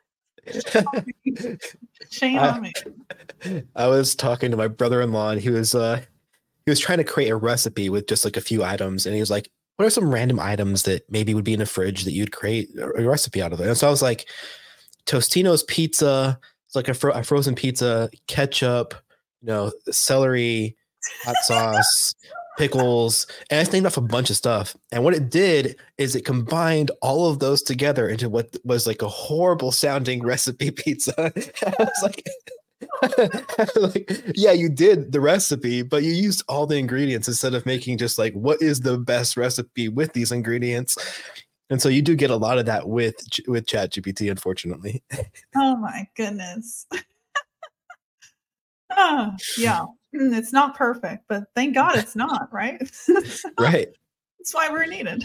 Shame 2.10 2.38
I, 2.38 2.48
on 2.50 2.62
me. 2.62 2.72
I 3.76 3.86
was 3.88 4.14
talking 4.14 4.50
to 4.50 4.56
my 4.56 4.68
brother-in-law 4.68 5.30
and 5.30 5.40
he 5.40 5.50
was 5.50 5.74
uh 5.74 6.00
he 6.64 6.70
was 6.70 6.80
trying 6.80 6.98
to 6.98 7.04
create 7.04 7.30
a 7.30 7.36
recipe 7.36 7.88
with 7.88 8.06
just 8.06 8.24
like 8.24 8.36
a 8.36 8.42
few 8.42 8.62
items 8.62 9.06
and 9.06 9.14
he 9.14 9.20
was 9.20 9.30
like 9.30 9.50
what 9.76 9.86
are 9.86 9.90
some 9.90 10.12
random 10.12 10.40
items 10.40 10.82
that 10.82 11.10
maybe 11.10 11.34
would 11.34 11.44
be 11.44 11.52
in 11.52 11.60
the 11.60 11.66
fridge 11.66 12.04
that 12.04 12.12
you'd 12.12 12.32
create 12.32 12.68
a 12.78 13.02
recipe 13.02 13.40
out 13.40 13.52
of 13.52 13.60
it 13.60 13.66
and 13.66 13.76
so 13.76 13.86
i 13.86 13.90
was 13.90 14.02
like 14.02 14.28
tostino's 15.06 15.62
pizza 15.62 16.38
it's 16.66 16.76
like 16.76 16.88
a, 16.88 16.94
fro- 16.94 17.12
a 17.12 17.22
frozen 17.22 17.54
pizza 17.54 18.10
ketchup 18.26 18.94
you 19.40 19.46
know 19.46 19.72
celery 19.90 20.76
hot 21.24 21.36
sauce 21.44 22.14
pickles, 22.58 23.26
and 23.50 23.66
I 23.66 23.72
named 23.72 23.86
off 23.86 23.96
a 23.96 24.02
bunch 24.02 24.28
of 24.30 24.36
stuff. 24.36 24.76
And 24.92 25.04
what 25.04 25.14
it 25.14 25.30
did 25.30 25.76
is 25.96 26.14
it 26.14 26.24
combined 26.24 26.90
all 27.00 27.30
of 27.30 27.38
those 27.38 27.62
together 27.62 28.08
into 28.08 28.28
what 28.28 28.56
was 28.64 28.86
like 28.86 29.00
a 29.00 29.08
horrible 29.08 29.72
sounding 29.72 30.22
recipe 30.22 30.70
pizza. 30.72 31.14
I 31.66 31.74
was 31.78 32.02
like, 32.02 32.28
like, 33.76 34.22
yeah, 34.34 34.52
you 34.52 34.68
did 34.68 35.12
the 35.12 35.20
recipe, 35.20 35.82
but 35.82 36.02
you 36.02 36.12
used 36.12 36.44
all 36.48 36.66
the 36.66 36.76
ingredients 36.76 37.28
instead 37.28 37.54
of 37.54 37.64
making 37.64 37.98
just 37.98 38.18
like 38.18 38.34
what 38.34 38.60
is 38.60 38.80
the 38.80 38.98
best 38.98 39.36
recipe 39.36 39.88
with 39.88 40.12
these 40.12 40.32
ingredients. 40.32 40.96
And 41.70 41.80
so 41.80 41.88
you 41.88 42.02
do 42.02 42.16
get 42.16 42.30
a 42.30 42.36
lot 42.36 42.58
of 42.58 42.66
that 42.66 42.88
with 42.88 43.16
with 43.46 43.66
Chat 43.66 43.92
GPT, 43.92 44.30
unfortunately. 44.30 45.02
Oh 45.54 45.76
my 45.76 46.06
goodness. 46.16 46.86
oh, 48.96 49.32
yeah. 49.58 49.84
Mm, 50.14 50.36
it's 50.36 50.52
not 50.52 50.76
perfect, 50.76 51.24
but 51.28 51.44
thank 51.54 51.74
God 51.74 51.96
it's 51.96 52.16
not, 52.16 52.48
right? 52.52 52.80
right. 53.60 53.88
That's 54.38 54.54
why 54.54 54.68
we're 54.70 54.86
needed. 54.86 55.24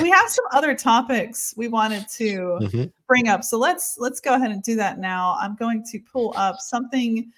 We 0.00 0.10
have 0.10 0.28
some 0.28 0.44
other 0.52 0.74
topics 0.74 1.54
we 1.56 1.68
wanted 1.68 2.08
to 2.10 2.58
mm-hmm. 2.60 2.84
bring 3.06 3.28
up. 3.28 3.44
So 3.44 3.58
let's 3.58 3.96
let's 3.98 4.20
go 4.20 4.34
ahead 4.34 4.50
and 4.50 4.62
do 4.62 4.76
that 4.76 4.98
now. 4.98 5.36
I'm 5.40 5.56
going 5.56 5.84
to 5.90 5.98
pull 6.00 6.34
up 6.36 6.60
something 6.60 7.32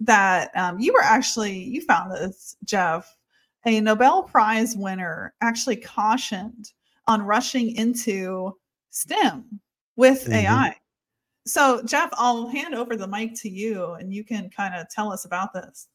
that 0.00 0.50
um, 0.56 0.78
you 0.78 0.92
were 0.92 1.02
actually 1.02 1.56
you 1.56 1.82
found 1.82 2.12
this, 2.12 2.56
Jeff. 2.64 3.16
A 3.64 3.80
Nobel 3.80 4.24
Prize 4.24 4.76
winner 4.76 5.34
actually 5.40 5.76
cautioned 5.76 6.72
on 7.06 7.22
rushing 7.22 7.76
into 7.76 8.56
STEM 8.90 9.60
with 9.96 10.24
mm-hmm. 10.24 10.32
AI. 10.32 10.76
So, 11.44 11.82
Jeff, 11.84 12.10
I'll 12.14 12.46
hand 12.46 12.74
over 12.74 12.96
the 12.96 13.06
mic 13.06 13.34
to 13.40 13.48
you 13.48 13.92
and 13.94 14.12
you 14.12 14.24
can 14.24 14.48
kind 14.50 14.74
of 14.74 14.88
tell 14.88 15.12
us 15.12 15.24
about 15.24 15.52
this. 15.52 15.88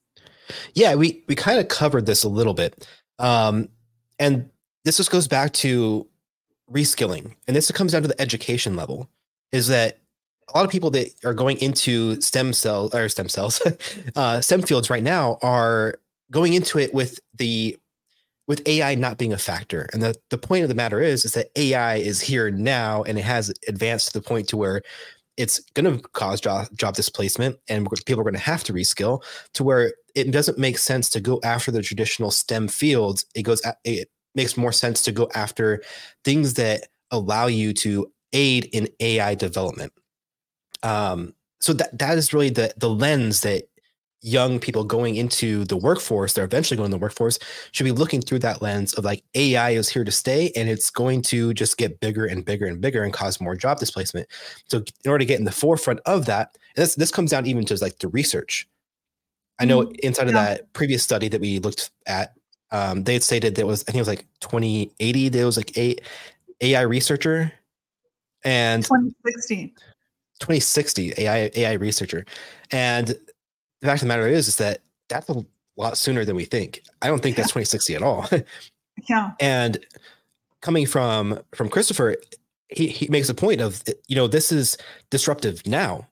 Yeah, 0.73 0.95
we 0.95 1.23
we 1.27 1.35
kind 1.35 1.59
of 1.59 1.67
covered 1.67 2.05
this 2.05 2.23
a 2.23 2.29
little 2.29 2.53
bit, 2.53 2.87
um, 3.19 3.69
and 4.19 4.49
this 4.85 4.97
just 4.97 5.11
goes 5.11 5.27
back 5.27 5.53
to 5.53 6.07
reskilling, 6.71 7.35
and 7.47 7.55
this 7.55 7.69
comes 7.71 7.91
down 7.91 8.01
to 8.03 8.07
the 8.07 8.21
education 8.21 8.75
level. 8.75 9.09
Is 9.51 9.67
that 9.67 9.99
a 10.53 10.57
lot 10.57 10.65
of 10.65 10.71
people 10.71 10.89
that 10.91 11.09
are 11.25 11.33
going 11.33 11.57
into 11.57 12.19
stem 12.21 12.53
cell 12.53 12.89
or 12.93 13.09
stem 13.09 13.29
cells, 13.29 13.61
uh, 14.15 14.41
STEM 14.41 14.61
fields 14.63 14.89
right 14.89 15.03
now 15.03 15.37
are 15.41 15.99
going 16.31 16.53
into 16.53 16.79
it 16.79 16.93
with 16.93 17.19
the 17.35 17.77
with 18.47 18.65
AI 18.65 18.95
not 18.95 19.17
being 19.17 19.33
a 19.33 19.37
factor. 19.37 19.89
And 19.91 20.01
the, 20.01 20.15
the 20.29 20.37
point 20.37 20.63
of 20.63 20.69
the 20.69 20.75
matter 20.75 21.01
is, 21.01 21.25
is 21.25 21.33
that 21.33 21.51
AI 21.57 21.97
is 21.97 22.21
here 22.21 22.49
now 22.49 23.03
and 23.03 23.19
it 23.19 23.25
has 23.25 23.53
advanced 23.67 24.07
to 24.07 24.13
the 24.13 24.21
point 24.21 24.47
to 24.49 24.57
where 24.57 24.81
it's 25.37 25.59
going 25.75 25.85
to 25.85 26.01
cause 26.09 26.41
job, 26.41 26.67
job 26.75 26.95
displacement 26.95 27.57
and 27.69 27.87
people 28.05 28.21
are 28.21 28.23
going 28.23 28.33
to 28.33 28.39
have 28.39 28.63
to 28.65 28.73
reskill 28.73 29.23
to 29.53 29.63
where 29.63 29.93
it 30.15 30.31
doesn't 30.31 30.57
make 30.57 30.77
sense 30.77 31.09
to 31.11 31.21
go 31.21 31.39
after 31.43 31.71
the 31.71 31.81
traditional 31.81 32.31
STEM 32.31 32.67
fields. 32.67 33.25
It 33.35 33.43
goes, 33.43 33.61
it 33.83 34.09
makes 34.33 34.57
more 34.57 34.71
sense 34.71 35.03
to 35.03 35.11
go 35.11 35.29
after 35.35 35.83
things 36.23 36.55
that 36.55 36.87
allow 37.11 37.47
you 37.47 37.73
to 37.73 38.11
aid 38.33 38.65
in 38.73 38.89
AI 38.99 39.35
development. 39.35 39.93
Um, 40.83 41.33
so 41.59 41.73
that 41.73 41.97
that 41.97 42.17
is 42.17 42.33
really 42.33 42.51
the 42.51 42.71
the 42.77 42.89
lens 42.89 43.41
that 43.41 43.63
young 44.21 44.59
people 44.59 44.83
going 44.83 45.15
into 45.15 45.63
the 45.65 45.77
workforce, 45.77 46.33
they're 46.33 46.45
eventually 46.45 46.77
going 46.77 46.89
to 46.89 46.97
the 46.97 47.01
workforce, 47.01 47.39
should 47.71 47.83
be 47.83 47.91
looking 47.91 48.21
through 48.21 48.39
that 48.39 48.61
lens 48.61 48.93
of 48.93 49.05
like 49.05 49.23
AI 49.35 49.71
is 49.71 49.89
here 49.89 50.03
to 50.03 50.11
stay 50.11 50.51
and 50.55 50.69
it's 50.69 50.89
going 50.89 51.21
to 51.21 51.53
just 51.53 51.77
get 51.77 51.99
bigger 51.99 52.25
and 52.25 52.43
bigger 52.43 52.65
and 52.65 52.81
bigger 52.81 53.03
and 53.03 53.13
cause 53.13 53.39
more 53.39 53.55
job 53.55 53.79
displacement. 53.79 54.27
So 54.67 54.79
in 55.05 55.11
order 55.11 55.19
to 55.19 55.25
get 55.25 55.39
in 55.39 55.45
the 55.45 55.51
forefront 55.51 55.99
of 56.05 56.25
that, 56.25 56.57
this 56.75 56.95
this 56.95 57.11
comes 57.11 57.31
down 57.31 57.45
even 57.45 57.65
to 57.65 57.75
like 57.81 57.99
the 57.99 58.07
research. 58.07 58.67
I 59.59 59.65
know 59.65 59.81
mm-hmm. 59.81 59.95
inside 60.03 60.23
yeah. 60.23 60.29
of 60.29 60.33
that 60.33 60.73
previous 60.73 61.03
study 61.03 61.27
that 61.29 61.41
we 61.41 61.59
looked 61.59 61.91
at, 62.05 62.33
um, 62.71 63.03
they 63.03 63.13
had 63.13 63.23
stated 63.23 63.55
that 63.55 63.65
was 63.65 63.83
I 63.83 63.91
think 63.91 63.97
it 63.97 64.01
was 64.01 64.07
like 64.07 64.27
2080. 64.41 65.29
There 65.29 65.45
was 65.45 65.57
like 65.57 65.77
a 65.77 65.95
AI 66.61 66.81
researcher, 66.81 67.51
and 68.43 68.83
2060. 68.83 69.73
2060 70.39 71.13
AI 71.17 71.49
AI 71.55 71.73
researcher, 71.73 72.25
and 72.71 73.15
the 73.81 73.87
fact 73.87 74.01
of 74.01 74.07
the 74.07 74.13
matter 74.13 74.27
is, 74.27 74.47
is 74.47 74.57
that 74.57 74.81
that's 75.09 75.29
a 75.29 75.45
lot 75.77 75.97
sooner 75.97 76.25
than 76.25 76.35
we 76.35 76.45
think. 76.45 76.81
I 77.01 77.07
don't 77.07 77.21
think 77.21 77.35
that's 77.35 77.49
2060 77.49 77.95
at 77.95 78.03
all. 78.03 78.27
yeah. 79.09 79.31
And 79.39 79.79
coming 80.61 80.85
from 80.85 81.39
from 81.53 81.69
Christopher, 81.69 82.17
he, 82.69 82.87
he 82.87 83.07
makes 83.09 83.29
a 83.29 83.33
point 83.33 83.61
of 83.61 83.83
you 84.07 84.15
know 84.15 84.27
this 84.27 84.51
is 84.51 84.77
disruptive 85.09 85.65
now, 85.65 86.07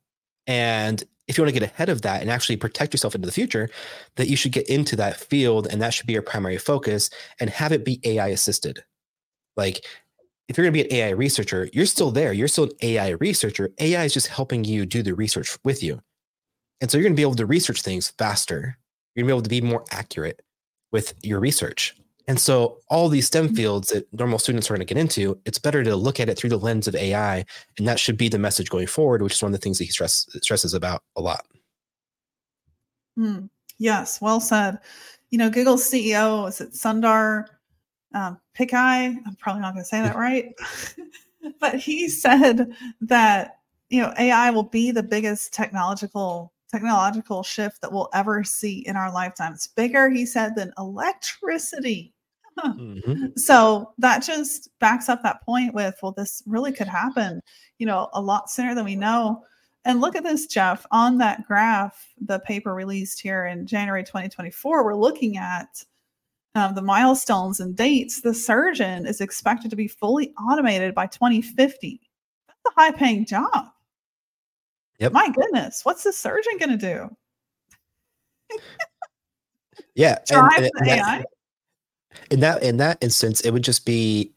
and 0.48 1.04
if 1.28 1.38
you 1.38 1.44
want 1.44 1.54
to 1.54 1.60
get 1.60 1.70
ahead 1.72 1.90
of 1.90 2.04
that 2.04 2.22
and 2.22 2.30
actually 2.30 2.56
protect 2.56 2.94
yourself 2.94 3.16
into 3.16 3.26
the 3.26 3.32
future, 3.32 3.70
that 4.16 4.28
you 4.28 4.36
should 4.36 4.52
get 4.52 4.70
into 4.70 4.96
that 4.96 5.18
field 5.18 5.68
and 5.70 5.82
that 5.82 5.94
should 5.94 6.06
be 6.06 6.14
your 6.14 6.22
primary 6.22 6.58
focus 6.58 7.10
and 7.40 7.50
have 7.50 7.72
it 7.72 7.84
be 7.84 8.00
AI 8.04 8.28
assisted. 8.28 8.84
Like 9.58 9.84
if 10.48 10.58
you're 10.58 10.66
going 10.66 10.74
to 10.74 10.84
be 10.84 10.90
an 10.90 10.94
AI 10.94 11.10
researcher, 11.10 11.70
you're 11.74 11.88
still 11.88 12.12
there. 12.12 12.32
You're 12.32 12.48
still 12.48 12.66
an 12.66 12.72
AI 12.82 13.10
researcher. 13.10 13.72
AI 13.80 14.04
is 14.04 14.14
just 14.14 14.28
helping 14.28 14.64
you 14.64 14.86
do 14.86 15.02
the 15.02 15.16
research 15.16 15.58
with 15.64 15.82
you. 15.82 16.02
And 16.82 16.92
so 16.92 16.98
you're 16.98 17.04
going 17.04 17.14
to 17.14 17.20
be 17.20 17.24
able 17.24 17.36
to 17.36 17.46
research 17.46 17.82
things 17.82 18.10
faster. 18.18 18.78
You're 19.16 19.26
going 19.26 19.28
to 19.28 19.34
be 19.34 19.38
able 19.38 19.44
to 19.44 19.68
be 19.68 19.74
more 19.74 19.86
accurate 19.92 20.42
with 20.92 21.14
your 21.24 21.40
research. 21.40 21.96
And 22.28 22.40
so 22.40 22.80
all 22.90 23.08
these 23.08 23.28
STEM 23.28 23.48
mm-hmm. 23.48 23.56
fields 23.56 23.90
that 23.90 24.12
normal 24.14 24.40
students 24.40 24.70
are 24.70 24.74
going 24.74 24.86
to 24.86 24.94
get 24.94 25.00
into, 25.00 25.40
it's 25.46 25.60
better 25.60 25.84
to 25.84 25.96
look 25.96 26.20
at 26.20 26.30
it 26.30 26.38
through 26.38 26.50
the 26.50 26.58
lens 26.58 26.88
of 26.88 26.96
AI. 26.96 27.46
And 27.78 27.88
that 27.88 28.00
should 28.00 28.18
be 28.18 28.30
the 28.30 28.40
message 28.40 28.70
going 28.70 28.88
forward, 28.88 29.22
which 29.22 29.34
is 29.34 29.42
one 29.42 29.54
of 29.54 29.60
the 29.60 29.64
things 29.64 29.78
that 29.78 29.86
he 29.86 29.92
stress, 29.92 30.28
stresses 30.42 30.74
about 30.74 31.04
a 31.16 31.22
lot. 31.22 31.46
Mm, 33.18 33.50
yes, 33.78 34.22
well 34.22 34.40
said. 34.40 34.80
You 35.30 35.38
know, 35.38 35.50
Google's 35.50 35.90
CEO, 35.90 36.48
is 36.48 36.62
it 36.62 36.74
Sundar 36.74 37.46
um, 38.14 38.40
Pichai? 38.58 39.16
I'm 39.26 39.36
probably 39.40 39.62
not 39.62 39.74
going 39.74 39.84
to 39.84 39.90
say 39.90 40.02
that 40.02 40.16
right. 40.18 40.54
but 41.60 41.76
he 41.76 42.10
said 42.10 42.74
that, 43.02 43.60
you 43.90 44.02
know, 44.02 44.14
AI 44.18 44.50
will 44.50 44.64
be 44.64 44.92
the 44.92 45.04
biggest 45.04 45.54
technological 45.54 46.52
technological 46.76 47.42
shift 47.42 47.82
that 47.82 47.92
we'll 47.92 48.10
ever 48.14 48.44
see 48.44 48.80
in 48.86 48.98
our 48.98 49.12
lifetime. 49.12 49.54
It's 49.54 49.68
bigger, 49.68 50.10
he 50.10 50.26
said, 50.26 50.56
than 50.56 50.74
electricity. 50.78 52.14
mm-hmm. 52.60 53.28
So 53.38 53.94
that 53.98 54.24
just 54.24 54.70
backs 54.80 55.08
up 55.08 55.24
that 55.24 55.42
point 55.44 55.74
with, 55.74 55.96
well, 56.02 56.12
this 56.12 56.44
really 56.46 56.74
could 56.74 56.88
happen, 56.88 57.42
you 57.80 57.86
know, 57.86 58.10
a 58.14 58.22
lot 58.22 58.50
sooner 58.50 58.76
than 58.76 58.84
we 58.84 58.96
know. 58.96 59.44
And 59.86 60.02
look 60.02 60.16
at 60.16 60.24
this, 60.24 60.48
Jeff, 60.48 60.86
on 60.92 61.18
that 61.20 61.46
graph, 61.48 62.14
the 62.20 62.40
paper 62.40 62.74
released 62.74 63.22
here 63.22 63.46
in 63.46 63.68
January 63.68 64.04
2024, 64.04 64.84
we're 64.84 64.96
looking 64.96 65.38
at 65.38 65.84
um, 66.56 66.76
the 66.76 66.82
milestones 66.82 67.60
and 67.62 67.76
dates. 67.76 68.22
The 68.22 68.34
surgeon 68.34 69.06
is 69.06 69.22
expected 69.22 69.70
to 69.70 69.78
be 69.78 69.88
fully 69.88 70.34
automated 70.50 70.94
by 70.94 71.08
2050. 71.08 72.02
That's 72.48 72.76
a 72.76 72.82
high 72.82 72.92
paying 72.92 73.26
job. 73.26 73.68
Yep. 75.00 75.12
My 75.12 75.30
goodness, 75.30 75.82
what's 75.84 76.04
the 76.04 76.14
surgeon 76.14 76.58
going 76.58 76.78
to 76.78 77.10
do? 78.50 78.60
yeah, 79.96 80.20
drive 80.28 80.52
and, 80.58 80.72
and, 80.76 80.88
the 80.88 80.92
AI. 80.92 81.18
That, 81.18 81.26
in 82.32 82.40
that 82.40 82.64
in 82.64 82.78
that 82.78 82.98
instance, 83.02 83.42
it 83.42 83.52
would 83.52 83.64
just 83.64 83.86
be 83.86 84.32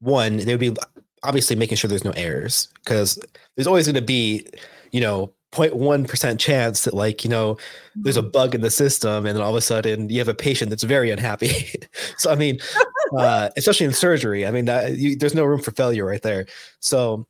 one. 0.00 0.38
They 0.38 0.52
would 0.52 0.60
be 0.60 0.76
obviously 1.22 1.56
making 1.56 1.76
sure 1.76 1.88
there's 1.88 2.04
no 2.04 2.12
errors 2.12 2.68
because 2.84 3.18
there's 3.54 3.66
always 3.66 3.86
going 3.86 3.94
to 3.94 4.02
be, 4.02 4.46
you 4.92 5.00
know, 5.00 5.32
0.1% 5.52 6.38
chance 6.38 6.84
that 6.84 6.92
like 6.92 7.24
you 7.24 7.30
know 7.30 7.56
there's 7.94 8.16
a 8.16 8.20
mm-hmm. 8.20 8.30
bug 8.30 8.54
in 8.54 8.60
the 8.60 8.70
system 8.70 9.24
and 9.24 9.36
then 9.36 9.42
all 9.42 9.50
of 9.50 9.56
a 9.56 9.60
sudden 9.60 10.10
you 10.10 10.18
have 10.18 10.28
a 10.28 10.34
patient 10.34 10.68
that's 10.68 10.82
very 10.82 11.10
unhappy 11.10 11.80
so 12.18 12.30
i 12.30 12.34
mean 12.34 12.58
uh, 13.18 13.48
especially 13.56 13.86
in 13.86 13.92
surgery 13.92 14.44
i 14.44 14.50
mean 14.50 14.66
that, 14.66 14.98
you, 14.98 15.16
there's 15.16 15.34
no 15.34 15.44
room 15.44 15.62
for 15.62 15.70
failure 15.70 16.04
right 16.04 16.22
there 16.22 16.44
so 16.80 17.26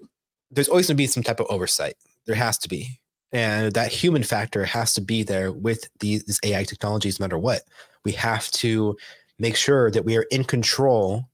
there's 0.51 0.69
always 0.69 0.87
going 0.87 0.97
to 0.97 1.01
be 1.01 1.07
some 1.07 1.23
type 1.23 1.39
of 1.39 1.47
oversight 1.51 1.95
there 2.27 2.37
has 2.37 2.59
to 2.59 2.69
be. 2.69 3.01
And 3.33 3.73
that 3.75 3.93
human 3.93 4.23
factor 4.23 4.65
has 4.65 4.95
to 4.95 5.01
be 5.01 5.23
there 5.23 5.53
with 5.53 5.89
these 6.01 6.41
AI 6.45 6.65
technologies, 6.65 7.19
no 7.19 7.25
matter 7.25 7.39
what. 7.39 7.63
We 8.05 8.13
have 8.13 8.51
to 8.53 8.97
make 9.39 9.57
sure 9.57 9.91
that 9.91 10.05
we 10.05 10.17
are 10.17 10.27
in 10.31 10.45
control 10.45 11.29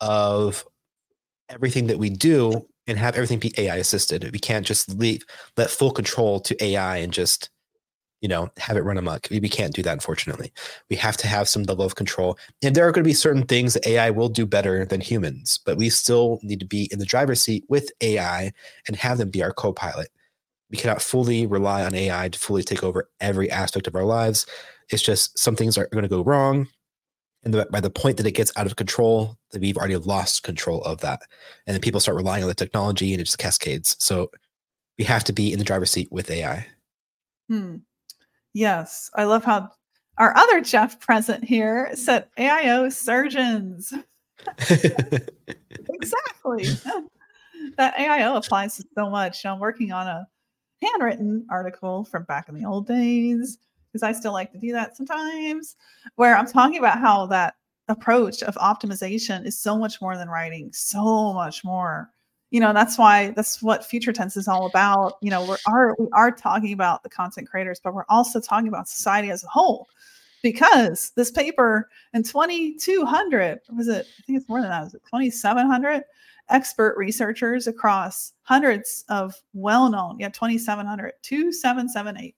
of 0.00 0.64
everything 1.50 1.86
that 1.88 1.98
we 1.98 2.10
do 2.10 2.66
and 2.86 2.98
have 2.98 3.14
everything 3.14 3.38
be 3.38 3.54
AI 3.58 3.76
assisted. 3.76 4.30
We 4.32 4.38
can't 4.38 4.66
just 4.66 4.88
leave 4.94 5.22
let 5.56 5.70
full 5.70 5.90
control 5.90 6.40
to 6.40 6.64
AI 6.64 6.98
and 6.98 7.12
just, 7.12 7.50
you 8.20 8.28
know, 8.28 8.50
have 8.56 8.76
it 8.76 8.82
run 8.82 8.98
amok. 8.98 9.28
We 9.30 9.48
can't 9.48 9.74
do 9.74 9.82
that, 9.82 9.92
unfortunately. 9.92 10.52
We 10.90 10.96
have 10.96 11.16
to 11.18 11.26
have 11.26 11.48
some 11.48 11.62
level 11.64 11.84
of 11.84 11.94
control. 11.94 12.38
And 12.62 12.74
there 12.74 12.86
are 12.88 12.92
going 12.92 13.04
to 13.04 13.08
be 13.08 13.14
certain 13.14 13.44
things 13.44 13.74
that 13.74 13.86
AI 13.86 14.10
will 14.10 14.28
do 14.28 14.46
better 14.46 14.84
than 14.84 15.00
humans, 15.00 15.60
but 15.64 15.76
we 15.76 15.90
still 15.90 16.40
need 16.42 16.60
to 16.60 16.66
be 16.66 16.88
in 16.90 16.98
the 16.98 17.06
driver's 17.06 17.42
seat 17.42 17.64
with 17.68 17.90
AI 18.00 18.52
and 18.86 18.96
have 18.96 19.18
them 19.18 19.30
be 19.30 19.42
our 19.42 19.52
co-pilot 19.52 20.08
we 20.74 20.80
cannot 20.80 21.00
fully 21.00 21.46
rely 21.46 21.84
on 21.84 21.94
AI 21.94 22.28
to 22.28 22.36
fully 22.36 22.64
take 22.64 22.82
over 22.82 23.08
every 23.20 23.48
aspect 23.48 23.86
of 23.86 23.94
our 23.94 24.02
lives. 24.02 24.44
It's 24.90 25.04
just 25.04 25.38
some 25.38 25.54
things 25.54 25.78
are 25.78 25.86
going 25.92 26.02
to 26.02 26.08
go 26.08 26.24
wrong. 26.24 26.66
And 27.44 27.54
the, 27.54 27.68
by 27.70 27.80
the 27.80 27.90
point 27.90 28.16
that 28.16 28.26
it 28.26 28.32
gets 28.32 28.50
out 28.56 28.66
of 28.66 28.74
control, 28.74 29.38
that 29.52 29.62
we've 29.62 29.76
already 29.76 29.94
lost 29.94 30.42
control 30.42 30.82
of 30.82 31.00
that. 31.02 31.22
And 31.68 31.74
then 31.74 31.80
people 31.80 32.00
start 32.00 32.16
relying 32.16 32.42
on 32.42 32.48
the 32.48 32.56
technology 32.56 33.12
and 33.12 33.20
it 33.20 33.26
just 33.26 33.38
cascades. 33.38 33.94
So 34.00 34.32
we 34.98 35.04
have 35.04 35.22
to 35.24 35.32
be 35.32 35.52
in 35.52 35.60
the 35.60 35.64
driver's 35.64 35.92
seat 35.92 36.10
with 36.10 36.28
AI. 36.28 36.66
Hmm. 37.48 37.76
Yes. 38.52 39.12
I 39.14 39.24
love 39.24 39.44
how 39.44 39.70
our 40.18 40.36
other 40.36 40.60
Jeff 40.60 40.98
present 40.98 41.44
here 41.44 41.92
said 41.94 42.26
AIO 42.36 42.92
surgeons. 42.92 43.94
exactly. 44.58 46.64
that 47.76 47.94
AIO 47.94 48.38
applies 48.38 48.76
to 48.78 48.84
so 48.98 49.08
much. 49.08 49.46
I'm 49.46 49.60
working 49.60 49.92
on 49.92 50.08
a 50.08 50.26
handwritten 50.82 51.46
article 51.50 52.04
from 52.04 52.24
back 52.24 52.48
in 52.48 52.54
the 52.54 52.64
old 52.64 52.86
days 52.86 53.58
because 53.94 54.02
I 54.02 54.12
still 54.12 54.32
like 54.32 54.50
to 54.52 54.58
do 54.58 54.72
that 54.72 54.96
sometimes, 54.96 55.76
where 56.16 56.36
I'm 56.36 56.48
talking 56.48 56.78
about 56.78 56.98
how 56.98 57.26
that 57.26 57.54
approach 57.88 58.42
of 58.42 58.56
optimization 58.56 59.46
is 59.46 59.56
so 59.56 59.78
much 59.78 60.00
more 60.00 60.16
than 60.16 60.28
writing, 60.28 60.72
so 60.72 61.32
much 61.32 61.64
more. 61.64 62.10
You 62.50 62.58
know, 62.58 62.72
that's 62.72 62.98
why 62.98 63.30
that's 63.30 63.62
what 63.62 63.84
future 63.84 64.12
tense 64.12 64.36
is 64.36 64.48
all 64.48 64.66
about. 64.66 65.14
You 65.22 65.30
know, 65.30 65.46
we're 65.46 65.58
are 65.66 65.94
we 65.98 66.08
are 66.12 66.32
talking 66.32 66.72
about 66.72 67.04
the 67.04 67.08
content 67.08 67.48
creators, 67.48 67.80
but 67.82 67.94
we're 67.94 68.04
also 68.08 68.40
talking 68.40 68.68
about 68.68 68.88
society 68.88 69.30
as 69.30 69.44
a 69.44 69.48
whole. 69.48 69.88
Because 70.42 71.12
this 71.16 71.30
paper 71.30 71.88
in 72.12 72.22
2200 72.22 73.60
was 73.74 73.88
it? 73.88 74.06
I 74.18 74.22
think 74.22 74.38
it's 74.38 74.48
more 74.48 74.60
than 74.60 74.70
that. 74.70 74.84
Was 74.84 74.94
it 74.94 75.02
2700? 75.04 76.02
Expert 76.48 76.96
researchers 76.96 77.66
across 77.66 78.32
hundreds 78.42 79.04
of 79.08 79.34
well-known, 79.52 80.18
yeah, 80.18 80.28
2,700, 80.28 81.12
2778. 81.22 82.34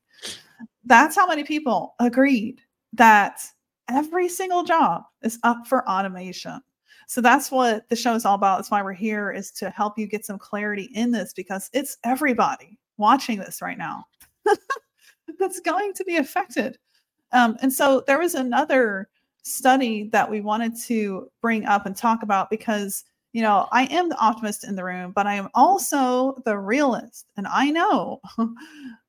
That's 0.85 1.17
how 1.17 1.27
many 1.27 1.45
people 1.45 1.95
agreed 1.99 2.61
that 2.93 3.41
every 3.89 4.29
single 4.29 4.63
job 4.63 5.03
is 5.23 5.39
up 5.43 5.67
for 5.67 5.89
automation. 5.89 6.61
So 7.09 7.21
that's 7.21 7.51
what 7.51 7.89
the 7.89 7.97
show 7.97 8.15
is 8.15 8.25
all 8.25 8.35
about. 8.35 8.59
That's 8.59 8.71
why 8.71 8.83
we're 8.83 8.93
here 8.93 9.31
is 9.31 9.51
to 9.53 9.71
help 9.71 9.99
you 9.99 10.07
get 10.07 10.25
some 10.25 10.39
clarity 10.39 10.91
in 10.95 11.13
this 11.13 11.33
because 11.33 11.71
it's 11.73 11.99
everybody 12.05 12.79
watching 12.99 13.39
this 13.39 13.63
right 13.63 13.79
now 13.79 14.07
that's 15.39 15.61
going 15.61 15.93
to 15.95 16.05
be 16.05 16.17
affected. 16.17 16.79
Um, 17.33 17.57
and 17.63 17.73
so 17.73 18.03
there 18.07 18.19
was 18.19 18.35
another 18.35 19.09
study 19.43 20.09
that 20.11 20.29
we 20.29 20.41
wanted 20.41 20.77
to 20.85 21.31
bring 21.41 21.65
up 21.67 21.87
and 21.87 21.97
talk 21.97 22.23
about 22.23 22.51
because 22.51 23.05
you 23.37 23.43
know, 23.43 23.69
I 23.71 23.85
am 23.91 24.09
the 24.09 24.17
optimist 24.17 24.65
in 24.65 24.77
the 24.77 24.85
room, 24.85 25.13
but 25.13 25.27
I 25.27 25.35
am 25.35 25.51
also 25.53 26.41
the 26.47 26.57
realist. 26.57 27.27
And 27.37 27.47
I 27.47 27.69
know, 27.71 28.23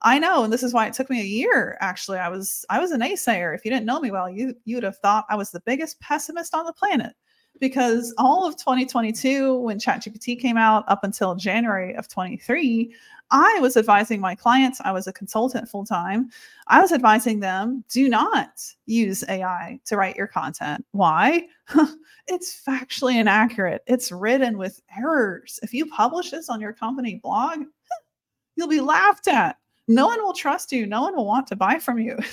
I 0.02 0.20
know, 0.20 0.44
and 0.44 0.52
this 0.52 0.64
is 0.64 0.74
why 0.74 0.86
it 0.86 0.92
took 0.94 1.10
me 1.10 1.22
a 1.22 1.24
year. 1.24 1.78
Actually, 1.80 2.18
I 2.18 2.28
was 2.28 2.66
I 2.70 2.78
was 2.78 2.92
a 2.92 2.98
naysayer. 2.98 3.56
If 3.56 3.64
you 3.64 3.72
didn't 3.72 3.86
know 3.86 4.02
me 4.02 4.12
well, 4.12 4.30
you 4.30 4.54
you'd 4.66 4.84
have 4.84 4.98
thought 4.98 5.24
I 5.30 5.38
was 5.38 5.52
the 5.52 5.62
biggest 5.62 6.02
pessimist 6.02 6.54
on 6.54 6.66
the 6.66 6.74
planet. 6.74 7.14
Because 7.62 8.14
all 8.18 8.46
of 8.46 8.58
2022, 8.58 9.60
when 9.60 9.80
ChatGPT 9.80 10.38
came 10.38 10.58
out 10.58 10.84
up 10.90 11.06
until 11.06 11.34
January 11.36 11.96
of 11.96 12.10
23, 12.10 12.94
I 13.32 13.60
was 13.62 13.76
advising 13.76 14.22
my 14.22 14.36
clients, 14.36 14.80
I 14.84 14.92
was 14.92 15.08
a 15.08 15.14
consultant 15.14 15.68
full 15.68 15.86
time. 15.86 16.30
I 16.68 16.82
was 16.82 16.92
advising 16.92 17.40
them 17.40 17.84
do 17.90 18.08
not 18.08 18.62
use 18.86 19.24
AI 19.28 19.80
to 19.86 19.98
write 19.98 20.16
your 20.16 20.28
content. 20.28 20.86
Why? 20.92 21.48
it's 22.28 22.64
factually 22.66 23.20
inaccurate. 23.20 23.84
It's 23.88 24.12
written 24.12 24.58
with 24.58 24.82
errors. 24.98 25.60
If 25.62 25.74
you 25.74 25.86
publish 25.88 26.32
this 26.32 26.50
on 26.50 26.62
your 26.62 26.74
company 26.74 27.16
blog, 27.16 27.64
you'll 28.56 28.68
be 28.68 28.82
laughed 28.82 29.28
at 29.28 29.58
no 29.88 30.08
one 30.08 30.22
will 30.22 30.34
trust 30.34 30.72
you. 30.72 30.86
No 30.86 31.02
one 31.02 31.16
will 31.16 31.26
want 31.26 31.48
to 31.48 31.56
buy 31.56 31.80
from 31.80 32.00
you. 32.00 32.16
then 32.16 32.26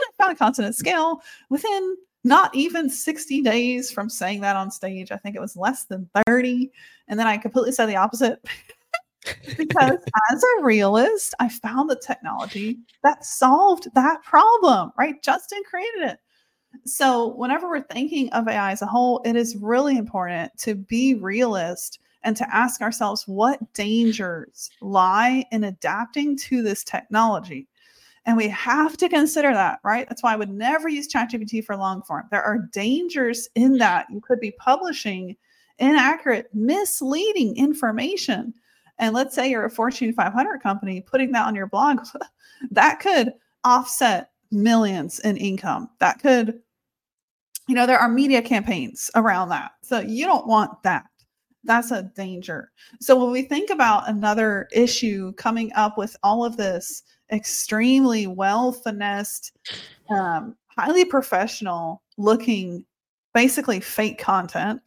I 0.00 0.08
found 0.18 0.32
a 0.32 0.36
content 0.36 0.68
at 0.68 0.74
scale 0.74 1.22
within 1.50 1.96
not 2.24 2.54
even 2.54 2.88
60 2.88 3.42
days 3.42 3.90
from 3.90 4.08
saying 4.08 4.40
that 4.42 4.56
on 4.56 4.70
stage. 4.70 5.10
I 5.10 5.16
think 5.16 5.34
it 5.34 5.40
was 5.40 5.56
less 5.56 5.84
than 5.84 6.08
30. 6.26 6.70
And 7.08 7.18
then 7.18 7.26
I 7.26 7.36
completely 7.36 7.72
said 7.72 7.86
the 7.86 7.96
opposite. 7.96 8.44
Because 9.56 9.98
as 10.32 10.42
a 10.42 10.62
realist, 10.62 11.34
I 11.40 11.48
found 11.48 11.90
the 11.90 11.96
technology 11.96 12.78
that 13.02 13.24
solved 13.24 13.88
that 13.94 14.22
problem, 14.22 14.92
right? 14.98 15.22
Justin 15.22 15.62
created 15.68 16.02
it. 16.02 16.18
So, 16.84 17.34
whenever 17.34 17.68
we're 17.68 17.82
thinking 17.82 18.30
of 18.30 18.48
AI 18.48 18.72
as 18.72 18.82
a 18.82 18.86
whole, 18.86 19.20
it 19.24 19.36
is 19.36 19.56
really 19.56 19.96
important 19.96 20.56
to 20.58 20.74
be 20.74 21.14
realist 21.14 22.00
and 22.24 22.36
to 22.36 22.54
ask 22.54 22.80
ourselves 22.80 23.26
what 23.26 23.72
dangers 23.74 24.70
lie 24.80 25.44
in 25.52 25.64
adapting 25.64 26.36
to 26.38 26.62
this 26.62 26.82
technology. 26.84 27.68
And 28.24 28.36
we 28.36 28.48
have 28.48 28.96
to 28.98 29.08
consider 29.08 29.52
that, 29.52 29.80
right? 29.82 30.08
That's 30.08 30.22
why 30.22 30.32
I 30.32 30.36
would 30.36 30.50
never 30.50 30.88
use 30.88 31.12
ChatGPT 31.12 31.64
for 31.64 31.76
long 31.76 32.02
form. 32.02 32.24
There 32.30 32.42
are 32.42 32.68
dangers 32.72 33.48
in 33.56 33.78
that. 33.78 34.06
You 34.10 34.20
could 34.20 34.38
be 34.38 34.52
publishing 34.52 35.36
inaccurate, 35.78 36.48
misleading 36.54 37.56
information. 37.56 38.54
And 38.98 39.14
let's 39.14 39.34
say 39.34 39.50
you're 39.50 39.64
a 39.64 39.70
Fortune 39.70 40.12
500 40.12 40.62
company 40.62 41.00
putting 41.00 41.32
that 41.32 41.46
on 41.46 41.54
your 41.54 41.66
blog, 41.66 42.06
that 42.70 43.00
could 43.00 43.32
offset 43.64 44.30
millions 44.50 45.18
in 45.20 45.36
income. 45.36 45.88
That 45.98 46.20
could, 46.20 46.60
you 47.68 47.74
know, 47.74 47.86
there 47.86 47.98
are 47.98 48.08
media 48.08 48.42
campaigns 48.42 49.10
around 49.14 49.48
that. 49.48 49.72
So 49.82 50.00
you 50.00 50.26
don't 50.26 50.46
want 50.46 50.82
that. 50.82 51.04
That's 51.64 51.90
a 51.92 52.02
danger. 52.02 52.72
So 53.00 53.16
when 53.16 53.30
we 53.30 53.42
think 53.42 53.70
about 53.70 54.08
another 54.08 54.68
issue 54.72 55.32
coming 55.34 55.72
up 55.74 55.96
with 55.96 56.16
all 56.22 56.44
of 56.44 56.56
this 56.56 57.02
extremely 57.30 58.26
well 58.26 58.72
finessed, 58.72 59.52
um, 60.10 60.56
highly 60.66 61.04
professional 61.04 62.02
looking, 62.18 62.84
basically 63.32 63.80
fake 63.80 64.18
content, 64.18 64.82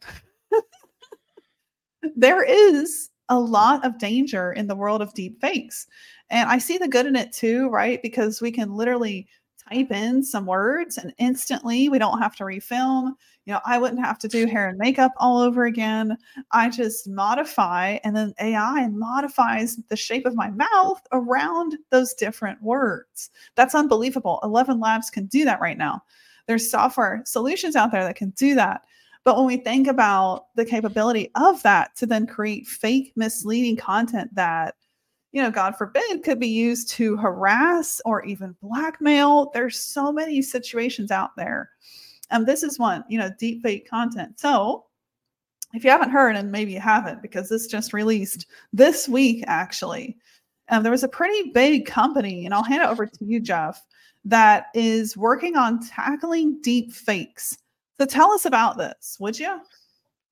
there 2.16 2.42
is 2.42 3.08
a 3.28 3.38
lot 3.38 3.84
of 3.84 3.98
danger 3.98 4.52
in 4.52 4.66
the 4.66 4.76
world 4.76 5.02
of 5.02 5.14
deep 5.14 5.40
fakes. 5.40 5.86
And 6.30 6.48
I 6.48 6.58
see 6.58 6.78
the 6.78 6.88
good 6.88 7.06
in 7.06 7.16
it 7.16 7.32
too, 7.32 7.68
right? 7.68 8.00
Because 8.02 8.40
we 8.40 8.50
can 8.50 8.74
literally 8.74 9.26
type 9.68 9.90
in 9.90 10.22
some 10.22 10.46
words 10.46 10.96
and 10.98 11.12
instantly 11.18 11.88
we 11.88 11.98
don't 11.98 12.20
have 12.20 12.36
to 12.36 12.44
refilm. 12.44 13.12
You 13.44 13.54
know, 13.54 13.60
I 13.64 13.78
wouldn't 13.78 14.04
have 14.04 14.18
to 14.20 14.28
do 14.28 14.46
hair 14.46 14.68
and 14.68 14.78
makeup 14.78 15.12
all 15.18 15.38
over 15.38 15.64
again. 15.64 16.16
I 16.52 16.68
just 16.68 17.08
modify 17.08 17.98
and 18.04 18.16
then 18.16 18.34
AI 18.40 18.88
modifies 18.88 19.76
the 19.88 19.96
shape 19.96 20.26
of 20.26 20.34
my 20.34 20.50
mouth 20.50 21.00
around 21.12 21.78
those 21.90 22.14
different 22.14 22.60
words. 22.62 23.30
That's 23.54 23.74
unbelievable. 23.74 24.40
11 24.42 24.80
Labs 24.80 25.10
can 25.10 25.26
do 25.26 25.44
that 25.44 25.60
right 25.60 25.78
now. 25.78 26.02
There's 26.46 26.70
software 26.70 27.22
solutions 27.24 27.76
out 27.76 27.92
there 27.92 28.04
that 28.04 28.16
can 28.16 28.30
do 28.30 28.54
that. 28.56 28.82
But 29.26 29.36
when 29.36 29.46
we 29.46 29.56
think 29.56 29.88
about 29.88 30.46
the 30.54 30.64
capability 30.64 31.32
of 31.34 31.60
that 31.64 31.96
to 31.96 32.06
then 32.06 32.28
create 32.28 32.68
fake, 32.68 33.12
misleading 33.16 33.76
content 33.76 34.32
that 34.36 34.76
you 35.32 35.42
know, 35.42 35.50
God 35.50 35.76
forbid, 35.76 36.22
could 36.22 36.40
be 36.40 36.48
used 36.48 36.88
to 36.92 37.16
harass 37.16 38.00
or 38.06 38.24
even 38.24 38.56
blackmail. 38.62 39.50
There's 39.52 39.78
so 39.78 40.10
many 40.10 40.40
situations 40.40 41.10
out 41.10 41.36
there. 41.36 41.70
And 42.30 42.42
um, 42.42 42.46
this 42.46 42.62
is 42.62 42.78
one, 42.78 43.04
you 43.08 43.18
know, 43.18 43.28
deep 43.38 43.62
fake 43.62 43.90
content. 43.90 44.40
So 44.40 44.86
if 45.74 45.84
you 45.84 45.90
haven't 45.90 46.08
heard, 46.08 46.36
and 46.36 46.50
maybe 46.50 46.72
you 46.72 46.80
haven't, 46.80 47.20
because 47.20 47.50
this 47.50 47.66
just 47.66 47.92
released 47.92 48.46
this 48.72 49.08
week, 49.08 49.44
actually, 49.46 50.16
um, 50.70 50.84
there 50.84 50.92
was 50.92 51.04
a 51.04 51.08
pretty 51.08 51.50
big 51.50 51.84
company, 51.84 52.46
and 52.46 52.54
I'll 52.54 52.62
hand 52.62 52.82
it 52.82 52.88
over 52.88 53.04
to 53.04 53.24
you, 53.24 53.40
Jeff, 53.40 53.84
that 54.24 54.68
is 54.72 55.18
working 55.18 55.56
on 55.56 55.86
tackling 55.86 56.60
deep 56.62 56.92
fakes. 56.92 57.58
So 57.98 58.06
tell 58.06 58.30
us 58.32 58.44
about 58.44 58.76
this, 58.76 59.16
would 59.20 59.38
you? 59.38 59.60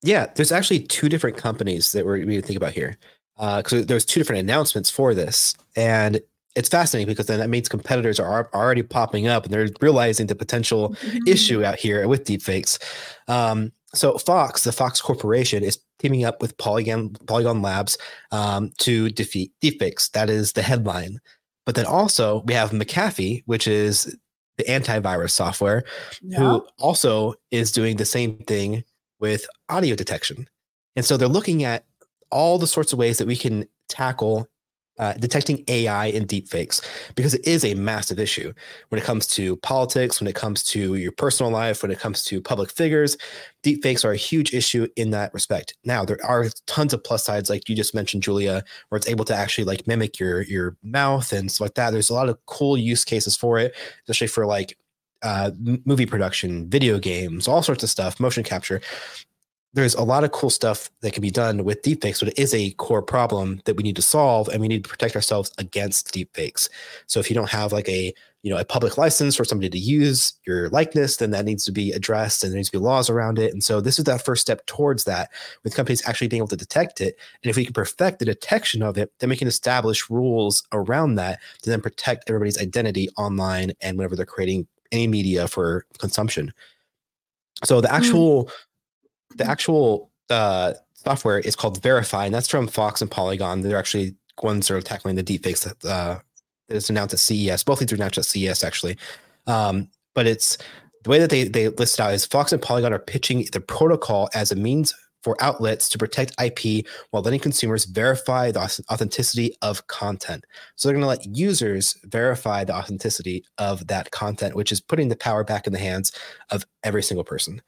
Yeah, 0.03 0.27
there's 0.35 0.53
actually 0.53 0.81
two 0.81 1.09
different 1.09 1.37
companies 1.37 1.93
that 1.93 2.05
we're 2.05 2.19
going 2.19 2.29
to 2.29 2.43
think 2.43 2.59
about 2.59 2.73
here 2.73 2.99
because 3.37 3.83
uh, 3.83 3.85
there's 3.87 4.05
two 4.05 4.21
different 4.21 4.41
announcements 4.41 4.91
for 4.91 5.15
this, 5.15 5.55
and 5.77 6.21
it's 6.55 6.69
fascinating 6.69 7.09
because 7.09 7.27
then 7.27 7.41
that 7.41 7.49
means 7.49 7.69
competitors 7.69 8.21
are 8.21 8.49
already 8.55 8.83
popping 8.83 9.27
up 9.27 9.45
and 9.45 9.53
they're 9.53 9.71
realizing 9.81 10.27
the 10.27 10.35
potential 10.35 10.91
mm-hmm. 10.91 11.19
issue 11.27 11.65
out 11.65 11.79
here 11.79 12.07
with 12.07 12.25
deepfakes. 12.25 12.79
Um, 13.29 13.73
so 13.93 14.19
Fox, 14.19 14.65
the 14.65 14.73
Fox 14.73 15.01
Corporation, 15.01 15.65
is 15.65 15.79
teaming 15.99 16.25
up 16.25 16.41
with 16.41 16.57
Polygon 16.59 17.11
Polygon 17.27 17.63
Labs 17.63 17.97
um, 18.31 18.71
to 18.79 19.09
defeat 19.11 19.53
deepfakes. 19.63 20.11
That 20.13 20.31
is 20.31 20.53
the 20.53 20.63
headline. 20.63 21.19
But 21.67 21.77
then 21.77 21.87
also 21.87 22.43
we 22.47 22.55
have 22.55 22.71
McAfee, 22.71 23.43
which 23.47 23.67
is 23.67 24.17
the 24.57 24.65
antivirus 24.65 25.31
software, 25.31 25.85
yeah. 26.23 26.39
who 26.39 26.67
also 26.79 27.35
is 27.51 27.73
doing 27.73 27.97
the 27.97 28.05
same 28.05 28.39
thing 28.39 28.85
with 29.21 29.47
audio 29.69 29.95
detection. 29.95 30.49
And 30.97 31.05
so 31.05 31.17
they're 31.17 31.29
looking 31.29 31.65
at 31.65 31.85
all 32.31 32.59
the 32.59 32.67
sorts 32.67 32.93
of 32.93 32.99
ways 32.99 33.19
that 33.19 33.27
we 33.27 33.37
can 33.37 33.67
tackle 33.89 34.49
uh, 34.99 35.15
detecting 35.15 35.65
AI 35.69 36.07
and 36.07 36.29
deepfakes 36.29 36.81
because 37.15 37.35
it 37.35 37.47
is 37.47 37.65
a 37.65 37.75
massive 37.75 38.19
issue 38.19 38.53
when 38.89 39.01
it 39.01 39.05
comes 39.05 39.27
to 39.27 39.57
politics, 39.57 40.21
when 40.21 40.29
it 40.29 40.35
comes 40.35 40.63
to 40.63 40.95
your 40.95 41.13
personal 41.13 41.51
life, 41.51 41.83
when 41.83 41.91
it 41.91 41.99
comes 41.99 42.23
to 42.25 42.41
public 42.41 42.71
figures. 42.71 43.17
Deepfakes 43.63 44.05
are 44.05 44.13
a 44.13 44.17
huge 44.17 44.55
issue 44.55 44.87
in 44.97 45.11
that 45.11 45.33
respect. 45.35 45.75
Now 45.85 46.05
there 46.05 46.25
are 46.25 46.47
tons 46.67 46.93
of 46.93 47.03
plus 47.03 47.25
sides, 47.25 47.51
like 47.51 47.69
you 47.69 47.75
just 47.75 47.95
mentioned, 47.95 48.23
Julia, 48.23 48.63
where 48.89 48.97
it's 48.97 49.09
able 49.09 49.25
to 49.27 49.35
actually 49.35 49.65
like 49.65 49.87
mimic 49.87 50.19
your 50.19 50.43
your 50.43 50.77
mouth 50.83 51.33
and 51.33 51.51
stuff 51.51 51.67
like 51.67 51.75
that. 51.75 51.91
There's 51.91 52.11
a 52.11 52.15
lot 52.15 52.29
of 52.29 52.39
cool 52.47 52.77
use 52.77 53.05
cases 53.05 53.37
for 53.37 53.59
it, 53.59 53.75
especially 54.03 54.29
for 54.29 54.47
like 54.47 54.77
uh, 55.23 55.51
movie 55.87 56.07
production, 56.07 56.69
video 56.69 56.99
games, 56.99 57.49
all 57.49 57.63
sorts 57.63 57.83
of 57.83 57.91
stuff, 57.91 58.21
motion 58.21 58.45
capture 58.45 58.81
there's 59.75 59.95
a 59.95 60.03
lot 60.03 60.23
of 60.23 60.31
cool 60.31 60.51
stuff 60.51 60.89
that 61.01 61.13
can 61.13 61.21
be 61.21 61.33
done 61.33 61.65
with 61.65 61.83
deepfakes, 61.83 62.21
but 62.21 62.29
it 62.29 62.39
is 62.39 62.55
a 62.55 62.71
core 62.73 63.03
problem 63.03 63.61
that 63.65 63.77
we 63.77 63.83
need 63.83 63.97
to 63.97 64.03
solve, 64.03 64.49
and 64.49 64.61
we 64.61 64.69
need 64.69 64.85
to 64.85 64.89
protect 64.89 65.17
ourselves 65.17 65.51
against 65.59 66.15
deepfakes. 66.15 66.69
So 67.09 67.19
if 67.19 67.29
you 67.29 67.35
don't 67.35 67.51
have 67.51 67.73
like 67.73 67.89
a 67.89 68.15
you 68.43 68.51
know 68.51 68.59
a 68.59 68.65
public 68.65 68.97
license 68.99 69.35
for 69.35 69.45
somebody 69.45 69.71
to 69.71 69.79
use 69.79 70.35
your 70.47 70.69
likeness, 70.69 71.17
then 71.17 71.33
that 71.33 71.45
needs 71.45 71.65
to 71.65 71.73
be 71.73 71.91
addressed, 71.91 72.45
and 72.45 72.53
there 72.53 72.57
needs 72.57 72.71
to 72.71 72.79
be 72.79 72.85
laws 72.85 73.11
around 73.11 73.39
it. 73.41 73.53
And 73.53 73.65
so 73.65 73.81
this 73.81 73.99
is 73.99 74.05
that 74.05 74.25
first 74.25 74.43
step 74.43 74.65
towards 74.67 75.05
that, 75.05 75.31
with 75.65 75.75
companies 75.75 76.07
actually 76.07 76.29
being 76.29 76.41
able 76.41 76.49
to 76.49 76.57
detect 76.57 77.01
it. 77.01 77.19
And 77.43 77.51
if 77.51 77.57
we 77.57 77.65
can 77.65 77.75
perfect 77.75 78.21
the 78.21 78.27
detection 78.27 78.81
of 78.81 78.97
it, 78.97 79.13
then 79.19 79.29
we 79.29 79.37
can 79.37 79.49
establish 79.49 80.09
rules 80.09 80.63
around 80.73 81.17
that 81.17 81.41
to 81.63 81.71
then 81.71 81.81
protect 81.81 82.31
everybody's 82.31 82.61
identity 82.61 83.09
online 83.17 83.73
and 83.81 83.99
whenever 83.99 84.15
they're 84.15 84.25
creating 84.25 84.69
any 84.93 85.09
media 85.09 85.49
for 85.49 85.85
consumption. 85.99 86.53
So 87.65 87.81
the 87.81 87.89
hmm. 87.89 87.95
actual 87.97 88.45
mm-hmm 88.45 88.55
the 89.35 89.47
actual 89.47 90.11
uh, 90.31 90.75
software 90.95 91.39
is 91.39 91.57
called 91.57 91.83
Verify, 91.83 92.27
and 92.27 92.35
that's 92.35 92.49
from 92.49 92.67
Fox 92.67 93.01
and 93.01 93.11
Polygon. 93.11 93.61
They're 93.61 93.79
actually 93.79 94.17
ones 94.43 94.69
that 94.69 94.75
are 94.75 94.81
tackling 94.81 95.17
the 95.17 95.25
deepfakes 95.25 95.65
that 95.65 95.89
uh, 95.89 96.19
that 96.69 96.77
is 96.77 96.91
announced 96.91 97.15
at 97.15 97.21
CES. 97.21 97.65
Both 97.65 97.81
these 97.81 97.93
are 97.93 97.97
announced 97.97 98.19
at 98.19 98.25
CES 98.25 98.65
actually, 98.65 98.97
um, 99.47 99.89
but 100.15 100.27
it's 100.27 100.59
the 101.05 101.11
way 101.11 101.19
that 101.19 101.31
they 101.31 101.45
they 101.45 101.69
list 101.69 101.99
it 101.99 102.03
out 102.03 102.15
is 102.15 102.27
Fox 102.27 102.53
and 102.53 102.63
Polygon 102.63 102.93
are 102.93 102.99
pitching 102.99 103.47
the 103.53 103.61
protocol 103.61 104.29
as 104.35 104.51
a 104.51 104.57
means 104.57 104.95
for 105.25 105.43
outlets 105.43 105.89
to 105.89 105.97
protect 105.97 106.35
IP 106.39 106.87
while 107.11 107.23
letting 107.23 107.41
consumers 107.41 107.87
verify 107.87 108.51
the 108.51 108.61
authenticity 108.61 109.57
of 109.63 109.87
content. 109.87 110.45
So 110.77 110.87
they're 110.87 110.95
going 110.95 111.03
to 111.03 111.09
let 111.09 111.35
users 111.35 111.99
verify 112.05 112.63
the 112.63 112.77
authenticity 112.77 113.43
of 113.57 113.87
that 113.87 114.11
content, 114.11 114.55
which 114.55 114.71
is 114.71 114.83
putting 114.83 115.09
the 115.09 115.17
power 115.17 115.43
back 115.43 115.67
in 115.67 115.73
the 115.73 115.79
hands 115.79 116.13
of 116.51 116.67
every 116.83 117.03
single 117.03 117.25
person. 117.25 117.63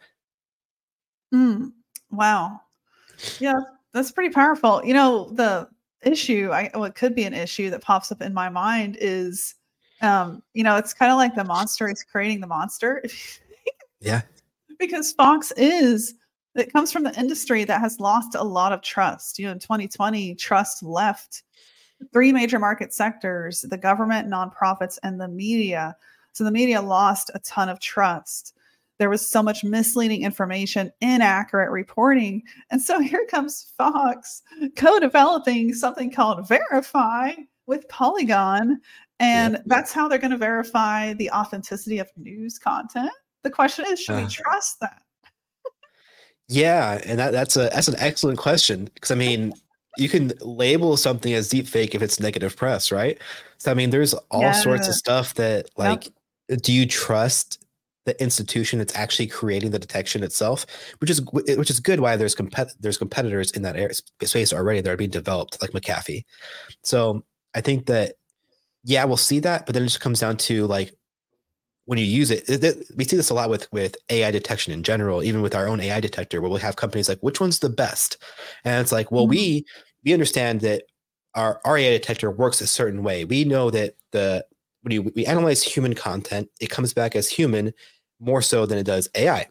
Mm, 1.36 1.72
wow. 2.10 2.60
Yeah, 3.38 3.60
that's 3.92 4.10
pretty 4.10 4.32
powerful. 4.32 4.82
You 4.84 4.94
know, 4.94 5.30
the 5.32 5.68
issue, 6.02 6.50
I 6.52 6.70
what 6.74 6.94
could 6.94 7.14
be 7.14 7.24
an 7.24 7.34
issue 7.34 7.70
that 7.70 7.82
pops 7.82 8.10
up 8.10 8.22
in 8.22 8.32
my 8.32 8.48
mind 8.48 8.96
is 9.00 9.54
um, 10.02 10.42
you 10.52 10.62
know, 10.62 10.76
it's 10.76 10.92
kind 10.92 11.10
of 11.10 11.16
like 11.16 11.34
the 11.34 11.44
monster 11.44 11.88
is 11.88 12.04
creating 12.04 12.40
the 12.40 12.46
monster. 12.46 13.02
yeah. 14.00 14.22
because 14.78 15.12
Fox 15.12 15.52
is 15.56 16.14
it 16.54 16.72
comes 16.72 16.90
from 16.90 17.02
the 17.02 17.18
industry 17.18 17.64
that 17.64 17.80
has 17.80 18.00
lost 18.00 18.34
a 18.34 18.42
lot 18.42 18.72
of 18.72 18.80
trust. 18.80 19.38
You 19.38 19.46
know, 19.46 19.52
in 19.52 19.58
2020, 19.58 20.34
trust 20.36 20.82
left 20.82 21.42
three 22.12 22.32
major 22.32 22.58
market 22.58 22.94
sectors, 22.94 23.62
the 23.62 23.76
government, 23.76 24.28
nonprofits, 24.28 24.98
and 25.02 25.20
the 25.20 25.28
media. 25.28 25.96
So 26.32 26.44
the 26.44 26.50
media 26.50 26.80
lost 26.80 27.30
a 27.34 27.38
ton 27.40 27.68
of 27.68 27.80
trust 27.80 28.54
there 28.98 29.10
was 29.10 29.26
so 29.26 29.42
much 29.42 29.64
misleading 29.64 30.22
information, 30.22 30.90
inaccurate 31.00 31.70
reporting. 31.70 32.42
And 32.70 32.80
so 32.80 33.00
here 33.00 33.26
comes 33.30 33.72
Fox 33.76 34.42
co 34.76 34.98
developing 34.98 35.74
something 35.74 36.10
called 36.10 36.48
Verify 36.48 37.32
with 37.66 37.88
Polygon. 37.88 38.80
And 39.18 39.54
yeah. 39.54 39.62
that's 39.66 39.92
how 39.92 40.08
they're 40.08 40.18
going 40.18 40.30
to 40.30 40.36
verify 40.36 41.14
the 41.14 41.30
authenticity 41.30 41.98
of 41.98 42.10
news 42.16 42.58
content. 42.58 43.12
The 43.42 43.50
question 43.50 43.84
is, 43.88 44.00
should 44.00 44.16
uh, 44.16 44.22
we 44.22 44.28
trust 44.28 44.80
that? 44.80 45.02
yeah, 46.48 47.00
and 47.04 47.18
that, 47.18 47.32
that's 47.32 47.56
a 47.56 47.70
that's 47.72 47.88
an 47.88 47.94
excellent 47.98 48.38
question 48.38 48.90
because 48.92 49.10
I 49.10 49.14
mean, 49.14 49.52
you 49.96 50.08
can 50.08 50.32
label 50.40 50.96
something 50.96 51.32
as 51.32 51.48
deep 51.48 51.66
fake 51.66 51.94
if 51.94 52.02
it's 52.02 52.20
negative 52.20 52.56
press, 52.56 52.92
right? 52.92 53.18
So 53.58 53.70
I 53.70 53.74
mean, 53.74 53.90
there's 53.90 54.14
all 54.30 54.42
yeah. 54.42 54.52
sorts 54.52 54.88
of 54.88 54.94
stuff 54.94 55.34
that 55.34 55.70
like, 55.76 56.10
yep. 56.48 56.60
do 56.60 56.72
you 56.72 56.86
trust 56.86 57.64
the 58.06 58.20
institution 58.22 58.78
that's 58.78 58.94
actually 58.94 59.26
creating 59.26 59.72
the 59.72 59.78
detection 59.78 60.22
itself, 60.22 60.64
which 61.00 61.10
is 61.10 61.20
which 61.32 61.70
is 61.70 61.80
good. 61.80 62.00
Why 62.00 62.16
there's 62.16 62.34
compet- 62.34 62.74
there's 62.80 62.96
competitors 62.96 63.50
in 63.50 63.62
that 63.62 64.02
space 64.22 64.52
already 64.52 64.80
that 64.80 64.90
are 64.90 64.96
being 64.96 65.10
developed, 65.10 65.60
like 65.60 65.72
McAfee. 65.72 66.24
So 66.82 67.24
I 67.54 67.60
think 67.60 67.86
that 67.86 68.14
yeah, 68.84 69.04
we'll 69.04 69.16
see 69.16 69.40
that, 69.40 69.66
but 69.66 69.74
then 69.74 69.82
it 69.82 69.86
just 69.86 70.00
comes 70.00 70.20
down 70.20 70.36
to 70.38 70.66
like 70.66 70.94
when 71.86 71.98
you 71.98 72.04
use 72.04 72.30
it, 72.30 72.48
it, 72.48 72.62
it, 72.62 72.86
we 72.96 73.04
see 73.04 73.16
this 73.16 73.30
a 73.30 73.34
lot 73.34 73.50
with 73.50 73.70
with 73.72 73.96
AI 74.10 74.30
detection 74.30 74.72
in 74.72 74.82
general, 74.82 75.22
even 75.22 75.42
with 75.42 75.54
our 75.54 75.68
own 75.68 75.80
AI 75.80 76.00
detector, 76.00 76.40
where 76.40 76.50
we 76.50 76.60
have 76.60 76.76
companies 76.76 77.08
like, 77.08 77.20
which 77.20 77.40
one's 77.40 77.58
the 77.58 77.68
best? 77.68 78.18
And 78.64 78.80
it's 78.80 78.92
like, 78.92 79.10
well, 79.10 79.24
mm-hmm. 79.24 79.30
we 79.30 79.66
we 80.04 80.12
understand 80.12 80.60
that 80.60 80.84
our, 81.34 81.60
our 81.64 81.76
AI 81.76 81.90
detector 81.90 82.30
works 82.30 82.60
a 82.60 82.66
certain 82.66 83.02
way. 83.02 83.24
We 83.24 83.44
know 83.44 83.70
that 83.70 83.94
the 84.12 84.44
when 84.82 84.92
you, 84.92 85.12
we 85.16 85.26
analyze 85.26 85.64
human 85.64 85.94
content, 85.94 86.48
it 86.60 86.70
comes 86.70 86.94
back 86.94 87.16
as 87.16 87.28
human 87.28 87.74
more 88.20 88.42
so 88.42 88.66
than 88.66 88.78
it 88.78 88.86
does 88.86 89.08
AI 89.14 89.46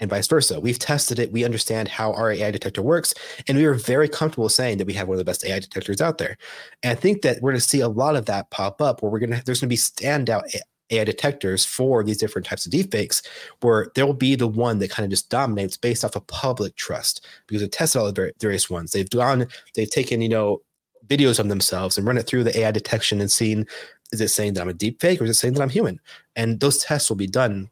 and 0.00 0.10
vice 0.10 0.26
versa. 0.26 0.58
We've 0.58 0.78
tested 0.78 1.18
it. 1.18 1.32
We 1.32 1.44
understand 1.44 1.88
how 1.88 2.12
our 2.12 2.32
AI 2.32 2.50
detector 2.50 2.82
works, 2.82 3.14
and 3.46 3.56
we 3.56 3.64
are 3.64 3.74
very 3.74 4.08
comfortable 4.08 4.48
saying 4.48 4.78
that 4.78 4.86
we 4.86 4.94
have 4.94 5.08
one 5.08 5.14
of 5.14 5.18
the 5.18 5.24
best 5.24 5.46
AI 5.46 5.60
detectors 5.60 6.00
out 6.00 6.18
there. 6.18 6.36
And 6.82 6.90
I 6.90 7.00
think 7.00 7.22
that 7.22 7.40
we're 7.40 7.52
going 7.52 7.60
to 7.60 7.68
see 7.68 7.80
a 7.80 7.88
lot 7.88 8.16
of 8.16 8.26
that 8.26 8.50
pop 8.50 8.82
up, 8.82 9.02
where 9.02 9.10
we're 9.10 9.20
going 9.20 9.30
to 9.30 9.44
there's 9.44 9.60
going 9.60 9.68
to 9.68 9.72
be 9.72 9.76
standout 9.76 10.42
AI 10.90 11.04
detectors 11.04 11.64
for 11.64 12.02
these 12.02 12.18
different 12.18 12.46
types 12.46 12.66
of 12.66 12.72
deepfakes, 12.72 13.24
where 13.60 13.92
there 13.94 14.04
will 14.04 14.12
be 14.12 14.34
the 14.34 14.48
one 14.48 14.80
that 14.80 14.90
kind 14.90 15.04
of 15.04 15.10
just 15.10 15.30
dominates 15.30 15.76
based 15.76 16.04
off 16.04 16.16
of 16.16 16.26
public 16.26 16.74
trust 16.74 17.24
because 17.46 17.62
they've 17.62 17.70
tested 17.70 18.00
all 18.00 18.10
the 18.10 18.32
various 18.40 18.68
ones. 18.68 18.90
They've 18.90 19.08
gone, 19.08 19.46
they've 19.76 19.90
taken 19.90 20.20
you 20.20 20.28
know 20.28 20.62
videos 21.06 21.38
of 21.38 21.48
themselves 21.48 21.96
and 21.96 22.06
run 22.06 22.18
it 22.18 22.26
through 22.26 22.44
the 22.44 22.58
AI 22.58 22.70
detection 22.70 23.20
and 23.20 23.30
seen 23.30 23.66
is 24.12 24.20
it 24.20 24.28
saying 24.28 24.52
that 24.54 24.60
I'm 24.60 24.68
a 24.68 24.74
deepfake 24.74 25.20
or 25.20 25.24
is 25.24 25.30
it 25.30 25.34
saying 25.34 25.54
that 25.54 25.62
I'm 25.62 25.70
human? 25.70 25.98
And 26.36 26.60
those 26.60 26.78
tests 26.78 27.08
will 27.08 27.16
be 27.16 27.26
done 27.26 27.70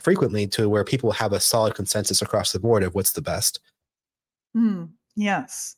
frequently 0.00 0.46
to 0.48 0.68
where 0.68 0.84
people 0.84 1.12
have 1.12 1.32
a 1.32 1.40
solid 1.40 1.74
consensus 1.74 2.22
across 2.22 2.52
the 2.52 2.60
board 2.60 2.82
of 2.82 2.94
what's 2.94 3.12
the 3.12 3.22
best. 3.22 3.60
Mm, 4.56 4.90
yes. 5.16 5.76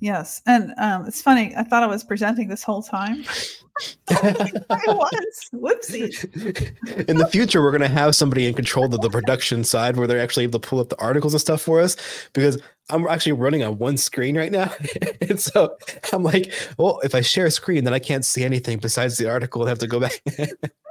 Yes. 0.00 0.42
And 0.46 0.74
um, 0.78 1.06
it's 1.06 1.22
funny. 1.22 1.54
I 1.56 1.62
thought 1.62 1.84
I 1.84 1.86
was 1.86 2.02
presenting 2.02 2.48
this 2.48 2.64
whole 2.64 2.82
time. 2.82 3.24
I 4.10 4.52
was. 4.88 5.50
Whoopsie. 5.54 7.08
In 7.08 7.18
the 7.18 7.28
future, 7.28 7.62
we're 7.62 7.70
going 7.70 7.82
to 7.82 7.88
have 7.88 8.16
somebody 8.16 8.46
in 8.46 8.54
control 8.54 8.92
of 8.92 9.00
the 9.00 9.10
production 9.10 9.62
side 9.62 9.96
where 9.96 10.06
they're 10.06 10.20
actually 10.20 10.42
able 10.42 10.58
to 10.58 10.68
pull 10.68 10.80
up 10.80 10.88
the 10.88 10.98
articles 10.98 11.34
and 11.34 11.40
stuff 11.40 11.62
for 11.62 11.80
us 11.80 11.96
because 12.32 12.60
I'm 12.90 13.06
actually 13.06 13.32
running 13.32 13.62
on 13.62 13.78
one 13.78 13.96
screen 13.96 14.36
right 14.36 14.50
now. 14.50 14.72
and 15.20 15.40
so 15.40 15.76
I'm 16.12 16.24
like, 16.24 16.52
well, 16.78 17.00
if 17.04 17.14
I 17.14 17.20
share 17.20 17.46
a 17.46 17.50
screen, 17.50 17.84
then 17.84 17.94
I 17.94 17.98
can't 17.98 18.24
see 18.24 18.44
anything 18.44 18.78
besides 18.78 19.18
the 19.18 19.30
article 19.30 19.62
and 19.62 19.68
have 19.68 19.78
to 19.78 19.86
go 19.86 20.00
back. 20.00 20.20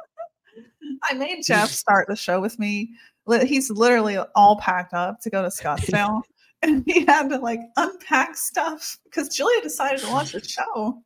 I 1.04 1.14
made 1.14 1.42
Jeff 1.46 1.70
start 1.70 2.08
the 2.08 2.16
show 2.16 2.40
with 2.40 2.60
me. 2.60 2.92
He's 3.44 3.70
literally 3.70 4.18
all 4.36 4.58
packed 4.58 4.94
up 4.94 5.22
to 5.22 5.30
go 5.30 5.42
to 5.42 5.50
Scottsdale. 5.50 6.22
and 6.64 6.84
he 6.86 7.06
had 7.06 7.28
to 7.30 7.40
like 7.40 7.60
unpack 7.76 8.38
stuff 8.38 9.00
because 9.06 9.30
Julia 9.30 9.62
decided 9.64 10.00
to 10.02 10.12
watch 10.12 10.34
the 10.34 10.44
show. 10.44 11.02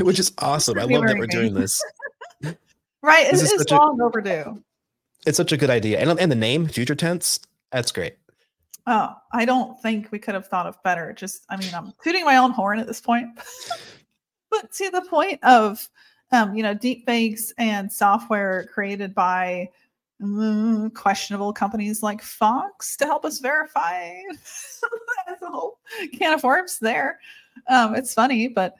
Which 0.00 0.20
is 0.20 0.32
awesome. 0.38 0.78
I 0.78 0.84
love 0.84 1.06
that 1.06 1.18
we're 1.18 1.26
doing 1.26 1.54
this. 1.54 1.82
right. 3.02 3.28
This 3.30 3.42
it 3.52 3.60
is, 3.60 3.70
long 3.72 4.00
a, 4.00 4.04
overdue. 4.04 4.62
It's 5.26 5.36
such 5.36 5.50
a 5.50 5.56
good 5.56 5.70
idea. 5.70 5.98
And, 5.98 6.20
and 6.20 6.30
the 6.30 6.36
name, 6.36 6.68
Future 6.68 6.94
Tense, 6.94 7.40
that's 7.72 7.90
great. 7.90 8.14
Oh, 8.86 9.12
I 9.32 9.44
don't 9.44 9.80
think 9.80 10.12
we 10.12 10.20
could 10.20 10.34
have 10.34 10.46
thought 10.46 10.66
of 10.66 10.80
better. 10.84 11.12
Just, 11.12 11.44
I 11.48 11.56
mean, 11.56 11.74
I'm 11.74 11.92
tooting 12.02 12.24
my 12.24 12.36
own 12.36 12.52
horn 12.52 12.78
at 12.78 12.86
this 12.86 13.00
point. 13.00 13.28
but 14.50 14.72
to 14.72 14.90
the 14.90 15.02
point 15.02 15.42
of 15.42 15.88
um, 16.32 16.54
you 16.54 16.62
know, 16.62 16.74
deep 16.74 17.06
fakes 17.06 17.52
and 17.58 17.92
software 17.92 18.66
created 18.72 19.14
by 19.14 19.68
mm, 20.20 20.92
questionable 20.94 21.52
companies 21.52 22.02
like 22.02 22.22
Fox 22.22 22.96
to 22.96 23.06
help 23.06 23.24
us 23.24 23.38
verify. 23.38 24.14
Whole 25.42 25.78
can 26.14 26.32
of 26.32 26.42
worms 26.42 26.78
there. 26.78 27.18
Um, 27.68 27.94
it's 27.94 28.14
funny, 28.14 28.48
but 28.48 28.74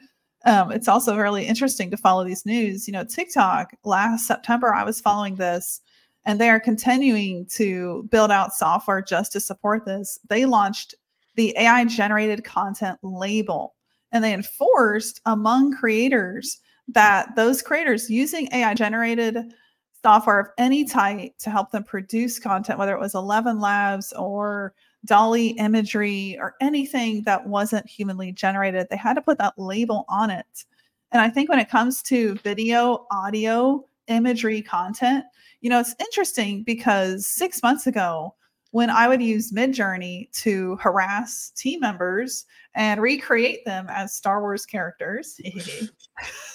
um, 0.45 0.73
it's 0.73 0.89
also 0.89 1.17
really 1.17 1.47
interesting 1.47 1.91
to 1.91 1.97
follow 1.97 2.25
these 2.25 2.47
news. 2.47 2.89
You 2.89 2.93
know, 2.93 3.05
TikTok 3.05 3.75
last 3.85 4.27
September, 4.27 4.75
I 4.75 4.85
was 4.85 5.01
following 5.01 5.37
this, 5.37 5.81
and 6.25 6.41
they 6.41 6.49
are 6.49 6.61
continuing 6.61 7.47
to 7.47 8.09
build 8.11 8.31
out 8.31 8.55
software 8.55 9.03
just 9.03 9.33
to 9.33 9.41
support 9.41 9.85
this. 9.85 10.19
They 10.29 10.47
launched 10.47 10.95
the 11.37 11.55
AI 11.59 11.85
generated 11.85 12.45
content 12.45 12.99
label 13.03 13.75
and 14.11 14.23
they 14.23 14.35
enforced 14.35 15.21
among 15.25 15.75
creators 15.75 16.61
that 16.89 17.35
those 17.37 17.63
creators 17.63 18.11
using 18.11 18.49
AI 18.53 18.75
generated 18.75 19.53
software 20.03 20.41
of 20.41 20.49
any 20.59 20.85
type 20.85 21.33
to 21.39 21.51
help 21.51 21.71
them 21.71 21.85
produce 21.85 22.39
content, 22.39 22.79
whether 22.79 22.95
it 22.95 23.01
was 23.01 23.15
11 23.15 23.61
Labs 23.61 24.13
or 24.15 24.75
DALL-E 25.05 25.57
imagery 25.59 26.37
or 26.41 26.55
anything 26.61 27.23
that 27.23 27.47
wasn't 27.47 27.89
humanly 27.89 28.33
generated, 28.33 28.87
they 28.91 28.97
had 28.97 29.15
to 29.15 29.23
put 29.23 29.39
that 29.39 29.55
label 29.57 30.05
on 30.09 30.31
it. 30.31 30.65
And 31.13 31.21
I 31.21 31.29
think 31.29 31.49
when 31.49 31.59
it 31.59 31.69
comes 31.69 32.03
to 32.05 32.35
video, 32.37 33.07
audio, 33.11 33.85
imagery 34.09 34.63
content, 34.63 35.25
you 35.61 35.71
know, 35.71 35.81
it's 35.81 35.95
interesting 36.01 36.63
because 36.65 37.27
six 37.27 37.63
months 37.63 37.87
ago, 37.87 38.35
when 38.71 38.89
I 38.89 39.07
would 39.07 39.23
use 39.23 39.53
Midjourney 39.53 40.33
to 40.43 40.77
harass 40.77 41.53
team 41.55 41.81
members 41.81 42.47
and 42.75 43.03
recreate 43.03 43.65
them 43.67 43.87
as 43.91 44.15
Star 44.15 44.41
Wars 44.41 44.65
characters, 44.65 45.39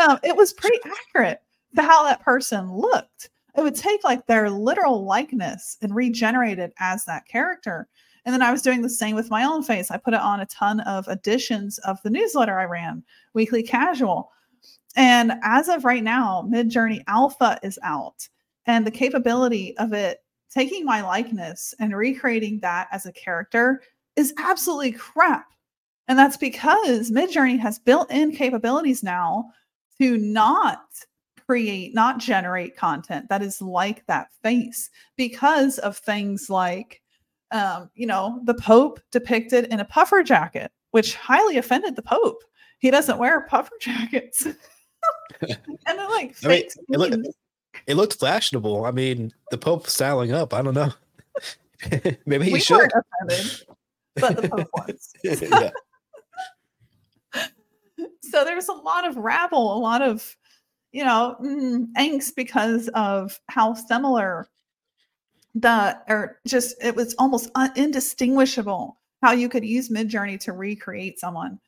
um, 0.00 0.18
it 0.22 0.36
was 0.36 0.52
pretty 0.52 0.78
accurate 0.84 1.40
to 1.74 1.82
how 1.82 2.04
that 2.04 2.22
person 2.22 2.72
looked. 2.72 3.30
It 3.56 3.62
would 3.62 3.74
take 3.74 4.04
like 4.04 4.26
their 4.26 4.50
literal 4.50 5.04
likeness 5.04 5.78
and 5.80 5.94
regenerate 5.94 6.58
it 6.58 6.74
as 6.78 7.04
that 7.04 7.26
character. 7.26 7.88
And 8.24 8.32
then 8.32 8.42
I 8.42 8.50
was 8.50 8.62
doing 8.62 8.82
the 8.82 8.90
same 8.90 9.14
with 9.14 9.30
my 9.30 9.44
own 9.44 9.62
face. 9.62 9.90
I 9.90 9.98
put 9.98 10.14
it 10.14 10.20
on 10.20 10.40
a 10.40 10.46
ton 10.46 10.80
of 10.80 11.06
editions 11.08 11.78
of 11.78 12.02
the 12.02 12.10
newsletter 12.10 12.58
I 12.58 12.64
ran, 12.64 13.02
Weekly 13.34 13.62
Casual. 13.62 14.30
And 14.96 15.34
as 15.42 15.68
of 15.68 15.84
right 15.84 16.02
now, 16.02 16.46
Midjourney 16.50 17.04
Alpha 17.06 17.58
is 17.62 17.78
out. 17.82 18.28
And 18.66 18.86
the 18.86 18.90
capability 18.90 19.76
of 19.78 19.92
it 19.92 20.24
taking 20.50 20.84
my 20.84 21.02
likeness 21.02 21.74
and 21.78 21.94
recreating 21.94 22.58
that 22.60 22.88
as 22.90 23.06
a 23.06 23.12
character 23.12 23.82
is 24.16 24.34
absolutely 24.38 24.92
crap. 24.92 25.46
And 26.08 26.18
that's 26.18 26.36
because 26.36 27.10
Midjourney 27.10 27.58
has 27.58 27.78
built 27.78 28.10
in 28.10 28.32
capabilities 28.32 29.02
now 29.02 29.50
to 29.98 30.16
not 30.18 30.84
create, 31.46 31.94
not 31.94 32.18
generate 32.18 32.76
content 32.76 33.28
that 33.28 33.42
is 33.42 33.60
like 33.62 34.06
that 34.06 34.28
face 34.42 34.90
because 35.16 35.78
of 35.78 35.96
things 35.96 36.48
like, 36.48 37.02
um, 37.50 37.90
you 37.94 38.06
know, 38.06 38.40
the 38.44 38.54
Pope 38.54 39.00
depicted 39.10 39.66
in 39.66 39.80
a 39.80 39.84
puffer 39.84 40.22
jacket, 40.22 40.70
which 40.90 41.14
highly 41.14 41.56
offended 41.56 41.96
the 41.96 42.02
Pope. 42.02 42.42
He 42.78 42.90
doesn't 42.90 43.18
wear 43.18 43.46
puffer 43.46 43.74
jackets. 43.80 44.46
and 45.40 45.58
they're 45.86 46.08
like, 46.08 46.36
I 46.44 46.48
mean, 46.48 46.64
it, 46.88 46.98
looked, 46.98 47.28
it 47.86 47.94
looked 47.94 48.20
fashionable. 48.20 48.84
I 48.84 48.90
mean, 48.92 49.32
the 49.50 49.58
Pope 49.58 49.88
styling 49.88 50.32
up. 50.32 50.54
I 50.54 50.62
don't 50.62 50.74
know. 50.74 50.92
Maybe 52.26 52.46
he 52.46 52.52
we 52.52 52.60
should. 52.60 52.90
Offended, 53.20 53.62
but 54.16 54.36
the 54.36 54.48
Pope 54.48 54.68
was. 54.72 55.12
yeah 55.22 55.70
so 58.30 58.44
there's 58.44 58.68
a 58.68 58.72
lot 58.72 59.06
of 59.06 59.16
rabble, 59.16 59.76
a 59.76 59.78
lot 59.78 60.02
of, 60.02 60.36
you 60.92 61.04
know, 61.04 61.36
mm, 61.40 61.86
angst 61.96 62.34
because 62.36 62.88
of 62.94 63.38
how 63.48 63.74
similar 63.74 64.48
the, 65.54 65.98
or 66.08 66.40
just, 66.46 66.76
it 66.82 66.94
was 66.94 67.14
almost 67.18 67.50
un- 67.54 67.72
indistinguishable 67.76 68.98
how 69.22 69.32
you 69.32 69.48
could 69.48 69.64
use 69.64 69.88
Midjourney 69.88 70.38
to 70.40 70.52
recreate 70.52 71.18
someone. 71.18 71.58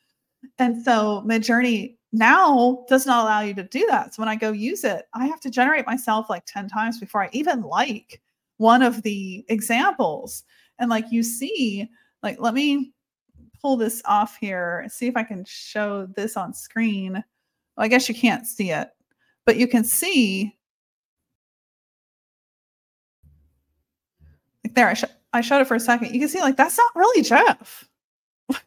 And 0.59 0.83
so 0.85 1.23
Midjourney 1.27 1.97
now 2.13 2.85
does 2.89 3.07
not 3.07 3.25
allow 3.25 3.41
you 3.41 3.55
to 3.55 3.65
do 3.65 3.87
that. 3.89 4.15
So 4.15 4.23
when 4.23 4.29
I 4.29 4.37
go 4.37 4.53
use 4.53 4.85
it, 4.85 5.07
I 5.15 5.27
have 5.27 5.41
to 5.41 5.51
generate 5.51 5.87
myself 5.87 6.31
like 6.31 6.45
10 6.47 6.69
times 6.69 6.99
before 6.99 7.23
I 7.25 7.31
even 7.33 7.63
like 7.63 8.21
one 8.57 8.83
of 8.83 9.03
the 9.03 9.45
examples. 9.49 10.45
And 10.79 10.91
like 10.91 11.07
you 11.11 11.23
see, 11.23 11.89
like, 12.23 12.41
let 12.41 12.55
me 12.55 12.93
pull 13.61 13.77
this 13.77 14.03
off 14.05 14.37
here 14.41 14.87
see 14.91 15.07
if 15.07 15.17
I 15.17 15.23
can 15.23 15.45
show 15.47 16.07
this 16.07 16.37
on 16.37 16.55
screen. 16.55 17.13
Well, 17.13 17.85
I 17.85 17.89
guess 17.89 18.09
you 18.09 18.15
can't 18.15 18.47
see 18.47 18.71
it, 18.71 18.89
but 19.47 19.57
you 19.57 19.69
can 19.69 19.85
see. 19.85 20.55
Like 24.65 24.75
there, 24.75 24.89
I, 24.89 24.95
sh- 24.95 25.05
I 25.33 25.41
showed 25.41 25.61
it 25.61 25.67
for 25.67 25.77
a 25.77 25.81
second. 25.81 26.13
You 26.13 26.21
can 26.21 26.29
see 26.29 26.41
like 26.41 26.57
that's 26.57 26.79
not 26.79 26.97
really 26.97 27.23
Jeff. 27.23 27.89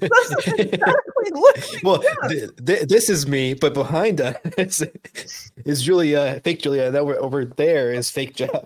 exactly 0.00 0.78
well, 1.82 2.02
th- 2.28 2.50
th- 2.64 2.88
this 2.88 3.08
is 3.10 3.26
me, 3.26 3.54
but 3.54 3.74
behind 3.74 4.20
us 4.20 4.36
is 5.64 5.82
Julia, 5.82 6.40
fake 6.44 6.60
Julia. 6.60 6.90
That 6.90 7.06
we're 7.06 7.18
over 7.18 7.44
there 7.44 7.92
is 7.92 8.10
fake 8.10 8.34
Jeff. 8.36 8.64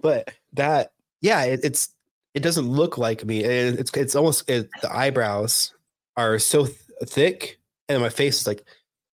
but 0.00 0.32
that, 0.54 0.92
yeah, 1.20 1.44
it, 1.44 1.60
it's 1.62 1.90
it 2.34 2.40
doesn't 2.42 2.68
look 2.68 2.98
like 2.98 3.24
me. 3.24 3.44
And 3.44 3.78
It's 3.78 3.90
it's 3.96 4.14
almost 4.14 4.48
it, 4.48 4.68
the 4.82 4.94
eyebrows 4.94 5.74
are 6.16 6.38
so 6.38 6.66
th- 6.66 6.78
thick, 7.04 7.58
and 7.88 8.00
my 8.00 8.08
face 8.08 8.40
is 8.40 8.46
like 8.46 8.64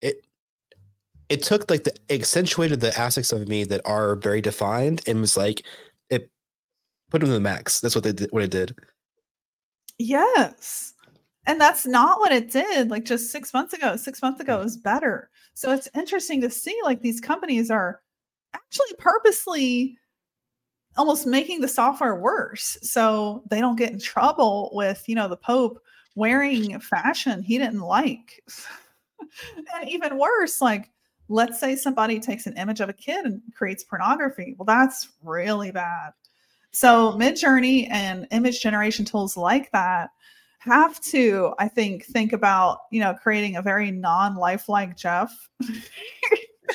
it. 0.01 0.18
It 1.30 1.43
took 1.43 1.70
like 1.70 1.84
the 1.84 1.93
accentuated 2.09 2.80
the 2.80 2.97
aspects 2.97 3.32
of 3.32 3.47
me 3.47 3.63
that 3.65 3.82
are 3.86 4.15
very 4.15 4.41
defined, 4.41 5.01
and 5.07 5.22
was 5.22 5.38
like 5.38 5.63
it 6.09 6.30
put 7.09 7.22
them 7.22 7.30
to 7.30 7.34
the 7.34 7.39
max. 7.39 7.80
That's 7.80 7.95
what 7.95 8.03
they 8.03 8.13
did. 8.13 8.32
What 8.32 8.43
it 8.43 8.51
did. 8.51 8.76
Yes. 9.99 10.93
And 11.47 11.61
that's 11.61 11.86
not 11.86 12.20
what 12.20 12.34
it 12.34 12.51
did 12.51 12.91
like 12.91 13.05
just 13.05 13.32
six 13.32 13.53
months 13.53 13.74
ago. 13.74 13.95
Six 13.95 14.22
months 14.22 14.41
ago 14.41 14.57
mm. 14.57 14.63
was 14.63 14.78
better. 14.78 15.30
So 15.53 15.72
it's 15.72 15.88
interesting 15.95 16.41
to 16.41 16.49
see 16.49 16.78
like 16.84 17.01
these 17.01 17.22
companies 17.22 17.72
are 17.72 18.01
actually 18.53 18.93
purposely 18.99 19.97
almost 20.97 21.25
making 21.25 21.61
the 21.61 21.67
software 21.67 22.15
worse 22.15 22.77
so 22.81 23.43
they 23.49 23.59
don't 23.59 23.77
get 23.77 23.91
in 23.91 23.99
trouble 23.99 24.69
with 24.73 25.03
you 25.07 25.15
know 25.15 25.27
the 25.27 25.37
pope 25.37 25.81
wearing 26.15 26.79
fashion 26.79 27.41
he 27.41 27.57
didn't 27.57 27.81
like. 27.81 28.43
And 29.75 29.89
even 29.89 30.17
worse 30.17 30.61
like 30.61 30.89
let's 31.27 31.59
say 31.59 31.75
somebody 31.75 32.19
takes 32.19 32.47
an 32.47 32.57
image 32.57 32.79
of 32.79 32.89
a 32.89 32.93
kid 32.93 33.25
and 33.25 33.41
creates 33.53 33.83
pornography 33.83 34.55
well 34.57 34.65
that's 34.65 35.09
really 35.23 35.71
bad. 35.71 36.13
So 36.71 37.13
midjourney 37.13 37.89
and 37.91 38.27
image 38.31 38.61
generation 38.61 39.05
tools 39.05 39.35
like 39.35 39.71
that 39.71 40.11
have 40.59 40.99
to 40.99 41.53
i 41.59 41.67
think 41.67 42.05
think 42.05 42.33
about 42.33 42.79
you 42.91 42.99
know 42.99 43.13
creating 43.13 43.55
a 43.55 43.61
very 43.61 43.91
non-lifelike 43.91 44.97
jeff 44.97 45.49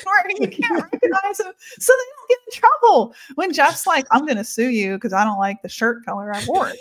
where 0.03 0.31
you 0.39 0.47
can't 0.47 0.83
recognize 0.83 1.39
him 1.39 1.53
so 1.79 1.93
they 1.93 2.05
don't 2.15 2.29
get 2.29 2.39
in 2.45 2.51
trouble 2.59 3.13
when 3.35 3.53
jeff's 3.53 3.85
like 3.87 4.05
i'm 4.11 4.25
going 4.25 4.37
to 4.37 4.43
sue 4.43 4.69
you 4.69 4.95
because 4.95 5.13
i 5.13 5.23
don't 5.23 5.39
like 5.39 5.61
the 5.61 5.69
shirt 5.69 6.03
color 6.05 6.33
i 6.33 6.43
wore 6.47 6.71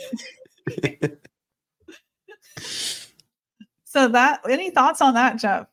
so 3.85 4.09
that 4.09 4.41
any 4.49 4.71
thoughts 4.71 5.01
on 5.01 5.15
that 5.15 5.37
jeff 5.37 5.67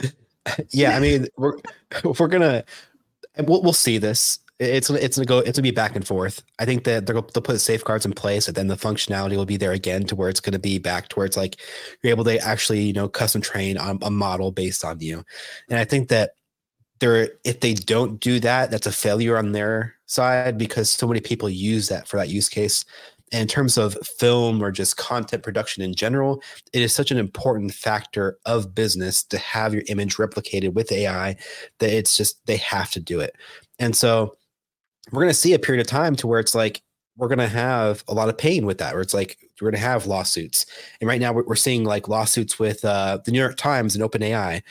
yeah 0.70 0.96
i 0.96 1.00
mean 1.00 1.26
we're 1.36 1.56
we're 2.18 2.28
gonna 2.28 2.64
we'll, 3.38 3.62
we'll 3.62 3.72
see 3.72 3.98
this 3.98 4.40
it's 4.58 4.88
it's 4.88 5.16
gonna 5.18 5.26
go 5.26 5.38
it's 5.38 5.58
gonna 5.58 5.64
be 5.64 5.70
back 5.70 5.96
and 5.96 6.06
forth. 6.06 6.42
I 6.58 6.64
think 6.64 6.84
that 6.84 7.06
they'll 7.06 7.22
they'll 7.22 7.42
put 7.42 7.60
safeguards 7.60 8.06
in 8.06 8.12
place, 8.12 8.48
and 8.48 8.56
then 8.56 8.68
the 8.68 8.76
functionality 8.76 9.36
will 9.36 9.44
be 9.44 9.58
there 9.58 9.72
again 9.72 10.04
to 10.04 10.16
where 10.16 10.30
it's 10.30 10.40
gonna 10.40 10.58
be 10.58 10.78
back 10.78 11.08
to 11.08 11.16
where 11.16 11.26
it's 11.26 11.36
like 11.36 11.60
you're 12.02 12.10
able 12.10 12.24
to 12.24 12.38
actually 12.38 12.80
you 12.80 12.94
know 12.94 13.08
custom 13.08 13.42
train 13.42 13.76
on 13.76 13.98
a 14.00 14.10
model 14.10 14.52
based 14.52 14.84
on 14.84 15.00
you. 15.00 15.24
And 15.68 15.78
I 15.78 15.84
think 15.84 16.08
that 16.08 16.32
there 16.98 17.30
if 17.44 17.60
they 17.60 17.74
don't 17.74 18.20
do 18.20 18.40
that, 18.40 18.70
that's 18.70 18.86
a 18.86 18.92
failure 18.92 19.36
on 19.36 19.52
their 19.52 19.94
side 20.06 20.56
because 20.58 20.90
so 20.90 21.06
many 21.06 21.20
people 21.20 21.48
use 21.48 21.88
that 21.88 22.08
for 22.08 22.16
that 22.16 22.28
use 22.28 22.48
case. 22.48 22.84
And 23.32 23.42
in 23.42 23.48
terms 23.48 23.76
of 23.76 23.98
film 24.06 24.62
or 24.62 24.70
just 24.70 24.96
content 24.96 25.42
production 25.42 25.82
in 25.82 25.94
general, 25.94 26.40
it 26.72 26.80
is 26.80 26.94
such 26.94 27.10
an 27.10 27.18
important 27.18 27.74
factor 27.74 28.38
of 28.46 28.74
business 28.74 29.24
to 29.24 29.38
have 29.38 29.74
your 29.74 29.82
image 29.88 30.16
replicated 30.16 30.74
with 30.74 30.92
AI 30.92 31.36
that 31.80 31.90
it's 31.90 32.16
just 32.16 32.44
they 32.46 32.56
have 32.58 32.92
to 32.92 33.00
do 33.00 33.18
it. 33.18 33.34
And 33.80 33.96
so 33.96 34.36
we're 35.10 35.22
going 35.22 35.30
to 35.30 35.34
see 35.34 35.54
a 35.54 35.58
period 35.58 35.80
of 35.80 35.88
time 35.88 36.14
to 36.16 36.26
where 36.26 36.40
it's 36.40 36.54
like 36.54 36.82
we're 37.16 37.28
going 37.28 37.38
to 37.38 37.48
have 37.48 38.04
a 38.08 38.14
lot 38.14 38.28
of 38.28 38.36
pain 38.36 38.66
with 38.66 38.78
that 38.78 38.92
where 38.92 39.02
it's 39.02 39.14
like 39.14 39.38
we're 39.60 39.70
going 39.70 39.80
to 39.80 39.86
have 39.86 40.06
lawsuits 40.06 40.66
and 41.00 41.08
right 41.08 41.20
now 41.20 41.32
we're, 41.32 41.56
seeing 41.56 41.84
like 41.84 42.08
lawsuits 42.08 42.58
with 42.58 42.84
uh, 42.84 43.18
the 43.24 43.32
new 43.32 43.38
york 43.38 43.56
times 43.56 43.96
and 43.96 44.04
openai 44.04 44.62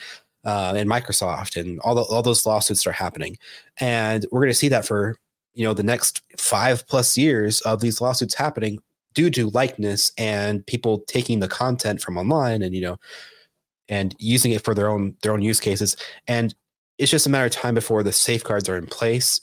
uh, 0.46 0.72
and 0.76 0.88
microsoft 0.88 1.60
and 1.60 1.78
all, 1.80 1.94
the, 1.94 2.02
all 2.02 2.22
those 2.22 2.46
lawsuits 2.46 2.86
are 2.86 2.92
happening. 2.92 3.36
And 3.78 4.24
we're 4.30 4.40
going 4.40 4.50
to 4.50 4.54
see 4.54 4.68
that 4.68 4.86
for 4.86 5.18
you 5.54 5.64
know 5.64 5.74
the 5.74 5.82
next 5.82 6.22
five 6.38 6.86
plus 6.86 7.18
years 7.18 7.60
of 7.62 7.80
these 7.80 8.00
lawsuits 8.00 8.34
happening 8.34 8.78
due 9.14 9.30
to 9.30 9.50
likeness 9.50 10.12
and 10.18 10.64
people 10.66 11.00
taking 11.08 11.40
the 11.40 11.48
content 11.48 12.00
from 12.00 12.18
online 12.18 12.62
and 12.62 12.74
you 12.74 12.82
know 12.82 12.96
and 13.88 14.14
using 14.18 14.52
it 14.52 14.62
for 14.62 14.74
their 14.74 14.88
own 14.88 15.16
their 15.22 15.32
own 15.32 15.42
use 15.42 15.60
cases. 15.60 15.96
And 16.28 16.54
it's 16.98 17.10
just 17.10 17.26
a 17.26 17.30
matter 17.30 17.46
of 17.46 17.52
time 17.52 17.74
before 17.74 18.02
the 18.02 18.12
safeguards 18.12 18.68
are 18.68 18.76
in 18.76 18.86
place 18.86 19.40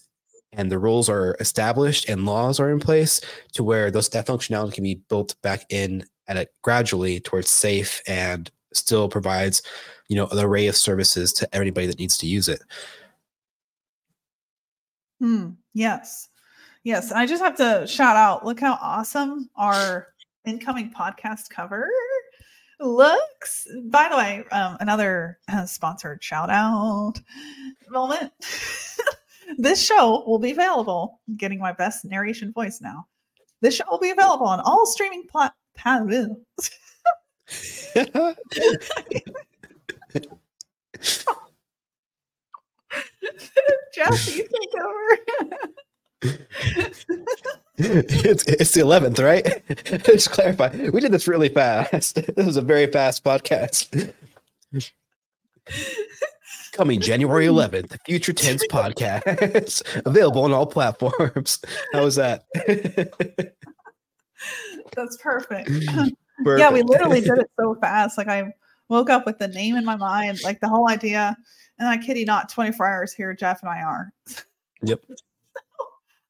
and 0.54 0.72
the 0.72 0.80
rules 0.80 1.10
are 1.10 1.36
established 1.40 2.08
and 2.08 2.26
laws 2.26 2.60
are 2.60 2.72
in 2.72 2.80
place 2.80 3.20
to 3.54 3.64
where 3.64 3.92
those 3.92 4.10
that 4.10 4.28
functionality 4.28 4.74
can 4.74 4.84
be 4.84 4.96
built 5.10 5.36
back 5.42 5.66
in 5.70 6.06
at 6.28 6.38
it 6.38 6.54
gradually 6.62 7.20
towards 7.20 7.50
safe 7.50 8.02
and 8.08 8.52
still 8.74 9.10
provides 9.10 9.62
you 10.10 10.16
know 10.16 10.28
an 10.28 10.40
array 10.40 10.68
of 10.68 10.76
services 10.76 11.34
to 11.34 11.48
everybody 11.56 11.88
that 11.88 12.00
needs 12.00 12.18
to 12.18 12.28
use 12.28 12.48
it 12.48 12.62
hmm. 15.20 15.50
yes 15.74 16.30
yes 16.84 17.12
i 17.12 17.26
just 17.26 17.44
have 17.44 17.56
to 17.56 17.86
shout 17.88 18.16
out 18.16 18.46
look 18.46 18.60
how 18.60 18.78
awesome 18.82 19.50
our 19.56 20.08
incoming 20.46 20.92
podcast 20.92 21.50
cover 21.50 21.90
looks 22.80 23.68
by 23.86 24.10
the 24.10 24.18
way 24.18 24.44
um, 24.52 24.78
another 24.80 25.40
uh, 25.52 25.66
sponsored 25.66 26.24
shout 26.24 26.50
out 26.50 27.14
moment 27.90 28.32
this 29.58 29.84
show 29.84 30.24
will 30.26 30.40
be 30.40 30.52
available. 30.52 31.20
I'm 31.28 31.36
getting 31.38 31.60
my 31.60 31.72
best 31.72 32.06
narration 32.06 32.52
voice 32.52 32.82
now. 32.82 33.08
This 33.62 33.76
show 33.76 33.86
will 33.90 34.00
be 34.00 34.12
available 34.12 34.48
on 34.48 34.60
all 34.62 34.86
streaming 34.86 35.26
platforms. 35.30 36.38
Jeff, 43.94 44.36
you 44.36 44.48
take 44.48 44.76
over. 44.82 45.18
it's, 47.78 48.46
it's 48.46 48.74
the 48.74 48.82
11th, 48.82 49.24
right? 49.24 50.04
Just 50.06 50.32
clarify. 50.32 50.70
We 50.90 51.02
did 51.02 51.12
this 51.12 51.28
really 51.28 51.50
fast. 51.50 52.16
This 52.16 52.46
was 52.46 52.58
a 52.58 52.62
very 52.62 52.88
fast 52.88 53.24
podcast. 53.24 54.14
Coming 56.74 57.02
January 57.02 57.46
11th, 57.46 57.90
the 57.90 58.00
Future 58.06 58.34
Tense 58.34 58.66
podcast, 58.68 59.84
available 60.06 60.44
on 60.44 60.54
all 60.54 60.66
platforms. 60.66 61.60
How 61.94 62.04
was 62.04 62.16
that? 62.16 62.46
That's 64.96 65.18
perfect. 65.18 65.68
perfect. 65.68 66.16
Yeah, 66.46 66.72
we 66.72 66.82
literally 66.82 67.22
did 67.22 67.38
it 67.38 67.52
so 67.60 67.76
fast. 67.76 68.18
Like 68.18 68.28
I 68.28 68.54
woke 68.94 69.10
up 69.10 69.26
with 69.26 69.40
the 69.40 69.48
name 69.48 69.76
in 69.76 69.84
my 69.84 69.96
mind, 69.96 70.40
like 70.44 70.60
the 70.60 70.70
whole 70.70 70.88
idea. 70.88 71.36
And 71.80 71.90
I 71.90 71.98
kid 71.98 72.18
you 72.18 72.26
not, 72.26 72.48
24 72.48 72.88
hours 72.88 73.12
here, 73.12 73.34
Jeff 73.34 73.62
and 73.62 73.70
I 73.70 73.82
are. 73.82 74.14
Yep. 74.86 75.00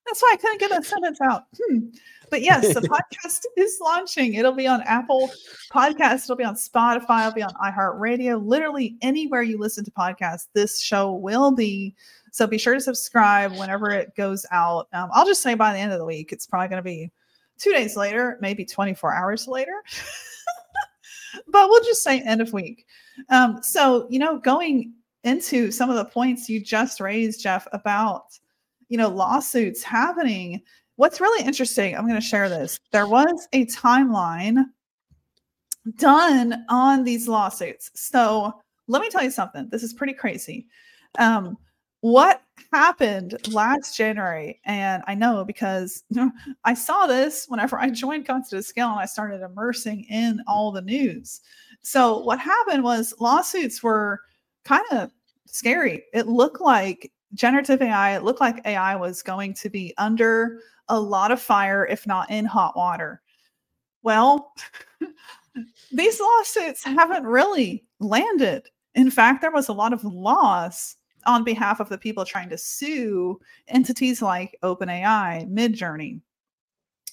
That's 0.05 0.21
why 0.21 0.29
I 0.33 0.37
couldn't 0.37 0.59
get 0.59 0.69
that 0.69 0.85
sentence 0.85 1.19
out. 1.21 1.45
Hmm. 1.59 1.87
But 2.29 2.43
yes, 2.43 2.71
the 2.71 2.81
podcast 3.21 3.45
is 3.57 3.79
launching. 3.81 4.35
It'll 4.35 4.51
be 4.51 4.67
on 4.67 4.83
Apple 4.83 5.31
Podcasts. 5.73 6.25
It'll 6.25 6.35
be 6.35 6.43
on 6.43 6.53
Spotify. 6.53 7.21
It'll 7.21 7.33
be 7.33 7.41
on 7.41 7.53
iHeartRadio. 7.53 8.45
Literally 8.45 8.95
anywhere 9.01 9.41
you 9.41 9.57
listen 9.57 9.83
to 9.85 9.91
podcasts, 9.91 10.49
this 10.53 10.79
show 10.79 11.13
will 11.13 11.49
be. 11.49 11.95
So 12.31 12.45
be 12.45 12.59
sure 12.59 12.75
to 12.75 12.79
subscribe 12.79 13.53
whenever 13.53 13.89
it 13.89 14.15
goes 14.15 14.45
out. 14.51 14.87
Um, 14.93 15.09
I'll 15.11 15.25
just 15.25 15.41
say 15.41 15.55
by 15.55 15.73
the 15.73 15.79
end 15.79 15.93
of 15.93 15.97
the 15.97 16.05
week, 16.05 16.31
it's 16.31 16.45
probably 16.45 16.67
going 16.67 16.77
to 16.77 16.83
be 16.83 17.11
two 17.57 17.71
days 17.71 17.97
later, 17.97 18.37
maybe 18.39 18.65
24 18.65 19.15
hours 19.15 19.47
later. 19.47 19.81
but 21.47 21.69
we'll 21.69 21.83
just 21.83 22.03
say 22.03 22.21
end 22.21 22.41
of 22.41 22.53
week. 22.53 22.85
Um, 23.29 23.59
so, 23.61 24.07
you 24.09 24.19
know, 24.19 24.39
going 24.39 24.93
into 25.23 25.71
some 25.71 25.89
of 25.89 25.95
the 25.95 26.05
points 26.05 26.49
you 26.49 26.59
just 26.59 26.99
raised, 26.99 27.41
Jeff, 27.41 27.67
about 27.71 28.37
you 28.89 28.97
know 28.97 29.09
lawsuits 29.09 29.81
happening 29.81 30.61
what's 30.95 31.21
really 31.21 31.45
interesting, 31.45 31.95
I'm 31.95 32.07
going 32.07 32.19
to 32.19 32.25
share 32.25 32.49
this. 32.49 32.79
There 32.91 33.07
was 33.07 33.47
a 33.53 33.65
timeline 33.65 34.65
done 35.97 36.65
on 36.69 37.03
these 37.03 37.27
lawsuits. 37.27 37.91
So 37.95 38.53
let 38.87 39.01
me 39.01 39.09
tell 39.09 39.23
you 39.23 39.31
something. 39.31 39.67
This 39.69 39.83
is 39.83 39.93
pretty 39.93 40.13
crazy. 40.13 40.67
Um, 41.19 41.57
what 42.03 42.41
happened 42.73 43.37
last 43.53 43.95
January, 43.95 44.59
and 44.65 45.01
I 45.07 45.15
know 45.15 45.45
because 45.45 46.03
I 46.65 46.73
saw 46.73 47.07
this 47.07 47.45
whenever 47.47 47.79
I 47.79 47.89
joined 47.89 48.25
Content 48.25 48.51
at 48.59 48.65
Scale 48.65 48.89
and 48.89 48.99
I 48.99 49.05
started 49.05 49.41
immersing 49.41 50.03
in 50.09 50.41
all 50.45 50.73
the 50.73 50.81
news. 50.81 51.39
So 51.81 52.17
what 52.17 52.39
happened 52.39 52.83
was 52.83 53.13
lawsuits 53.21 53.81
were 53.81 54.19
kind 54.65 54.83
of 54.91 55.11
scary. 55.45 56.03
It 56.13 56.27
looked 56.27 56.59
like 56.59 57.09
generative 57.35 57.81
AI, 57.81 58.17
it 58.17 58.23
looked 58.23 58.41
like 58.41 58.67
AI 58.67 58.97
was 58.97 59.23
going 59.23 59.53
to 59.53 59.69
be 59.69 59.93
under 59.97 60.59
a 60.89 60.99
lot 60.99 61.31
of 61.31 61.41
fire, 61.41 61.85
if 61.85 62.05
not 62.05 62.29
in 62.29 62.43
hot 62.43 62.75
water. 62.75 63.21
Well, 64.01 64.51
these 65.93 66.19
lawsuits 66.19 66.83
haven't 66.83 67.23
really 67.23 67.85
landed. 68.01 68.67
In 68.93 69.09
fact, 69.09 69.39
there 69.39 69.51
was 69.51 69.69
a 69.69 69.73
lot 69.73 69.93
of 69.93 70.03
loss 70.03 70.97
on 71.25 71.43
behalf 71.43 71.79
of 71.79 71.89
the 71.89 71.97
people 71.97 72.25
trying 72.25 72.49
to 72.49 72.57
sue 72.57 73.39
entities 73.67 74.21
like 74.21 74.57
OpenAI, 74.63 75.49
Midjourney. 75.49 76.21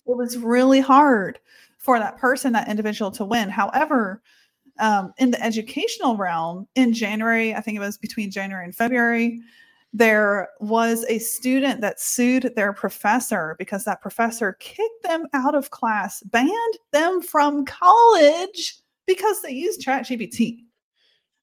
It 0.06 0.16
was 0.16 0.38
really 0.38 0.80
hard 0.80 1.38
for 1.78 1.98
that 1.98 2.18
person, 2.18 2.52
that 2.52 2.68
individual 2.68 3.10
to 3.12 3.24
win. 3.24 3.48
However, 3.48 4.22
um, 4.78 5.12
in 5.18 5.30
the 5.30 5.42
educational 5.42 6.16
realm, 6.16 6.66
in 6.74 6.92
January, 6.92 7.54
I 7.54 7.60
think 7.60 7.76
it 7.76 7.80
was 7.80 7.98
between 7.98 8.30
January 8.30 8.64
and 8.64 8.74
February, 8.74 9.40
there 9.92 10.48
was 10.60 11.04
a 11.08 11.18
student 11.18 11.80
that 11.80 12.00
sued 12.00 12.52
their 12.54 12.72
professor 12.72 13.56
because 13.58 13.84
that 13.84 14.00
professor 14.00 14.56
kicked 14.60 15.02
them 15.02 15.26
out 15.32 15.54
of 15.54 15.70
class, 15.70 16.22
banned 16.22 16.78
them 16.92 17.20
from 17.20 17.64
college 17.64 18.76
because 19.06 19.42
they 19.42 19.50
used 19.50 19.84
ChatGPT. 19.84 20.64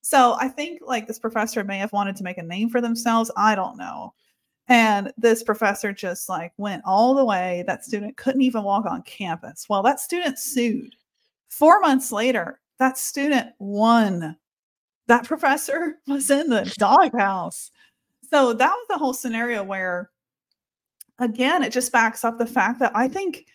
So 0.08 0.38
I 0.40 0.48
think 0.48 0.80
like 0.86 1.06
this 1.06 1.20
professor 1.20 1.66
may 1.66 1.80
have 1.80 1.92
wanted 1.92 2.16
to 2.16 2.24
make 2.24 2.38
a 2.38 2.44
name 2.44 2.70
for 2.70 2.80
themselves. 2.80 3.30
I 3.36 3.56
don't 3.56 3.76
know. 3.76 4.14
And 4.70 5.12
this 5.18 5.44
professor 5.44 5.92
just 5.92 6.30
like 6.30 6.54
went 6.56 6.82
all 6.86 7.14
the 7.14 7.26
way. 7.26 7.66
That 7.68 7.84
student 7.84 8.16
couldn't 8.16 8.42
even 8.42 8.64
walk 8.64 8.86
on 8.86 9.02
campus. 9.02 9.66
Well, 9.68 9.84
that 9.84 10.00
student 10.00 10.40
sued. 10.40 10.96
Four 11.50 11.82
months 11.82 12.14
later, 12.14 12.62
that 12.80 12.98
student 12.98 13.50
won. 13.60 14.38
That 15.08 15.26
professor 15.28 15.98
was 16.08 16.32
in 16.32 16.48
the 16.48 16.74
doghouse. 16.78 17.70
So 18.30 18.54
that 18.54 18.72
was 18.72 18.86
the 18.88 18.98
whole 18.98 19.14
scenario 19.14 19.62
where, 19.62 20.12
again, 21.20 21.64
it 21.64 21.74
just 21.74 21.92
backs 21.92 22.24
up 22.24 22.38
the 22.38 22.46
fact 22.46 22.80
that 22.80 22.94
I 22.96 23.10
think 23.10 23.46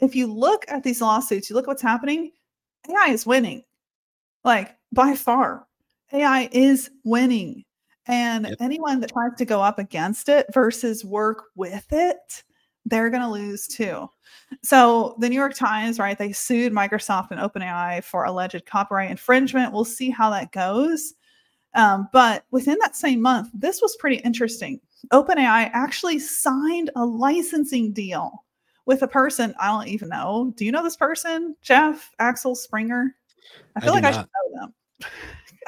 if 0.00 0.16
you 0.16 0.26
look 0.26 0.64
at 0.68 0.82
these 0.82 1.02
lawsuits, 1.02 1.50
you 1.50 1.56
look 1.56 1.66
at 1.66 1.68
what's 1.68 1.82
happening, 1.82 2.30
AI 2.88 3.12
is 3.12 3.26
winning. 3.26 3.62
Like 4.42 4.74
by 4.90 5.14
far, 5.14 5.67
AI 6.12 6.48
is 6.52 6.90
winning. 7.04 7.64
And 8.06 8.46
yep. 8.46 8.56
anyone 8.60 9.00
that 9.00 9.12
tries 9.12 9.36
to 9.36 9.44
go 9.44 9.60
up 9.60 9.78
against 9.78 10.28
it 10.28 10.46
versus 10.54 11.04
work 11.04 11.44
with 11.54 11.86
it, 11.92 12.42
they're 12.86 13.10
going 13.10 13.22
to 13.22 13.28
lose 13.28 13.66
too. 13.66 14.08
So 14.62 15.14
the 15.18 15.28
New 15.28 15.34
York 15.34 15.54
Times, 15.54 15.98
right, 15.98 16.16
they 16.16 16.32
sued 16.32 16.72
Microsoft 16.72 17.30
and 17.30 17.40
OpenAI 17.40 18.02
for 18.02 18.24
alleged 18.24 18.64
copyright 18.64 19.10
infringement. 19.10 19.72
We'll 19.72 19.84
see 19.84 20.08
how 20.08 20.30
that 20.30 20.52
goes. 20.52 21.14
Um, 21.74 22.08
but 22.12 22.44
within 22.50 22.78
that 22.80 22.96
same 22.96 23.20
month, 23.20 23.50
this 23.52 23.82
was 23.82 23.96
pretty 23.96 24.16
interesting. 24.16 24.80
OpenAI 25.12 25.70
actually 25.72 26.18
signed 26.18 26.90
a 26.96 27.04
licensing 27.04 27.92
deal 27.92 28.44
with 28.86 29.02
a 29.02 29.08
person 29.08 29.54
I 29.60 29.66
don't 29.66 29.88
even 29.88 30.08
know. 30.08 30.54
Do 30.56 30.64
you 30.64 30.72
know 30.72 30.82
this 30.82 30.96
person, 30.96 31.54
Jeff 31.60 32.10
Axel 32.18 32.54
Springer? 32.54 33.14
I 33.76 33.80
feel 33.80 33.90
I 33.90 33.94
like 33.94 34.04
I 34.04 34.12
should 34.12 34.20
know 34.20 34.60
them. 34.60 34.74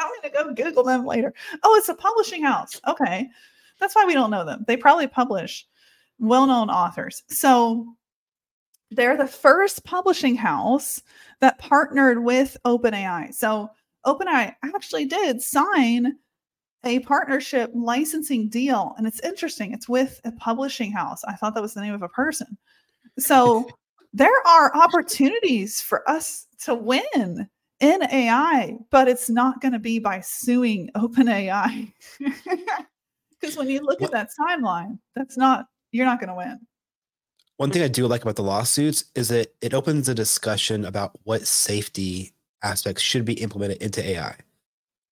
I'm 0.01 0.09
going 0.09 0.23
to 0.23 0.31
go 0.31 0.65
Google 0.65 0.85
them 0.85 1.05
later. 1.05 1.33
Oh, 1.63 1.77
it's 1.77 1.89
a 1.89 1.95
publishing 1.95 2.43
house. 2.43 2.81
Okay. 2.89 3.29
That's 3.79 3.95
why 3.95 4.05
we 4.05 4.15
don't 4.15 4.31
know 4.31 4.45
them. 4.45 4.65
They 4.67 4.77
probably 4.77 5.07
publish 5.07 5.67
well 6.19 6.47
known 6.47 6.71
authors. 6.71 7.23
So 7.29 7.95
they're 8.91 9.17
the 9.17 9.27
first 9.27 9.85
publishing 9.85 10.37
house 10.37 11.03
that 11.41 11.59
partnered 11.59 12.23
with 12.23 12.57
OpenAI. 12.65 13.33
So 13.35 13.71
OpenAI 14.05 14.55
actually 14.75 15.07
did 15.07 15.41
sign 15.41 16.17
a 16.85 16.99
partnership 17.01 17.71
licensing 17.75 18.49
deal. 18.49 18.95
And 18.97 19.07
it's 19.07 19.21
interesting, 19.21 19.73
it's 19.73 19.89
with 19.89 20.21
a 20.25 20.33
publishing 20.33 20.91
house. 20.91 21.23
I 21.25 21.35
thought 21.35 21.55
that 21.55 21.63
was 21.63 21.75
the 21.75 21.83
name 21.83 21.95
of 21.95 22.03
a 22.03 22.09
person. 22.09 22.57
So 23.19 23.69
there 24.13 24.47
are 24.47 24.75
opportunities 24.75 25.81
for 25.81 26.09
us 26.09 26.47
to 26.65 26.75
win 26.75 27.49
in 27.81 28.03
AI, 28.03 28.77
but 28.91 29.09
it's 29.09 29.31
not 29.31 29.61
going 29.61 29.73
to 29.73 29.79
be 29.79 29.99
by 29.99 30.21
suing 30.21 30.91
OpenAI. 30.95 31.93
Because 33.41 33.57
when 33.57 33.71
you 33.71 33.81
look 33.81 34.03
at 34.03 34.11
that 34.11 34.29
timeline, 34.39 34.99
that's 35.17 35.37
not, 35.37 35.67
you're 35.93 36.07
not 36.07 36.21
going 36.21 36.29
to 36.29 36.35
win. 36.35 36.61
One 37.57 37.71
thing 37.71 37.83
I 37.83 37.89
do 37.89 38.07
like 38.07 38.23
about 38.23 38.37
the 38.37 38.43
lawsuits 38.43 39.05
is 39.15 39.29
that 39.29 39.55
it 39.61 39.75
opens 39.75 40.09
a 40.09 40.15
discussion 40.15 40.85
about 40.85 41.19
what 41.25 41.47
safety 41.47 42.33
aspects 42.63 43.03
should 43.03 43.25
be 43.25 43.35
implemented 43.35 43.83
into 43.83 44.07
AI. 44.07 44.37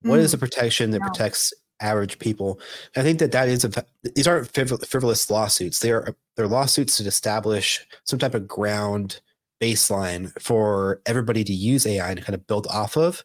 What 0.02 0.20
mm. 0.20 0.22
is 0.22 0.32
the 0.32 0.38
protection 0.38 0.90
that 0.90 1.00
protects 1.00 1.52
average 1.80 2.18
people? 2.18 2.60
I 2.96 3.02
think 3.02 3.18
that 3.18 3.32
that 3.32 3.48
is 3.48 3.64
a, 3.64 3.84
these 4.14 4.26
aren't 4.26 4.54
frivolous 4.54 5.30
lawsuits. 5.30 5.80
They 5.80 5.90
are 5.90 6.14
they're 6.36 6.46
lawsuits 6.46 6.98
to 6.98 7.06
establish 7.06 7.86
some 8.04 8.18
type 8.18 8.34
of 8.34 8.46
ground 8.46 9.20
baseline 9.60 10.30
for 10.40 11.00
everybody 11.06 11.44
to 11.44 11.52
use 11.52 11.86
AI 11.86 12.10
and 12.10 12.24
kind 12.24 12.34
of 12.34 12.46
build 12.46 12.66
off 12.68 12.96
of. 12.96 13.24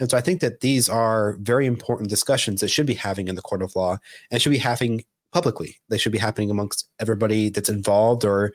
And 0.00 0.10
so 0.10 0.16
I 0.16 0.20
think 0.20 0.40
that 0.40 0.60
these 0.60 0.88
are 0.88 1.36
very 1.40 1.66
important 1.66 2.10
discussions 2.10 2.60
that 2.60 2.68
should 2.68 2.86
be 2.86 2.94
having 2.94 3.28
in 3.28 3.34
the 3.34 3.42
court 3.42 3.62
of 3.62 3.76
law 3.76 3.98
and 4.30 4.40
should 4.40 4.52
be 4.52 4.58
having 4.58 5.04
publicly. 5.32 5.76
They 5.88 5.98
should 5.98 6.12
be 6.12 6.18
happening 6.18 6.50
amongst 6.50 6.88
everybody 7.00 7.50
that's 7.50 7.68
involved 7.68 8.24
or, 8.24 8.52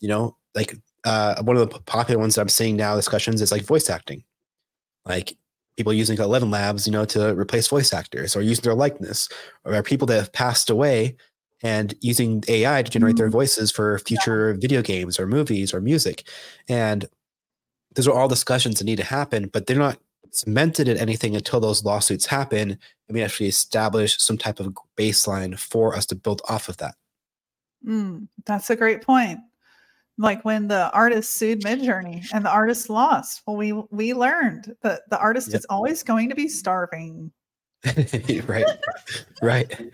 you 0.00 0.08
know, 0.08 0.36
like 0.54 0.74
uh, 1.04 1.42
one 1.42 1.56
of 1.56 1.70
the 1.70 1.78
popular 1.80 2.18
ones 2.20 2.34
that 2.34 2.42
I'm 2.42 2.48
seeing 2.48 2.76
now 2.76 2.96
discussions 2.96 3.40
is 3.40 3.52
like 3.52 3.62
voice 3.62 3.90
acting. 3.90 4.24
Like 5.04 5.36
people 5.76 5.92
using 5.92 6.18
11 6.18 6.50
labs, 6.50 6.86
you 6.86 6.92
know, 6.92 7.04
to 7.06 7.34
replace 7.34 7.68
voice 7.68 7.92
actors 7.92 8.36
or 8.36 8.42
using 8.42 8.62
their 8.62 8.74
likeness 8.74 9.28
or 9.64 9.82
people 9.82 10.06
that 10.06 10.16
have 10.16 10.32
passed 10.32 10.70
away 10.70 11.16
and 11.62 11.94
using 12.00 12.42
AI 12.48 12.82
to 12.82 12.90
generate 12.90 13.16
their 13.16 13.26
mm-hmm. 13.26 13.32
voices 13.32 13.70
for 13.70 13.98
future 14.00 14.52
yeah. 14.52 14.60
video 14.60 14.82
games 14.82 15.18
or 15.18 15.26
movies 15.26 15.72
or 15.72 15.80
music. 15.80 16.28
And 16.68 17.08
those 17.94 18.08
are 18.08 18.18
all 18.18 18.28
discussions 18.28 18.78
that 18.78 18.84
need 18.84 18.96
to 18.96 19.04
happen, 19.04 19.48
but 19.48 19.66
they're 19.66 19.76
not 19.76 19.98
cemented 20.30 20.88
in 20.88 20.96
anything 20.96 21.36
until 21.36 21.60
those 21.60 21.84
lawsuits 21.84 22.26
happen. 22.26 22.70
And 22.70 23.14
we 23.14 23.22
actually 23.22 23.48
establish 23.48 24.18
some 24.18 24.38
type 24.38 24.60
of 24.60 24.74
baseline 24.96 25.58
for 25.58 25.94
us 25.94 26.06
to 26.06 26.14
build 26.14 26.42
off 26.48 26.68
of 26.68 26.78
that. 26.78 26.94
Mm, 27.86 28.28
that's 28.46 28.70
a 28.70 28.76
great 28.76 29.02
point. 29.02 29.40
Like 30.18 30.44
when 30.44 30.68
the 30.68 30.90
artist 30.92 31.32
sued 31.32 31.62
Midjourney 31.62 32.26
and 32.32 32.44
the 32.44 32.50
artist 32.50 32.90
lost. 32.90 33.42
Well, 33.46 33.56
we 33.56 33.72
we 33.72 34.12
learned 34.14 34.76
that 34.82 35.08
the 35.10 35.18
artist 35.18 35.48
yep. 35.48 35.60
is 35.60 35.66
always 35.70 36.02
going 36.02 36.28
to 36.28 36.34
be 36.34 36.48
starving. 36.48 37.32
right. 38.46 38.66
right 39.40 39.92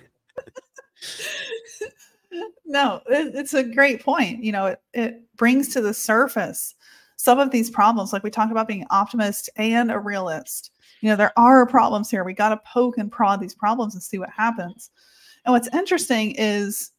no, 2.64 3.00
it, 3.06 3.34
it's 3.34 3.54
a 3.54 3.64
great 3.64 4.02
point. 4.02 4.42
You 4.42 4.52
know, 4.52 4.66
it, 4.66 4.82
it 4.92 5.36
brings 5.36 5.68
to 5.68 5.80
the 5.80 5.94
surface 5.94 6.74
some 7.16 7.38
of 7.38 7.50
these 7.50 7.70
problems. 7.70 8.12
Like 8.12 8.22
we 8.22 8.30
talk 8.30 8.50
about 8.50 8.68
being 8.68 8.86
optimist 8.90 9.50
and 9.56 9.90
a 9.90 9.98
realist. 9.98 10.70
You 11.00 11.10
know, 11.10 11.16
there 11.16 11.32
are 11.36 11.66
problems 11.66 12.10
here. 12.10 12.24
We 12.24 12.32
got 12.32 12.50
to 12.50 12.60
poke 12.64 12.98
and 12.98 13.10
prod 13.10 13.40
these 13.40 13.54
problems 13.54 13.94
and 13.94 14.02
see 14.02 14.18
what 14.18 14.30
happens. 14.30 14.90
And 15.44 15.52
what's 15.52 15.72
interesting 15.74 16.34
is 16.36 16.92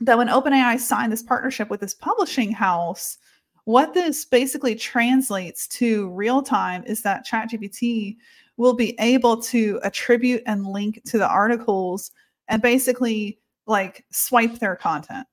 that 0.00 0.18
when 0.18 0.28
OpenAI 0.28 0.78
signed 0.78 1.12
this 1.12 1.22
partnership 1.22 1.68
with 1.70 1.80
this 1.80 1.94
publishing 1.94 2.52
house, 2.52 3.18
what 3.64 3.94
this 3.94 4.24
basically 4.24 4.74
translates 4.74 5.68
to 5.68 6.08
real 6.10 6.42
time 6.42 6.82
is 6.84 7.02
that 7.02 7.26
ChatGPT 7.26 8.16
will 8.56 8.74
be 8.74 8.94
able 8.98 9.40
to 9.42 9.80
attribute 9.82 10.42
and 10.46 10.66
link 10.66 11.02
to 11.04 11.18
the 11.18 11.28
articles 11.28 12.10
and 12.50 12.60
basically 12.60 13.38
like 13.66 14.04
swipe 14.10 14.58
their 14.58 14.76
content. 14.76 15.26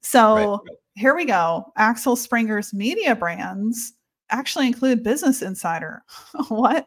So 0.00 0.34
right, 0.34 0.46
right. 0.46 0.78
here 0.94 1.16
we 1.16 1.24
go. 1.24 1.72
Axel 1.76 2.14
Springer's 2.14 2.72
media 2.72 3.16
brands 3.16 3.94
actually 4.30 4.68
include 4.68 5.02
Business 5.02 5.42
Insider. 5.42 6.04
what? 6.48 6.86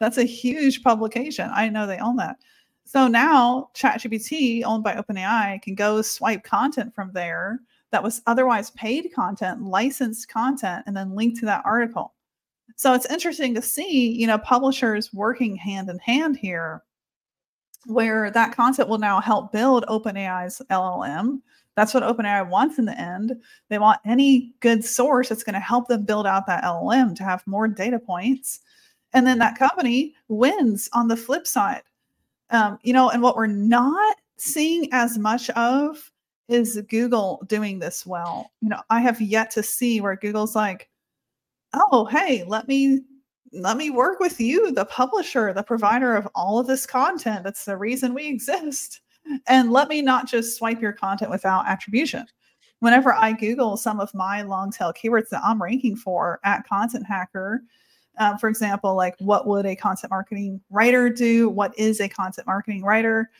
That's 0.00 0.18
a 0.18 0.24
huge 0.24 0.82
publication. 0.82 1.48
I 1.54 1.68
know 1.68 1.86
they 1.86 1.98
own 1.98 2.16
that. 2.16 2.36
So 2.84 3.06
now 3.06 3.70
ChatGPT, 3.74 4.64
owned 4.64 4.82
by 4.82 4.96
OpenAI, 4.96 5.62
can 5.62 5.74
go 5.74 6.02
swipe 6.02 6.42
content 6.42 6.94
from 6.94 7.12
there 7.12 7.60
that 7.92 8.02
was 8.02 8.22
otherwise 8.26 8.70
paid 8.72 9.10
content, 9.14 9.62
licensed 9.62 10.28
content, 10.28 10.84
and 10.86 10.96
then 10.96 11.14
link 11.14 11.38
to 11.38 11.46
that 11.46 11.62
article. 11.64 12.14
So 12.76 12.94
it's 12.94 13.10
interesting 13.10 13.54
to 13.54 13.62
see, 13.62 14.10
you 14.12 14.26
know, 14.26 14.38
publishers 14.38 15.12
working 15.12 15.54
hand 15.54 15.88
in 15.88 15.98
hand 15.98 16.36
here 16.36 16.82
where 17.86 18.30
that 18.30 18.54
concept 18.54 18.88
will 18.88 18.98
now 18.98 19.20
help 19.20 19.52
build 19.52 19.84
OpenAI's 19.86 20.60
LLM. 20.70 21.40
That's 21.76 21.94
what 21.94 22.02
OpenAI 22.02 22.48
wants 22.48 22.78
in 22.78 22.84
the 22.84 23.00
end. 23.00 23.32
They 23.68 23.78
want 23.78 24.00
any 24.04 24.52
good 24.60 24.84
source 24.84 25.28
that's 25.28 25.44
going 25.44 25.54
to 25.54 25.60
help 25.60 25.88
them 25.88 26.04
build 26.04 26.26
out 26.26 26.46
that 26.46 26.64
LLM 26.64 27.14
to 27.16 27.24
have 27.24 27.46
more 27.46 27.68
data 27.68 27.98
points. 27.98 28.60
And 29.12 29.26
then 29.26 29.38
that 29.38 29.58
company 29.58 30.14
wins 30.28 30.88
on 30.92 31.08
the 31.08 31.16
flip 31.16 31.46
side. 31.46 31.82
Um, 32.50 32.78
you 32.82 32.92
know, 32.92 33.10
and 33.10 33.22
what 33.22 33.36
we're 33.36 33.46
not 33.46 34.16
seeing 34.36 34.88
as 34.92 35.16
much 35.18 35.48
of 35.50 36.10
is 36.48 36.82
Google 36.88 37.42
doing 37.46 37.78
this 37.78 38.04
well. 38.04 38.50
You 38.60 38.70
know, 38.70 38.80
I 38.90 39.00
have 39.00 39.20
yet 39.20 39.50
to 39.52 39.62
see 39.62 40.00
where 40.00 40.16
Google's 40.16 40.56
like, 40.56 40.88
oh, 41.72 42.04
hey, 42.06 42.44
let 42.44 42.66
me 42.66 43.00
let 43.52 43.76
me 43.76 43.90
work 43.90 44.20
with 44.20 44.40
you, 44.40 44.72
the 44.72 44.84
publisher, 44.84 45.52
the 45.52 45.62
provider 45.62 46.14
of 46.14 46.28
all 46.34 46.58
of 46.58 46.66
this 46.66 46.86
content. 46.86 47.44
That's 47.44 47.64
the 47.64 47.76
reason 47.76 48.14
we 48.14 48.26
exist. 48.28 49.00
And 49.46 49.70
let 49.70 49.88
me 49.88 50.02
not 50.02 50.26
just 50.26 50.56
swipe 50.56 50.80
your 50.80 50.92
content 50.92 51.30
without 51.30 51.66
attribution. 51.66 52.26
Whenever 52.80 53.12
I 53.12 53.32
Google 53.32 53.76
some 53.76 54.00
of 54.00 54.12
my 54.14 54.42
long 54.42 54.70
tail 54.70 54.92
keywords 54.92 55.28
that 55.28 55.42
I'm 55.44 55.62
ranking 55.62 55.96
for 55.96 56.40
at 56.44 56.66
Content 56.66 57.04
Hacker, 57.06 57.62
um, 58.18 58.38
for 58.38 58.48
example, 58.48 58.94
like 58.94 59.14
what 59.18 59.46
would 59.46 59.66
a 59.66 59.76
content 59.76 60.10
marketing 60.10 60.60
writer 60.70 61.10
do? 61.10 61.48
What 61.48 61.78
is 61.78 62.00
a 62.00 62.08
content 62.08 62.46
marketing 62.46 62.82
writer? 62.82 63.30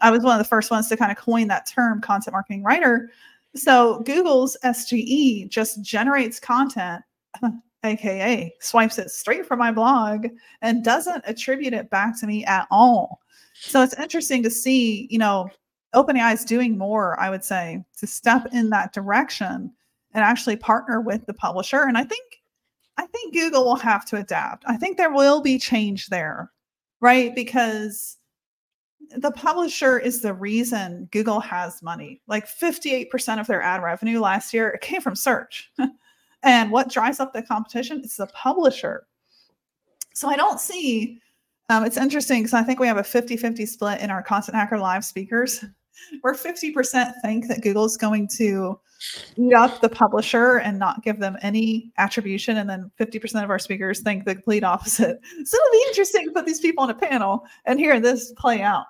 I 0.00 0.10
was 0.10 0.22
one 0.22 0.38
of 0.38 0.44
the 0.44 0.48
first 0.48 0.70
ones 0.70 0.88
to 0.88 0.96
kind 0.96 1.10
of 1.10 1.18
coin 1.18 1.48
that 1.48 1.68
term, 1.68 2.00
content 2.00 2.32
marketing 2.32 2.62
writer. 2.62 3.10
So 3.54 4.00
Google's 4.00 4.56
SGE 4.62 5.48
just 5.48 5.82
generates 5.82 6.38
content 6.38 7.02
aka 7.86 8.54
swipes 8.60 8.98
it 8.98 9.10
straight 9.10 9.46
from 9.46 9.58
my 9.58 9.72
blog 9.72 10.26
and 10.62 10.84
doesn't 10.84 11.24
attribute 11.26 11.72
it 11.72 11.90
back 11.90 12.18
to 12.20 12.26
me 12.26 12.44
at 12.44 12.66
all. 12.70 13.20
So 13.54 13.82
it's 13.82 13.98
interesting 13.98 14.42
to 14.42 14.50
see, 14.50 15.06
you 15.10 15.18
know, 15.18 15.48
OpenAI 15.94 16.34
is 16.34 16.44
doing 16.44 16.76
more, 16.76 17.18
I 17.18 17.30
would 17.30 17.44
say, 17.44 17.84
to 17.98 18.06
step 18.06 18.46
in 18.52 18.70
that 18.70 18.92
direction 18.92 19.72
and 20.12 20.24
actually 20.24 20.56
partner 20.56 21.00
with 21.00 21.24
the 21.26 21.34
publisher. 21.34 21.82
And 21.82 21.96
I 21.96 22.04
think 22.04 22.42
I 22.98 23.06
think 23.06 23.34
Google 23.34 23.64
will 23.64 23.76
have 23.76 24.06
to 24.06 24.16
adapt. 24.16 24.64
I 24.66 24.76
think 24.76 24.96
there 24.96 25.12
will 25.12 25.42
be 25.42 25.58
change 25.58 26.06
there, 26.06 26.50
right? 27.00 27.34
Because 27.34 28.16
the 29.18 29.30
publisher 29.30 29.98
is 29.98 30.20
the 30.20 30.32
reason 30.32 31.08
Google 31.12 31.40
has 31.40 31.82
money. 31.82 32.22
Like 32.26 32.46
58% 32.46 33.38
of 33.38 33.46
their 33.46 33.62
ad 33.62 33.82
revenue 33.82 34.20
last 34.20 34.54
year 34.54 34.70
it 34.70 34.80
came 34.80 35.00
from 35.00 35.14
search. 35.14 35.70
and 36.46 36.70
what 36.70 36.88
drives 36.88 37.20
up 37.20 37.32
the 37.32 37.42
competition? 37.42 38.00
is 38.00 38.16
the 38.16 38.26
publisher. 38.28 39.06
So 40.14 40.28
I 40.28 40.36
don't 40.36 40.60
see 40.60 41.20
um, 41.68 41.84
it's 41.84 41.96
interesting 41.96 42.42
because 42.42 42.54
I 42.54 42.62
think 42.62 42.78
we 42.78 42.86
have 42.86 42.96
a 42.96 43.04
50 43.04 43.36
50 43.36 43.66
split 43.66 44.00
in 44.00 44.10
our 44.10 44.22
Content 44.22 44.54
Hacker 44.54 44.78
Live 44.78 45.04
speakers, 45.04 45.64
where 46.20 46.34
50% 46.34 47.12
think 47.22 47.48
that 47.48 47.62
Google's 47.62 47.96
going 47.96 48.28
to 48.36 48.78
eat 49.36 49.52
up 49.52 49.80
the 49.80 49.88
publisher 49.88 50.58
and 50.58 50.78
not 50.78 51.02
give 51.02 51.18
them 51.18 51.36
any 51.42 51.92
attribution. 51.98 52.58
And 52.58 52.70
then 52.70 52.90
50% 53.00 53.42
of 53.42 53.50
our 53.50 53.58
speakers 53.58 54.00
think 54.00 54.24
the 54.24 54.34
complete 54.34 54.64
opposite. 54.64 55.18
So 55.44 55.58
it'll 55.58 55.72
be 55.72 55.84
interesting 55.88 56.26
to 56.26 56.32
put 56.32 56.46
these 56.46 56.60
people 56.60 56.84
on 56.84 56.90
a 56.90 56.94
panel 56.94 57.44
and 57.64 57.78
hear 57.78 57.98
this 58.00 58.32
play 58.38 58.62
out. 58.62 58.86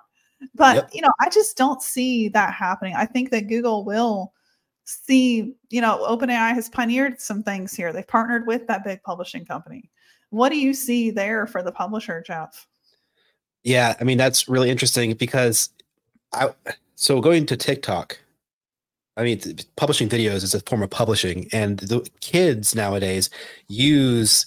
But, 0.53 0.75
yep. 0.75 0.89
you 0.93 1.01
know, 1.01 1.11
I 1.19 1.29
just 1.29 1.57
don't 1.57 1.81
see 1.81 2.29
that 2.29 2.53
happening. 2.53 2.93
I 2.95 3.05
think 3.05 3.31
that 3.31 3.47
Google 3.47 3.83
will 3.83 4.33
see, 4.87 5.53
you 5.69 5.81
know, 5.81 6.05
OpenAI 6.07 6.53
has 6.53 6.69
pioneered 6.69 7.19
some 7.19 7.43
things 7.43 7.73
here. 7.73 7.91
They've 7.91 8.07
partnered 8.07 8.47
with 8.47 8.67
that 8.67 8.83
big 8.83 9.03
publishing 9.03 9.45
company. 9.45 9.89
What 10.29 10.49
do 10.49 10.57
you 10.57 10.73
see 10.73 11.11
there 11.11 11.45
for 11.45 11.61
the 11.61 11.71
publisher, 11.71 12.23
Jeff? 12.25 12.65
Yeah, 13.63 13.95
I 13.99 14.03
mean 14.05 14.17
that's 14.17 14.47
really 14.47 14.69
interesting 14.69 15.13
because 15.13 15.69
I 16.33 16.49
so 16.95 17.19
going 17.19 17.45
to 17.47 17.57
TikTok, 17.57 18.17
I 19.17 19.23
mean 19.23 19.41
publishing 19.75 20.07
videos 20.07 20.43
is 20.43 20.53
a 20.53 20.61
form 20.61 20.83
of 20.83 20.89
publishing, 20.89 21.47
and 21.51 21.79
the 21.79 22.09
kids 22.21 22.75
nowadays 22.75 23.29
use 23.67 24.45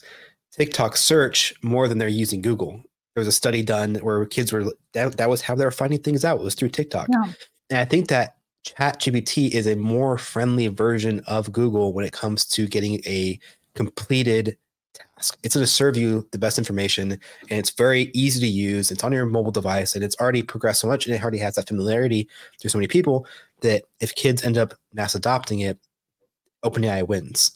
TikTok 0.53 0.97
search 0.97 1.53
more 1.63 1.87
than 1.87 1.99
they're 1.99 2.09
using 2.09 2.41
Google. 2.41 2.83
There 3.15 3.21
was 3.21 3.29
a 3.29 3.33
study 3.33 3.63
done 3.63 3.97
where 3.97 4.25
kids 4.25 4.53
were 4.53 4.73
that, 4.95 5.17
that 5.19 5.29
was 5.29 5.43
how 5.43 5.55
they 5.55 5.65
were 5.65 5.71
finding 5.71 6.01
things 6.01 6.25
out 6.25 6.41
was 6.41 6.55
through 6.55 6.71
TikTok, 6.71 7.09
yeah. 7.11 7.33
and 7.69 7.79
I 7.79 7.85
think 7.85 8.09
that 8.09 8.37
ChatGPT 8.65 9.51
is 9.51 9.67
a 9.67 9.77
more 9.77 10.19
friendly 10.19 10.69
version 10.69 11.21
of 11.27 11.53
Google 11.53 11.93
when 11.93 12.05
it 12.05 12.13
comes 12.13 12.45
to 12.47 12.67
getting 12.67 13.01
a 13.07 13.39
completed 13.75 14.57
task. 14.95 15.39
It's 15.43 15.55
going 15.55 15.65
to 15.65 15.71
serve 15.71 15.97
you 15.97 16.27
the 16.33 16.39
best 16.39 16.59
information 16.59 17.13
and 17.13 17.59
it's 17.59 17.71
very 17.71 18.11
easy 18.15 18.41
to 18.41 18.47
use. 18.47 18.91
It's 18.91 19.05
on 19.05 19.13
your 19.13 19.27
mobile 19.27 19.53
device 19.53 19.95
and 19.95 20.05
it's 20.05 20.17
already 20.21 20.43
progressed 20.43 20.81
so 20.81 20.89
much 20.89 21.07
and 21.07 21.15
it 21.15 21.23
already 21.23 21.39
has 21.39 21.55
that 21.55 21.69
familiarity 21.69 22.29
to 22.59 22.69
so 22.69 22.79
many 22.79 22.89
people 22.89 23.27
that 23.63 23.85
if 24.01 24.15
kids 24.15 24.45
end 24.45 24.59
up 24.59 24.75
mass 24.93 25.15
adopting 25.15 25.61
it, 25.61 25.79
OpenAI 26.65 27.07
wins. 27.07 27.53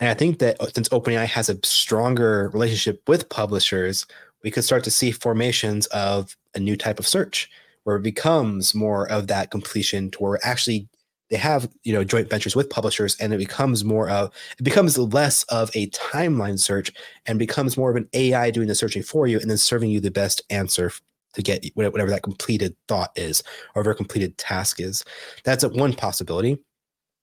And 0.00 0.10
I 0.10 0.14
think 0.14 0.38
that 0.40 0.60
uh, 0.60 0.66
since 0.74 0.88
OpenAI 0.90 1.26
has 1.26 1.48
a 1.48 1.58
stronger 1.64 2.50
relationship 2.52 3.08
with 3.08 3.28
publishers, 3.28 4.06
we 4.42 4.50
could 4.50 4.64
start 4.64 4.84
to 4.84 4.90
see 4.90 5.10
formations 5.10 5.86
of 5.86 6.36
a 6.54 6.60
new 6.60 6.76
type 6.76 6.98
of 6.98 7.06
search 7.06 7.50
where 7.84 7.96
it 7.96 8.02
becomes 8.02 8.74
more 8.74 9.10
of 9.10 9.26
that 9.28 9.50
completion 9.50 10.10
to 10.10 10.18
where 10.18 10.38
actually 10.42 10.88
they 11.30 11.36
have 11.36 11.68
you 11.84 11.92
know 11.92 12.04
joint 12.04 12.28
ventures 12.28 12.54
with 12.54 12.68
publishers 12.68 13.16
and 13.18 13.32
it 13.32 13.38
becomes 13.38 13.84
more 13.84 14.10
of 14.10 14.30
it 14.58 14.62
becomes 14.62 14.98
less 14.98 15.42
of 15.44 15.70
a 15.74 15.88
timeline 15.88 16.58
search 16.58 16.92
and 17.26 17.38
becomes 17.38 17.76
more 17.76 17.90
of 17.90 17.96
an 17.96 18.08
ai 18.12 18.50
doing 18.50 18.68
the 18.68 18.74
searching 18.74 19.02
for 19.02 19.26
you 19.26 19.38
and 19.40 19.50
then 19.50 19.56
serving 19.56 19.90
you 19.90 20.00
the 20.00 20.10
best 20.10 20.42
answer 20.50 20.90
to 21.34 21.42
get 21.42 21.64
whatever 21.74 22.10
that 22.10 22.22
completed 22.22 22.74
thought 22.88 23.10
is 23.16 23.42
or 23.74 23.80
whatever 23.80 23.94
completed 23.94 24.36
task 24.38 24.80
is. 24.80 25.04
That's 25.44 25.64
one 25.64 25.92
possibility. 25.92 26.58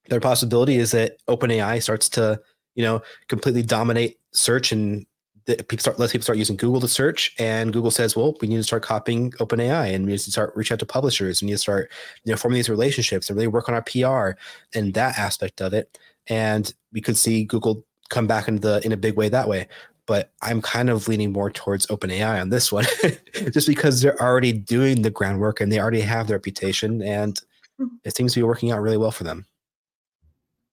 The 0.05 0.16
other 0.16 0.22
possibility 0.22 0.76
is 0.76 0.91
that 0.91 1.18
OpenAI 1.28 1.82
starts 1.82 2.09
to 2.09 2.39
you 2.76 2.84
know 2.84 3.01
completely 3.28 3.64
dominate 3.64 4.20
search 4.34 4.72
and 4.72 5.05
people 5.45 5.79
start 5.79 5.99
less 5.99 6.11
people 6.11 6.23
start 6.23 6.37
using 6.37 6.55
Google 6.55 6.81
to 6.81 6.87
search, 6.87 7.33
and 7.39 7.73
Google 7.73 7.91
says, 7.91 8.15
"Well, 8.15 8.35
we 8.41 8.47
need 8.47 8.57
to 8.57 8.63
start 8.63 8.83
copying 8.83 9.31
OpenAI, 9.33 9.93
and 9.93 10.05
we 10.05 10.13
need 10.13 10.19
to 10.19 10.31
start 10.31 10.55
reach 10.55 10.71
out 10.71 10.79
to 10.79 10.85
publishers. 10.85 11.41
We 11.41 11.47
need 11.47 11.53
to 11.53 11.57
start, 11.57 11.91
you 12.23 12.31
know, 12.31 12.37
forming 12.37 12.57
these 12.57 12.69
relationships 12.69 13.29
and 13.29 13.37
really 13.37 13.47
work 13.47 13.69
on 13.69 13.75
our 13.75 13.81
PR 13.81 14.39
and 14.77 14.93
that 14.93 15.17
aspect 15.17 15.61
of 15.61 15.73
it." 15.73 15.97
And 16.27 16.73
we 16.93 17.01
could 17.01 17.17
see 17.17 17.43
Google 17.43 17.85
come 18.09 18.27
back 18.27 18.47
into 18.47 18.61
the 18.61 18.85
in 18.85 18.91
a 18.91 18.97
big 18.97 19.15
way 19.15 19.29
that 19.29 19.47
way. 19.47 19.67
But 20.05 20.31
I'm 20.41 20.61
kind 20.61 20.89
of 20.89 21.07
leaning 21.07 21.31
more 21.31 21.51
towards 21.51 21.87
OpenAI 21.87 22.41
on 22.41 22.49
this 22.49 22.71
one, 22.71 22.85
just 23.51 23.67
because 23.67 24.01
they're 24.01 24.21
already 24.21 24.51
doing 24.51 25.03
the 25.03 25.11
groundwork 25.11 25.61
and 25.61 25.71
they 25.71 25.79
already 25.79 26.01
have 26.01 26.27
the 26.27 26.33
reputation, 26.33 27.01
and 27.01 27.39
hmm. 27.77 27.87
it 28.03 28.15
seems 28.15 28.33
to 28.33 28.39
be 28.39 28.43
working 28.43 28.71
out 28.71 28.81
really 28.81 28.97
well 28.97 29.11
for 29.11 29.23
them. 29.23 29.45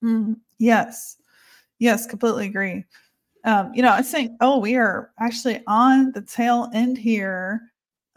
Mm, 0.02 0.36
yes, 0.58 1.16
yes, 1.78 2.06
completely 2.06 2.46
agree. 2.46 2.84
Um, 3.44 3.72
you 3.74 3.82
know, 3.82 3.92
I 3.92 4.02
think, 4.02 4.32
oh, 4.40 4.58
we 4.58 4.76
are 4.76 5.12
actually 5.20 5.62
on 5.66 6.12
the 6.12 6.22
tail 6.22 6.68
end 6.74 6.98
here 6.98 7.60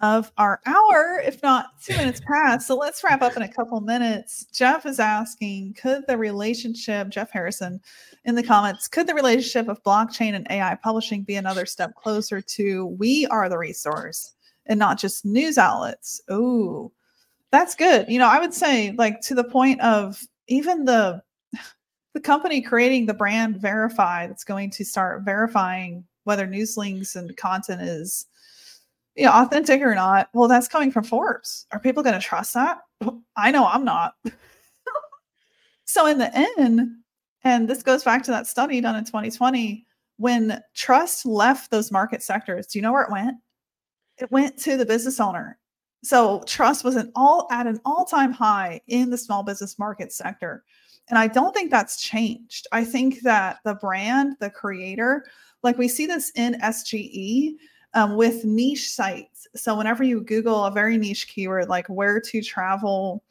of 0.01 0.31
our 0.37 0.59
hour, 0.65 1.21
if 1.23 1.41
not 1.43 1.67
two 1.83 1.95
minutes 1.95 2.21
past. 2.27 2.67
So 2.67 2.75
let's 2.75 3.03
wrap 3.03 3.21
up 3.21 3.37
in 3.37 3.43
a 3.43 3.53
couple 3.53 3.79
minutes. 3.81 4.45
Jeff 4.51 4.85
is 4.85 4.99
asking, 4.99 5.75
could 5.79 6.05
the 6.07 6.17
relationship, 6.17 7.09
Jeff 7.09 7.31
Harrison 7.31 7.79
in 8.25 8.33
the 8.33 8.43
comments, 8.43 8.87
could 8.87 9.05
the 9.05 9.13
relationship 9.13 9.67
of 9.67 9.83
blockchain 9.83 10.33
and 10.33 10.47
AI 10.49 10.75
publishing 10.75 11.21
be 11.21 11.35
another 11.35 11.67
step 11.67 11.93
closer 11.95 12.41
to 12.41 12.87
we 12.87 13.27
are 13.27 13.47
the 13.47 13.57
resource 13.57 14.33
and 14.65 14.79
not 14.79 14.99
just 14.99 15.23
news 15.23 15.59
outlets? 15.59 16.19
Oh, 16.29 16.91
that's 17.51 17.75
good. 17.75 18.09
You 18.09 18.17
know, 18.17 18.27
I 18.27 18.39
would 18.39 18.55
say 18.55 18.93
like 18.93 19.21
to 19.21 19.35
the 19.35 19.43
point 19.43 19.79
of 19.81 20.19
even 20.47 20.85
the 20.85 21.21
the 22.13 22.19
company 22.19 22.61
creating 22.61 23.05
the 23.05 23.13
brand 23.13 23.57
verify 23.57 24.27
that's 24.27 24.43
going 24.43 24.69
to 24.71 24.85
start 24.85 25.23
verifying 25.23 26.03
whether 26.23 26.45
news 26.45 26.77
links 26.77 27.15
and 27.15 27.35
content 27.37 27.81
is 27.81 28.25
you 29.15 29.25
know 29.25 29.31
authentic 29.31 29.81
or 29.81 29.95
not 29.95 30.29
well 30.33 30.47
that's 30.47 30.67
coming 30.67 30.91
from 30.91 31.03
Forbes. 31.03 31.65
Are 31.71 31.79
people 31.79 32.03
going 32.03 32.19
to 32.19 32.25
trust 32.25 32.53
that? 32.53 32.79
I 33.35 33.51
know 33.51 33.65
i'm 33.65 33.85
not. 33.85 34.15
So 35.83 36.05
in 36.05 36.19
the 36.19 36.33
end 36.33 36.89
and 37.43 37.67
this 37.67 37.83
goes 37.83 38.05
back 38.05 38.23
to 38.23 38.31
that 38.31 38.47
study 38.47 38.79
done 38.79 38.95
in 38.95 39.03
2020 39.03 39.85
when 40.15 40.61
trust 40.73 41.25
left 41.25 41.69
those 41.69 41.91
market 41.91 42.23
sectors 42.23 42.67
do 42.67 42.79
you 42.79 42.81
know 42.81 42.93
where 42.93 43.03
it 43.03 43.11
went? 43.11 43.35
It 44.17 44.31
went 44.31 44.57
to 44.59 44.77
the 44.77 44.85
business 44.85 45.19
owner. 45.19 45.59
So 46.01 46.43
trust 46.47 46.85
was 46.85 46.95
an 46.95 47.11
all 47.13 47.45
at 47.51 47.67
an 47.67 47.81
all-time 47.83 48.31
high 48.31 48.79
in 48.87 49.09
the 49.09 49.17
small 49.17 49.43
business 49.43 49.77
market 49.77 50.13
sector 50.13 50.63
and 51.09 51.17
I 51.17 51.27
don't 51.27 51.53
think 51.53 51.71
that's 51.71 52.01
changed. 52.01 52.67
I 52.71 52.83
think 52.83 53.21
that 53.21 53.59
the 53.65 53.75
brand, 53.75 54.37
the 54.39 54.49
creator, 54.49 55.25
like 55.63 55.77
we 55.77 55.87
see 55.87 56.05
this 56.05 56.31
in 56.35 56.53
SGE 56.61 57.55
um, 57.93 58.15
with 58.15 58.45
niche 58.45 58.89
sites. 58.91 59.47
So 59.55 59.75
whenever 59.77 60.03
you 60.03 60.21
Google 60.21 60.65
a 60.65 60.71
very 60.71 60.97
niche 60.97 61.27
keyword 61.27 61.67
like 61.67 61.87
where 61.87 62.21
to 62.21 62.41
travel 62.41 63.23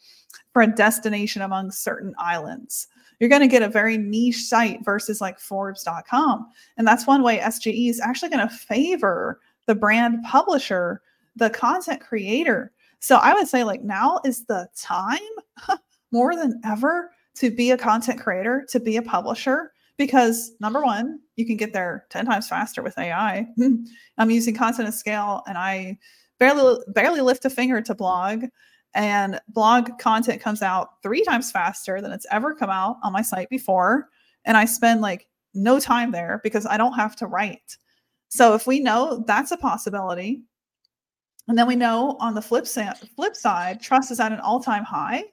for 0.53 0.63
a 0.63 0.67
destination 0.67 1.43
among 1.43 1.71
certain 1.71 2.15
islands, 2.19 2.89
you're 3.19 3.31
going 3.31 3.43
to 3.43 3.49
get 3.49 3.63
a 3.63 3.69
very 3.69 3.99
niche 3.99 4.45
site 4.45 4.85
versus 4.85 5.21
like 5.21 5.39
Forbes.com. 5.39 6.49
And 6.77 6.87
that's 6.87 7.07
one 7.07 7.23
way 7.23 7.39
SGE 7.39 7.91
is 7.91 8.01
actually 8.01 8.31
going 8.31 8.47
to 8.47 8.55
favor 8.55 9.41
the 9.67 9.75
brand 9.75 10.25
publisher, 10.25 11.03
the 11.37 11.51
content 11.51 12.01
creator. 12.01 12.73
So 12.99 13.17
I 13.17 13.35
would 13.35 13.49
say, 13.49 13.63
like, 13.65 13.83
now 13.83 14.21
is 14.25 14.45
the 14.45 14.69
time 14.77 15.19
more 16.13 16.35
than 16.35 16.61
ever 16.65 17.11
to 17.37 17.51
be 17.51 17.71
a 17.71 17.79
content 17.79 18.21
creator, 18.21 18.67
to 18.71 18.81
be 18.81 18.97
a 18.97 19.03
publisher, 19.03 19.73
because 19.97 20.53
number 20.61 20.83
one, 20.83 21.21
you 21.37 21.47
can 21.47 21.57
get 21.57 21.73
there 21.73 22.07
10 22.11 22.27
times 22.27 22.49
faster 22.49 22.83
with 22.83 22.99
AI. 22.99 23.47
I'm 24.19 24.31
using 24.31 24.55
Content 24.55 24.89
at 24.89 24.95
Scale 24.95 25.43
and 25.47 25.59
I 25.59 25.99
barely 26.39 26.79
barely 26.89 27.21
lift 27.21 27.45
a 27.45 27.51
finger 27.51 27.83
to 27.83 27.95
blog 27.95 28.45
and 28.95 29.39
blog 29.49 29.99
content 29.99 30.41
comes 30.41 30.63
out 30.63 31.03
three 31.03 31.23
times 31.23 31.51
faster 31.51 32.01
than 32.01 32.13
it's 32.13 32.27
ever 32.31 32.55
come 32.55 32.71
out 32.71 32.97
on 33.03 33.13
my 33.13 33.23
site 33.23 33.49
before 33.51 34.09
and 34.47 34.57
I 34.57 34.65
spend 34.65 35.01
like 35.01 35.29
no 35.55 35.79
time 35.79 36.13
there 36.13 36.41
because 36.43 36.67
I 36.67 36.77
don't 36.77 36.95
have 36.95 37.15
to 37.17 37.27
write. 37.27 37.77
So 38.29 38.55
if 38.55 38.67
we 38.67 38.81
know 38.81 39.23
that's 39.27 39.51
a 39.51 39.57
possibility, 39.57 40.43
and 41.49 41.59
then 41.59 41.67
we 41.67 41.77
know 41.77 42.17
on 42.21 42.35
the 42.35 42.43
flip 42.43 42.67
side, 42.67 42.97
flip 43.17 43.35
side, 43.35 43.81
trust 43.81 44.11
is 44.11 44.21
at 44.21 44.33
an 44.33 44.41
all-time 44.41 44.85
high 44.85 45.25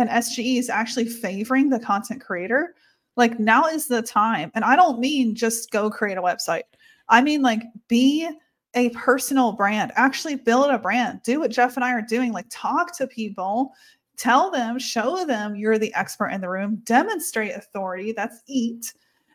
and 0.00 0.10
SGE 0.10 0.58
is 0.58 0.70
actually 0.70 1.06
favoring 1.06 1.68
the 1.68 1.78
content 1.78 2.20
creator, 2.20 2.74
like 3.16 3.38
now 3.38 3.66
is 3.66 3.86
the 3.86 4.02
time. 4.02 4.50
And 4.54 4.64
I 4.64 4.76
don't 4.76 5.00
mean 5.00 5.34
just 5.34 5.70
go 5.70 5.90
create 5.90 6.18
a 6.18 6.22
website. 6.22 6.62
I 7.08 7.20
mean 7.20 7.42
like 7.42 7.62
be 7.88 8.28
a 8.74 8.90
personal 8.90 9.52
brand. 9.52 9.92
Actually 9.96 10.36
build 10.36 10.70
a 10.70 10.78
brand. 10.78 11.20
Do 11.24 11.40
what 11.40 11.50
Jeff 11.50 11.76
and 11.76 11.84
I 11.84 11.92
are 11.92 12.02
doing. 12.02 12.32
Like 12.32 12.46
talk 12.50 12.96
to 12.98 13.06
people, 13.06 13.72
tell 14.16 14.50
them, 14.50 14.78
show 14.78 15.24
them 15.24 15.56
you're 15.56 15.78
the 15.78 15.94
expert 15.94 16.28
in 16.28 16.40
the 16.40 16.48
room, 16.48 16.80
demonstrate 16.84 17.54
authority. 17.54 18.12
That's 18.12 18.42
eat. 18.46 18.92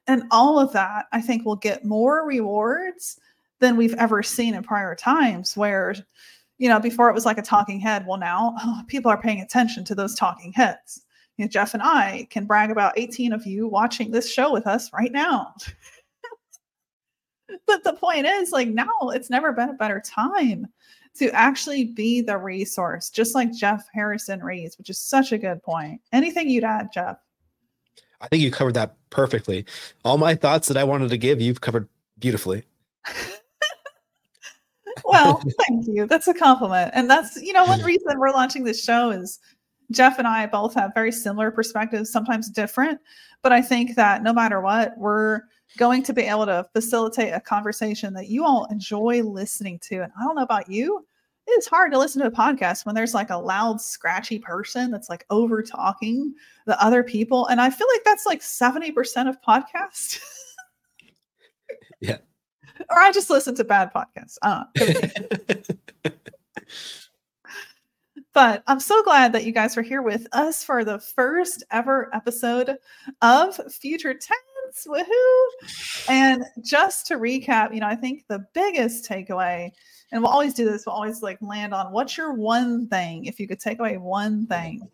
And 0.08 0.24
all 0.32 0.60
of 0.60 0.72
that, 0.74 1.06
I 1.12 1.22
think, 1.22 1.46
will 1.46 1.56
get 1.56 1.84
more 1.84 2.26
rewards 2.26 3.20
than 3.60 3.78
we've 3.78 3.96
ever 3.96 4.22
seen 4.22 4.54
in 4.54 4.64
prior 4.64 4.96
times 4.96 5.58
where 5.58 5.96
you 6.58 6.70
know, 6.70 6.80
before 6.80 7.10
it 7.10 7.14
was 7.14 7.26
like 7.26 7.38
a 7.38 7.44
talking 7.44 7.80
head. 7.80 8.06
Well, 8.08 8.18
now 8.18 8.56
oh, 8.60 8.82
people 8.88 9.12
are 9.12 9.22
paying 9.22 9.42
attention 9.42 9.84
to 9.86 9.96
those 9.96 10.16
talking 10.16 10.54
heads. 10.54 11.04
You 11.38 11.46
know, 11.46 11.50
Jeff 11.50 11.74
and 11.74 11.84
I 11.84 12.28
can 12.30 12.46
brag 12.46 12.72
about 12.72 12.98
18 12.98 13.34
of 13.34 13.46
you 13.46 13.68
watching 13.68 14.12
this 14.12 14.32
show 14.32 14.54
with 14.54 14.68
us 14.68 14.92
right 14.94 15.12
now. 15.12 15.54
but 17.68 17.84
the 17.84 17.94
point 17.94 18.26
is, 18.26 18.52
like, 18.52 18.70
now 18.70 18.88
it's 19.04 19.30
never 19.30 19.52
been 19.52 19.70
a 19.70 19.74
better 19.74 20.02
time 20.06 20.68
to 21.18 21.30
actually 21.32 21.86
be 21.86 22.22
the 22.22 22.38
resource, 22.38 23.10
just 23.10 23.36
like 23.36 23.54
Jeff 23.54 23.86
Harrison 23.94 24.42
raised, 24.42 24.78
which 24.78 24.90
is 24.90 25.00
such 25.00 25.32
a 25.32 25.38
good 25.38 25.62
point. 25.64 26.02
Anything 26.12 26.50
you'd 26.50 26.64
add, 26.64 26.90
Jeff? 26.94 27.18
I 28.22 28.28
think 28.28 28.42
you 28.42 28.52
covered 28.52 28.74
that 28.74 28.96
perfectly. 29.10 29.66
All 30.04 30.18
my 30.18 30.36
thoughts 30.36 30.68
that 30.68 30.78
I 30.78 30.84
wanted 30.84 31.10
to 31.10 31.18
give, 31.18 31.42
you've 31.42 31.62
covered 31.62 31.88
beautifully. 32.18 32.64
well, 35.04 35.42
thank 35.68 35.88
you. 35.88 36.06
That's 36.08 36.28
a 36.28 36.34
compliment. 36.34 36.92
And 36.94 37.10
that's, 37.10 37.42
you 37.42 37.54
know, 37.54 37.66
one 37.66 37.82
reason 37.82 38.18
we're 38.18 38.32
launching 38.32 38.64
this 38.64 38.84
show 38.84 39.12
is 39.12 39.40
Jeff 39.92 40.18
and 40.20 40.28
I 40.28 40.48
both 40.48 40.74
have 40.76 40.94
very 40.94 41.12
similar 41.12 41.52
perspectives, 41.52 42.12
sometimes 42.12 42.50
different. 42.50 43.00
But 43.42 43.52
I 43.52 43.62
think 43.62 43.96
that 43.96 44.24
no 44.24 44.34
matter 44.34 44.62
what, 44.62 44.98
we're 44.98 45.42
going 45.78 46.04
to 46.04 46.14
be 46.14 46.24
able 46.24 46.46
to 46.46 46.66
facilitate 46.74 47.34
a 47.34 47.40
conversation 47.40 48.14
that 48.14 48.30
you 48.30 48.46
all 48.46 48.66
enjoy 48.72 49.22
listening 49.22 49.80
to. 49.80 50.02
And 50.04 50.12
I 50.20 50.24
don't 50.24 50.36
know 50.36 50.44
about 50.44 50.70
you, 50.70 51.06
it's 51.48 51.68
hard 51.68 51.92
to 51.92 52.00
listen 52.00 52.22
to 52.22 52.28
a 52.28 52.32
podcast 52.32 52.86
when 52.86 52.96
there's 52.96 53.14
like 53.14 53.30
a 53.30 53.38
loud, 53.38 53.80
scratchy 53.80 54.40
person 54.40 54.90
that's 54.90 55.10
like 55.10 55.26
over 55.30 55.62
talking 55.62 56.34
the 56.66 56.82
other 56.84 57.04
people. 57.04 57.46
And 57.48 57.62
I 57.62 57.70
feel 57.70 57.88
like 57.94 58.04
that's 58.04 58.26
like 58.26 58.42
70% 58.42 59.30
of 59.30 59.42
podcasts. 59.42 60.20
yeah. 62.00 62.18
Or 62.90 63.00
I 63.00 63.12
just 63.12 63.30
listen 63.30 63.56
to 63.56 63.64
bad 63.64 63.92
podcasts. 63.94 64.38
Uh, 64.42 64.64
but 68.34 68.64
I'm 68.68 68.80
so 68.80 69.02
glad 69.04 69.34
that 69.34 69.46
you 69.46 69.52
guys 69.52 69.78
are 69.78 69.82
here 69.82 70.02
with 70.02 70.28
us 70.34 70.64
for 70.64 70.84
the 70.84 71.00
first 71.00 71.64
ever 71.72 72.14
episode 72.14 72.78
of 73.22 73.56
Future 73.74 74.14
Tense. 74.14 74.88
Woohoo! 74.88 76.10
And 76.10 76.44
just 76.62 77.08
to 77.08 77.16
recap, 77.16 77.74
you 77.74 77.80
know, 77.80 77.88
I 77.88 77.96
think 77.96 78.26
the 78.28 78.46
biggest 78.54 79.10
takeaway 79.10 79.72
and 80.12 80.22
we'll 80.22 80.32
always 80.32 80.54
do 80.54 80.66
this 80.66 80.86
we'll 80.86 80.96
always 80.96 81.22
like 81.22 81.38
land 81.42 81.74
on 81.74 81.92
what's 81.92 82.18
your 82.18 82.34
one 82.34 82.88
thing 82.88 83.26
if 83.26 83.40
you 83.40 83.48
could 83.48 83.60
take 83.60 83.80
away 83.80 83.98
one 83.98 84.46
thing 84.48 84.88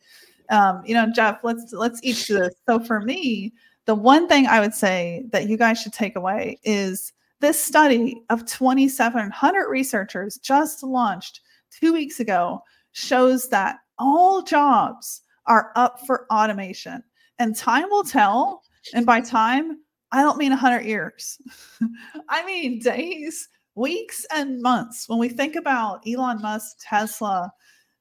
um, 0.50 0.82
you 0.86 0.94
know 0.94 1.08
jeff 1.14 1.40
let's 1.44 1.72
let's 1.74 2.00
each 2.04 2.28
do 2.28 2.40
this 2.40 2.56
so 2.68 2.80
for 2.80 3.02
me 3.02 3.54
the 3.86 3.96
one 3.96 4.28
thing 4.28 4.48
i 4.48 4.60
would 4.60 4.74
say 4.74 5.24
that 5.32 5.48
you 5.48 5.58
guys 5.58 5.80
should 5.82 5.94
take 5.94 6.16
away 6.16 6.60
is 6.64 7.14
this 7.42 7.62
study 7.62 8.24
of 8.30 8.46
2700 8.46 9.70
researchers 9.70 10.38
just 10.38 10.84
launched 10.84 11.42
two 11.72 11.94
weeks 11.94 12.20
ago 12.20 12.62
shows 12.94 13.50
that 13.50 13.78
all 14.00 14.42
jobs 14.42 15.22
are 15.48 15.72
up 15.76 16.00
for 16.06 16.28
automation. 16.32 17.04
And 17.40 17.56
time 17.56 17.90
will 17.90 18.04
tell. 18.04 18.64
And 18.94 19.06
by 19.06 19.22
time 19.22 19.78
i 20.14 20.22
don't 20.22 20.38
mean 20.38 20.52
100 20.52 20.86
years. 20.86 21.38
I 22.30 22.46
mean 22.46 22.80
days 22.80 23.48
weeks 23.76 24.26
and 24.34 24.62
months. 24.62 25.08
When 25.08 25.20
we 25.20 25.30
think 25.30 25.56
about 25.56 26.04
Elon 26.08 26.42
Musk, 26.42 26.78
Tesla, 26.82 27.52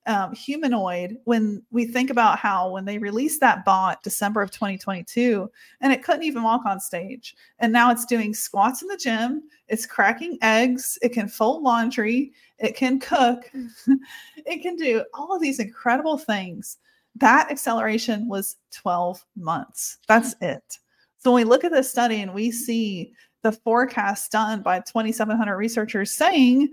um, 0.07 0.34
humanoid, 0.34 1.18
when 1.24 1.62
we 1.70 1.84
think 1.84 2.11
about 2.11 2.38
how 2.38 2.70
when 2.70 2.84
they 2.84 2.98
released 2.98 3.40
that 3.40 3.64
bot 3.64 4.03
December 4.03 4.40
of 4.40 4.51
2022, 4.51 5.51
and 5.80 5.92
it 5.92 6.03
couldn't 6.03 6.22
even 6.22 6.42
walk 6.42 6.64
on 6.64 6.80
stage, 6.80 7.34
and 7.59 7.72
now 7.72 7.90
it's 7.90 8.07
doing 8.07 8.32
squats 8.32 8.82
in 8.82 8.88
the 8.88 8.96
gym, 8.96 9.42
it's 9.68 9.86
cracking 9.86 10.38
eggs, 10.42 10.98
it 11.03 11.11
can 11.11 11.28
fold 11.28 11.62
laundry, 11.62 12.32
it 12.59 12.74
can 12.74 12.98
cook, 12.98 13.51
it 14.46 14.62
can 14.62 14.76
do 14.76 15.05
all 15.14 15.34
of 15.34 15.42
these 15.42 15.61
incredible 15.61 16.16
things. 16.18 16.78
That 17.16 17.51
acceleration 17.51 18.28
was 18.28 18.57
12 18.72 19.24
months. 19.36 19.98
That's 20.09 20.34
it. 20.40 20.78
So 21.18 21.32
when 21.32 21.44
we 21.44 21.48
look 21.48 21.64
at 21.64 21.72
this 21.72 21.90
study 21.90 22.22
and 22.22 22.32
we 22.32 22.51
see 22.51 23.12
the 23.42 23.53
forecast 23.53 24.32
done 24.32 24.62
by 24.62 24.80
2,700 24.80 25.57
researchers 25.57 26.11
saying 26.11 26.70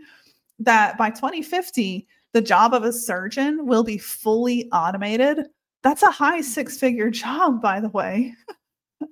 that 0.59 0.97
by 0.97 1.09
2050, 1.09 2.07
the 2.33 2.41
job 2.41 2.73
of 2.73 2.83
a 2.83 2.93
surgeon 2.93 3.65
will 3.65 3.83
be 3.83 3.97
fully 3.97 4.69
automated. 4.71 5.47
That's 5.83 6.03
a 6.03 6.11
high 6.11 6.41
six 6.41 6.77
figure 6.77 7.09
job, 7.11 7.61
by 7.61 7.79
the 7.79 7.89
way, 7.89 8.33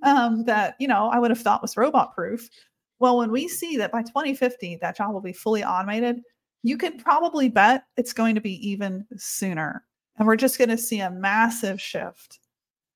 um, 0.04 0.44
that, 0.46 0.76
you 0.80 0.88
know, 0.88 1.10
I 1.10 1.20
would 1.20 1.32
have 1.32 1.42
thought 1.42 1.62
was 1.62 1.78
robot 1.78 2.14
proof. 2.14 2.50
Well, 3.00 3.18
when 3.18 3.32
we 3.32 3.48
see 3.48 3.78
that 3.78 3.92
by 3.92 4.04
2050, 4.04 4.78
that 4.82 4.98
job 4.98 5.14
will 5.14 5.22
be 5.22 5.34
fully 5.34 5.64
automated, 5.64 6.22
you 6.64 6.78
can 6.78 6.98
probably 6.98 7.50
bet 7.50 7.84
it's 7.98 8.14
going 8.14 8.36
to 8.36 8.42
be 8.42 8.68
even 8.68 9.06
sooner. 9.18 9.84
And 10.18 10.26
we're 10.26 10.38
just 10.38 10.58
going 10.58 10.70
to 10.70 10.78
see 10.78 11.00
a 11.02 11.12
massive 11.12 11.82
shift. 11.82 12.40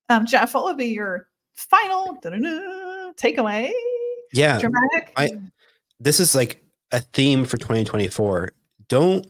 Um, 0.08 0.26
Jeff, 0.26 0.54
what 0.54 0.64
would 0.64 0.78
be 0.78 0.86
your 0.86 1.28
final 1.54 2.18
takeaway? 3.16 3.70
yeah 4.32 4.58
dramatic 4.58 5.12
i 5.16 5.30
this 5.98 6.20
is 6.20 6.34
like 6.34 6.62
a 6.92 7.00
theme 7.00 7.44
for 7.44 7.56
2024 7.56 8.50
don't 8.88 9.26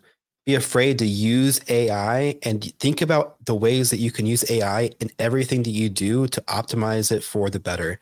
be 0.47 0.55
afraid 0.55 0.99
to 0.99 1.07
use 1.07 1.61
ai 1.69 2.35
and 2.43 2.73
think 2.79 3.03
about 3.03 3.37
the 3.45 3.55
ways 3.55 3.91
that 3.91 3.99
you 3.99 4.11
can 4.11 4.27
use 4.27 4.49
ai 4.51 4.91
in 5.01 5.11
everything 5.19 5.63
that 5.63 5.71
you 5.71 5.89
do 5.89 6.27
to 6.29 6.41
optimize 6.43 7.13
it 7.13 7.23
for 7.23 7.51
the 7.51 7.61
better. 7.61 8.01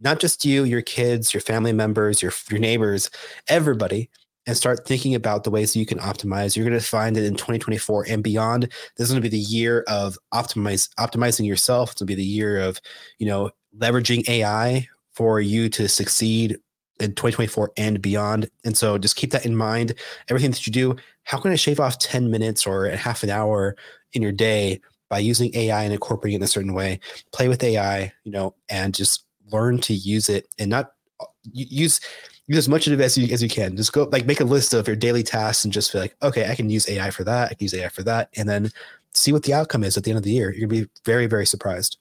Not 0.00 0.20
just 0.20 0.44
you 0.44 0.64
your 0.64 0.82
kids 0.82 1.34
your 1.34 1.40
family 1.40 1.72
members 1.72 2.22
your, 2.22 2.32
your 2.50 2.60
neighbors 2.60 3.10
everybody 3.48 4.08
and 4.46 4.56
start 4.56 4.86
thinking 4.86 5.14
about 5.14 5.44
the 5.44 5.50
ways 5.50 5.72
that 5.72 5.78
you 5.78 5.86
can 5.86 5.98
optimize. 5.98 6.56
You're 6.56 6.66
going 6.66 6.78
to 6.78 6.84
find 6.84 7.14
that 7.16 7.24
in 7.24 7.34
2024 7.34 8.06
and 8.08 8.22
beyond 8.22 8.62
this 8.96 9.06
is 9.06 9.10
going 9.10 9.22
to 9.22 9.28
be 9.28 9.36
the 9.36 9.42
year 9.42 9.84
of 9.86 10.16
optimize 10.32 10.88
optimizing 10.98 11.46
yourself. 11.46 11.92
It's 11.92 12.00
going 12.00 12.06
to 12.06 12.10
be 12.12 12.22
the 12.22 12.24
year 12.24 12.60
of 12.60 12.80
you 13.18 13.26
know 13.26 13.50
leveraging 13.78 14.28
ai 14.28 14.88
for 15.12 15.40
you 15.40 15.68
to 15.68 15.88
succeed 15.88 16.58
in 17.00 17.10
2024 17.10 17.72
and 17.76 18.00
beyond. 18.02 18.50
And 18.64 18.76
so 18.76 18.98
just 18.98 19.16
keep 19.16 19.30
that 19.32 19.46
in 19.46 19.56
mind. 19.56 19.94
Everything 20.28 20.50
that 20.50 20.66
you 20.66 20.72
do, 20.72 20.96
how 21.24 21.38
can 21.38 21.52
I 21.52 21.56
shave 21.56 21.80
off 21.80 21.98
10 21.98 22.30
minutes 22.30 22.66
or 22.66 22.86
a 22.86 22.96
half 22.96 23.22
an 23.22 23.30
hour 23.30 23.76
in 24.12 24.22
your 24.22 24.32
day 24.32 24.80
by 25.08 25.18
using 25.18 25.54
AI 25.54 25.82
and 25.82 25.92
incorporating 25.92 26.34
it 26.34 26.40
in 26.40 26.42
a 26.42 26.48
certain 26.48 26.74
way? 26.74 27.00
Play 27.32 27.48
with 27.48 27.62
AI, 27.62 28.12
you 28.24 28.32
know, 28.32 28.54
and 28.68 28.94
just 28.94 29.24
learn 29.50 29.78
to 29.80 29.94
use 29.94 30.28
it 30.28 30.48
and 30.58 30.70
not 30.70 30.92
uh, 31.20 31.26
use 31.52 32.00
use 32.46 32.58
as 32.58 32.68
much 32.68 32.86
of 32.86 32.92
it 32.92 33.00
as 33.02 33.16
you 33.16 33.32
as 33.32 33.42
you 33.42 33.48
can. 33.48 33.76
Just 33.76 33.92
go 33.92 34.08
like 34.10 34.26
make 34.26 34.40
a 34.40 34.44
list 34.44 34.74
of 34.74 34.86
your 34.86 34.96
daily 34.96 35.22
tasks 35.22 35.64
and 35.64 35.72
just 35.72 35.92
feel 35.92 36.00
like, 36.00 36.16
okay, 36.22 36.50
I 36.50 36.54
can 36.54 36.68
use 36.68 36.88
AI 36.88 37.10
for 37.10 37.24
that. 37.24 37.50
I 37.50 37.54
can 37.54 37.64
use 37.64 37.74
AI 37.74 37.88
for 37.88 38.02
that. 38.02 38.28
And 38.36 38.48
then 38.48 38.70
see 39.14 39.32
what 39.32 39.42
the 39.44 39.54
outcome 39.54 39.84
is 39.84 39.96
at 39.96 40.04
the 40.04 40.10
end 40.10 40.18
of 40.18 40.24
the 40.24 40.32
year. 40.32 40.52
You're 40.52 40.68
gonna 40.68 40.82
be 40.82 40.90
very, 41.04 41.26
very 41.26 41.46
surprised. 41.46 41.98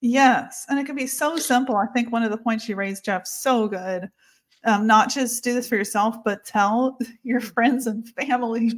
Yes. 0.00 0.64
And 0.68 0.78
it 0.78 0.86
can 0.86 0.96
be 0.96 1.06
so 1.06 1.36
simple. 1.36 1.76
I 1.76 1.86
think 1.86 2.10
one 2.10 2.22
of 2.22 2.30
the 2.30 2.38
points 2.38 2.68
you 2.68 2.76
raised, 2.76 3.04
Jeff, 3.04 3.26
so 3.26 3.68
good. 3.68 4.10
Um, 4.64 4.86
not 4.86 5.10
just 5.10 5.42
do 5.42 5.54
this 5.54 5.68
for 5.68 5.76
yourself, 5.76 6.16
but 6.24 6.44
tell 6.44 6.98
your 7.22 7.40
friends 7.40 7.86
and 7.86 8.08
family 8.10 8.72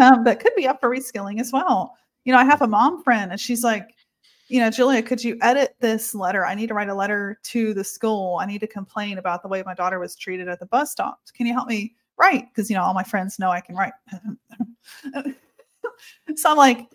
um, 0.00 0.24
that 0.24 0.40
could 0.40 0.54
be 0.56 0.66
up 0.66 0.80
for 0.80 0.90
reskilling 0.90 1.40
as 1.40 1.52
well. 1.52 1.96
You 2.24 2.32
know, 2.32 2.38
I 2.38 2.44
have 2.44 2.62
a 2.62 2.66
mom 2.66 3.02
friend 3.02 3.32
and 3.32 3.40
she's 3.40 3.64
like, 3.64 3.94
you 4.48 4.60
know, 4.60 4.70
Julia, 4.70 5.02
could 5.02 5.24
you 5.24 5.38
edit 5.40 5.76
this 5.80 6.14
letter? 6.14 6.44
I 6.44 6.54
need 6.54 6.66
to 6.68 6.74
write 6.74 6.90
a 6.90 6.94
letter 6.94 7.38
to 7.44 7.72
the 7.72 7.84
school. 7.84 8.38
I 8.38 8.44
need 8.44 8.60
to 8.60 8.66
complain 8.66 9.16
about 9.16 9.42
the 9.42 9.48
way 9.48 9.62
my 9.64 9.72
daughter 9.72 9.98
was 9.98 10.14
treated 10.14 10.46
at 10.48 10.60
the 10.60 10.66
bus 10.66 10.92
stop. 10.92 11.20
Can 11.32 11.46
you 11.46 11.54
help 11.54 11.68
me 11.68 11.94
write? 12.18 12.48
Because, 12.50 12.68
you 12.68 12.76
know, 12.76 12.82
all 12.82 12.92
my 12.92 13.02
friends 13.02 13.38
know 13.38 13.50
I 13.50 13.60
can 13.60 13.76
write. 13.76 13.94
so 16.36 16.50
I'm 16.50 16.58
like, 16.58 16.86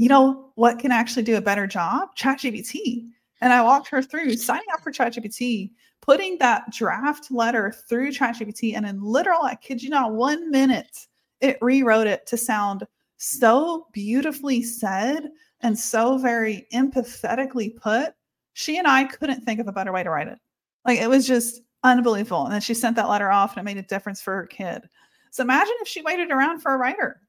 you 0.00 0.08
know 0.08 0.50
what 0.54 0.78
can 0.78 0.92
actually 0.92 1.24
do 1.24 1.36
a 1.36 1.42
better 1.42 1.66
job? 1.66 2.16
ChatGPT. 2.16 3.06
And 3.42 3.52
I 3.52 3.60
walked 3.60 3.88
her 3.88 4.00
through 4.00 4.34
signing 4.36 4.64
up 4.72 4.82
for 4.82 4.90
ChatGPT, 4.90 5.72
putting 6.00 6.38
that 6.38 6.72
draft 6.72 7.30
letter 7.30 7.70
through 7.86 8.12
ChatGPT, 8.12 8.74
and 8.74 8.86
in 8.86 9.02
literal, 9.02 9.42
I 9.42 9.56
kid 9.56 9.82
you 9.82 9.90
not, 9.90 10.12
one 10.12 10.50
minute, 10.50 11.06
it 11.42 11.58
rewrote 11.60 12.06
it 12.06 12.26
to 12.28 12.38
sound 12.38 12.86
so 13.18 13.88
beautifully 13.92 14.62
said 14.62 15.28
and 15.60 15.78
so 15.78 16.16
very 16.16 16.66
empathetically 16.72 17.76
put. 17.76 18.14
She 18.54 18.78
and 18.78 18.86
I 18.86 19.04
couldn't 19.04 19.42
think 19.42 19.60
of 19.60 19.68
a 19.68 19.72
better 19.72 19.92
way 19.92 20.02
to 20.02 20.08
write 20.08 20.28
it. 20.28 20.38
Like 20.86 20.98
it 20.98 21.10
was 21.10 21.26
just 21.26 21.60
unbelievable. 21.84 22.44
And 22.44 22.54
then 22.54 22.62
she 22.62 22.72
sent 22.72 22.96
that 22.96 23.10
letter 23.10 23.30
off 23.30 23.54
and 23.54 23.60
it 23.60 23.70
made 23.70 23.84
a 23.84 23.86
difference 23.86 24.22
for 24.22 24.34
her 24.34 24.46
kid. 24.46 24.88
So 25.30 25.42
imagine 25.42 25.74
if 25.82 25.88
she 25.88 26.00
waited 26.00 26.30
around 26.30 26.60
for 26.60 26.72
a 26.72 26.78
writer. 26.78 27.20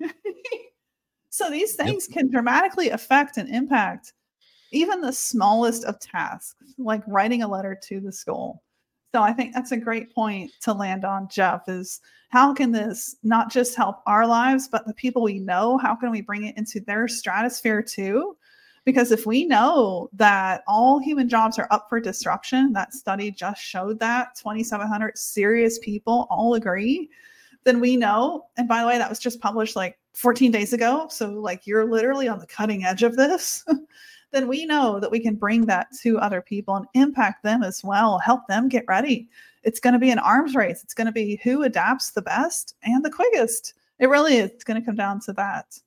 So 1.34 1.50
these 1.50 1.74
things 1.74 2.06
yep. 2.08 2.16
can 2.16 2.30
dramatically 2.30 2.90
affect 2.90 3.38
and 3.38 3.48
impact 3.48 4.12
even 4.70 5.00
the 5.00 5.12
smallest 5.12 5.84
of 5.84 5.98
tasks, 5.98 6.54
like 6.78 7.02
writing 7.08 7.42
a 7.42 7.48
letter 7.48 7.76
to 7.88 7.98
the 7.98 8.12
school. 8.12 8.62
So 9.12 9.20
I 9.20 9.32
think 9.32 9.52
that's 9.52 9.72
a 9.72 9.76
great 9.76 10.14
point 10.14 10.52
to 10.60 10.72
land 10.72 11.04
on, 11.04 11.26
Jeff, 11.28 11.68
is 11.68 12.00
how 12.28 12.54
can 12.54 12.70
this 12.70 13.16
not 13.24 13.50
just 13.50 13.74
help 13.74 13.96
our 14.06 14.28
lives, 14.28 14.68
but 14.68 14.86
the 14.86 14.94
people 14.94 15.22
we 15.22 15.40
know? 15.40 15.76
How 15.76 15.96
can 15.96 16.12
we 16.12 16.20
bring 16.20 16.44
it 16.44 16.56
into 16.56 16.78
their 16.78 17.08
stratosphere 17.08 17.82
too? 17.82 18.36
Because 18.84 19.10
if 19.10 19.26
we 19.26 19.44
know 19.44 20.10
that 20.12 20.62
all 20.68 21.00
human 21.00 21.28
jobs 21.28 21.58
are 21.58 21.66
up 21.72 21.88
for 21.88 21.98
disruption, 21.98 22.72
that 22.74 22.94
study 22.94 23.32
just 23.32 23.60
showed 23.60 23.98
that 23.98 24.36
2,700 24.36 25.18
serious 25.18 25.80
people 25.80 26.28
all 26.30 26.54
agree 26.54 27.10
then 27.64 27.80
we 27.80 27.96
know. 27.96 28.46
And 28.56 28.68
by 28.68 28.80
the 28.80 28.86
way, 28.86 28.98
that 28.98 29.08
was 29.08 29.18
just 29.18 29.40
published 29.40 29.74
like 29.74 29.98
14 30.14 30.50
days 30.50 30.72
ago. 30.72 31.06
So, 31.10 31.30
like, 31.30 31.66
you're 31.66 31.84
literally 31.84 32.28
on 32.28 32.38
the 32.38 32.46
cutting 32.46 32.84
edge 32.84 33.02
of 33.02 33.16
this. 33.16 33.64
then 34.32 34.48
we 34.48 34.64
know 34.64 34.98
that 35.00 35.10
we 35.10 35.20
can 35.20 35.34
bring 35.34 35.66
that 35.66 35.88
to 36.02 36.18
other 36.18 36.40
people 36.40 36.76
and 36.76 36.86
impact 36.94 37.42
them 37.42 37.62
as 37.62 37.84
well, 37.84 38.18
help 38.18 38.46
them 38.48 38.68
get 38.68 38.84
ready. 38.88 39.28
It's 39.62 39.80
going 39.80 39.94
to 39.94 39.98
be 39.98 40.10
an 40.10 40.18
arms 40.18 40.54
race. 40.54 40.82
It's 40.82 40.94
going 40.94 41.06
to 41.06 41.12
be 41.12 41.40
who 41.42 41.62
adapts 41.62 42.10
the 42.10 42.22
best 42.22 42.74
and 42.82 43.04
the 43.04 43.10
quickest. 43.10 43.74
It 43.98 44.08
really 44.08 44.36
is. 44.36 44.64
Going 44.64 44.80
to 44.80 44.84
come 44.84 44.96
down 44.96 45.20
to 45.20 45.32
that. 45.34 45.78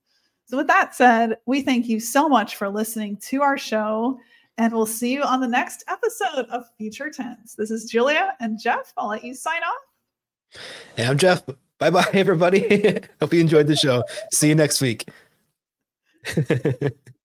So, 0.46 0.58
with 0.58 0.68
that 0.68 0.96
said, 0.96 1.38
we 1.46 1.62
thank 1.62 1.88
you 1.88 2.00
so 2.00 2.28
much 2.28 2.56
for 2.56 2.70
listening 2.70 3.18
to 3.18 3.42
our 3.42 3.58
show, 3.58 4.18
and 4.58 4.74
we'll 4.74 4.86
see 4.86 5.14
you 5.14 5.24
on 5.24 5.42
the 5.42 5.48
next 5.48 5.84
episode 5.88 6.46
of 6.50 6.66
Future 6.78 7.10
Tense. 7.10 7.56
This 7.56 7.70
is 7.70 7.86
Julia 7.86 8.34
and 8.40 8.60
Jeff. 8.60 8.94
I'll 8.98 9.10
let 9.10 9.24
you 9.24 9.34
sign 9.34 9.62
off. 9.62 10.62
Hey, 10.96 11.06
I'm 11.06 11.18
Jeff. 11.18 11.44
Bye 11.80 11.92
bye, 11.92 12.10
everybody. 12.14 13.00
Hope 13.20 13.34
you 13.34 13.42
enjoyed 13.42 13.68
the 13.68 13.76
show. 13.76 14.04
See 14.32 14.50
you 14.50 14.56
next 14.56 14.82
week. 14.82 15.08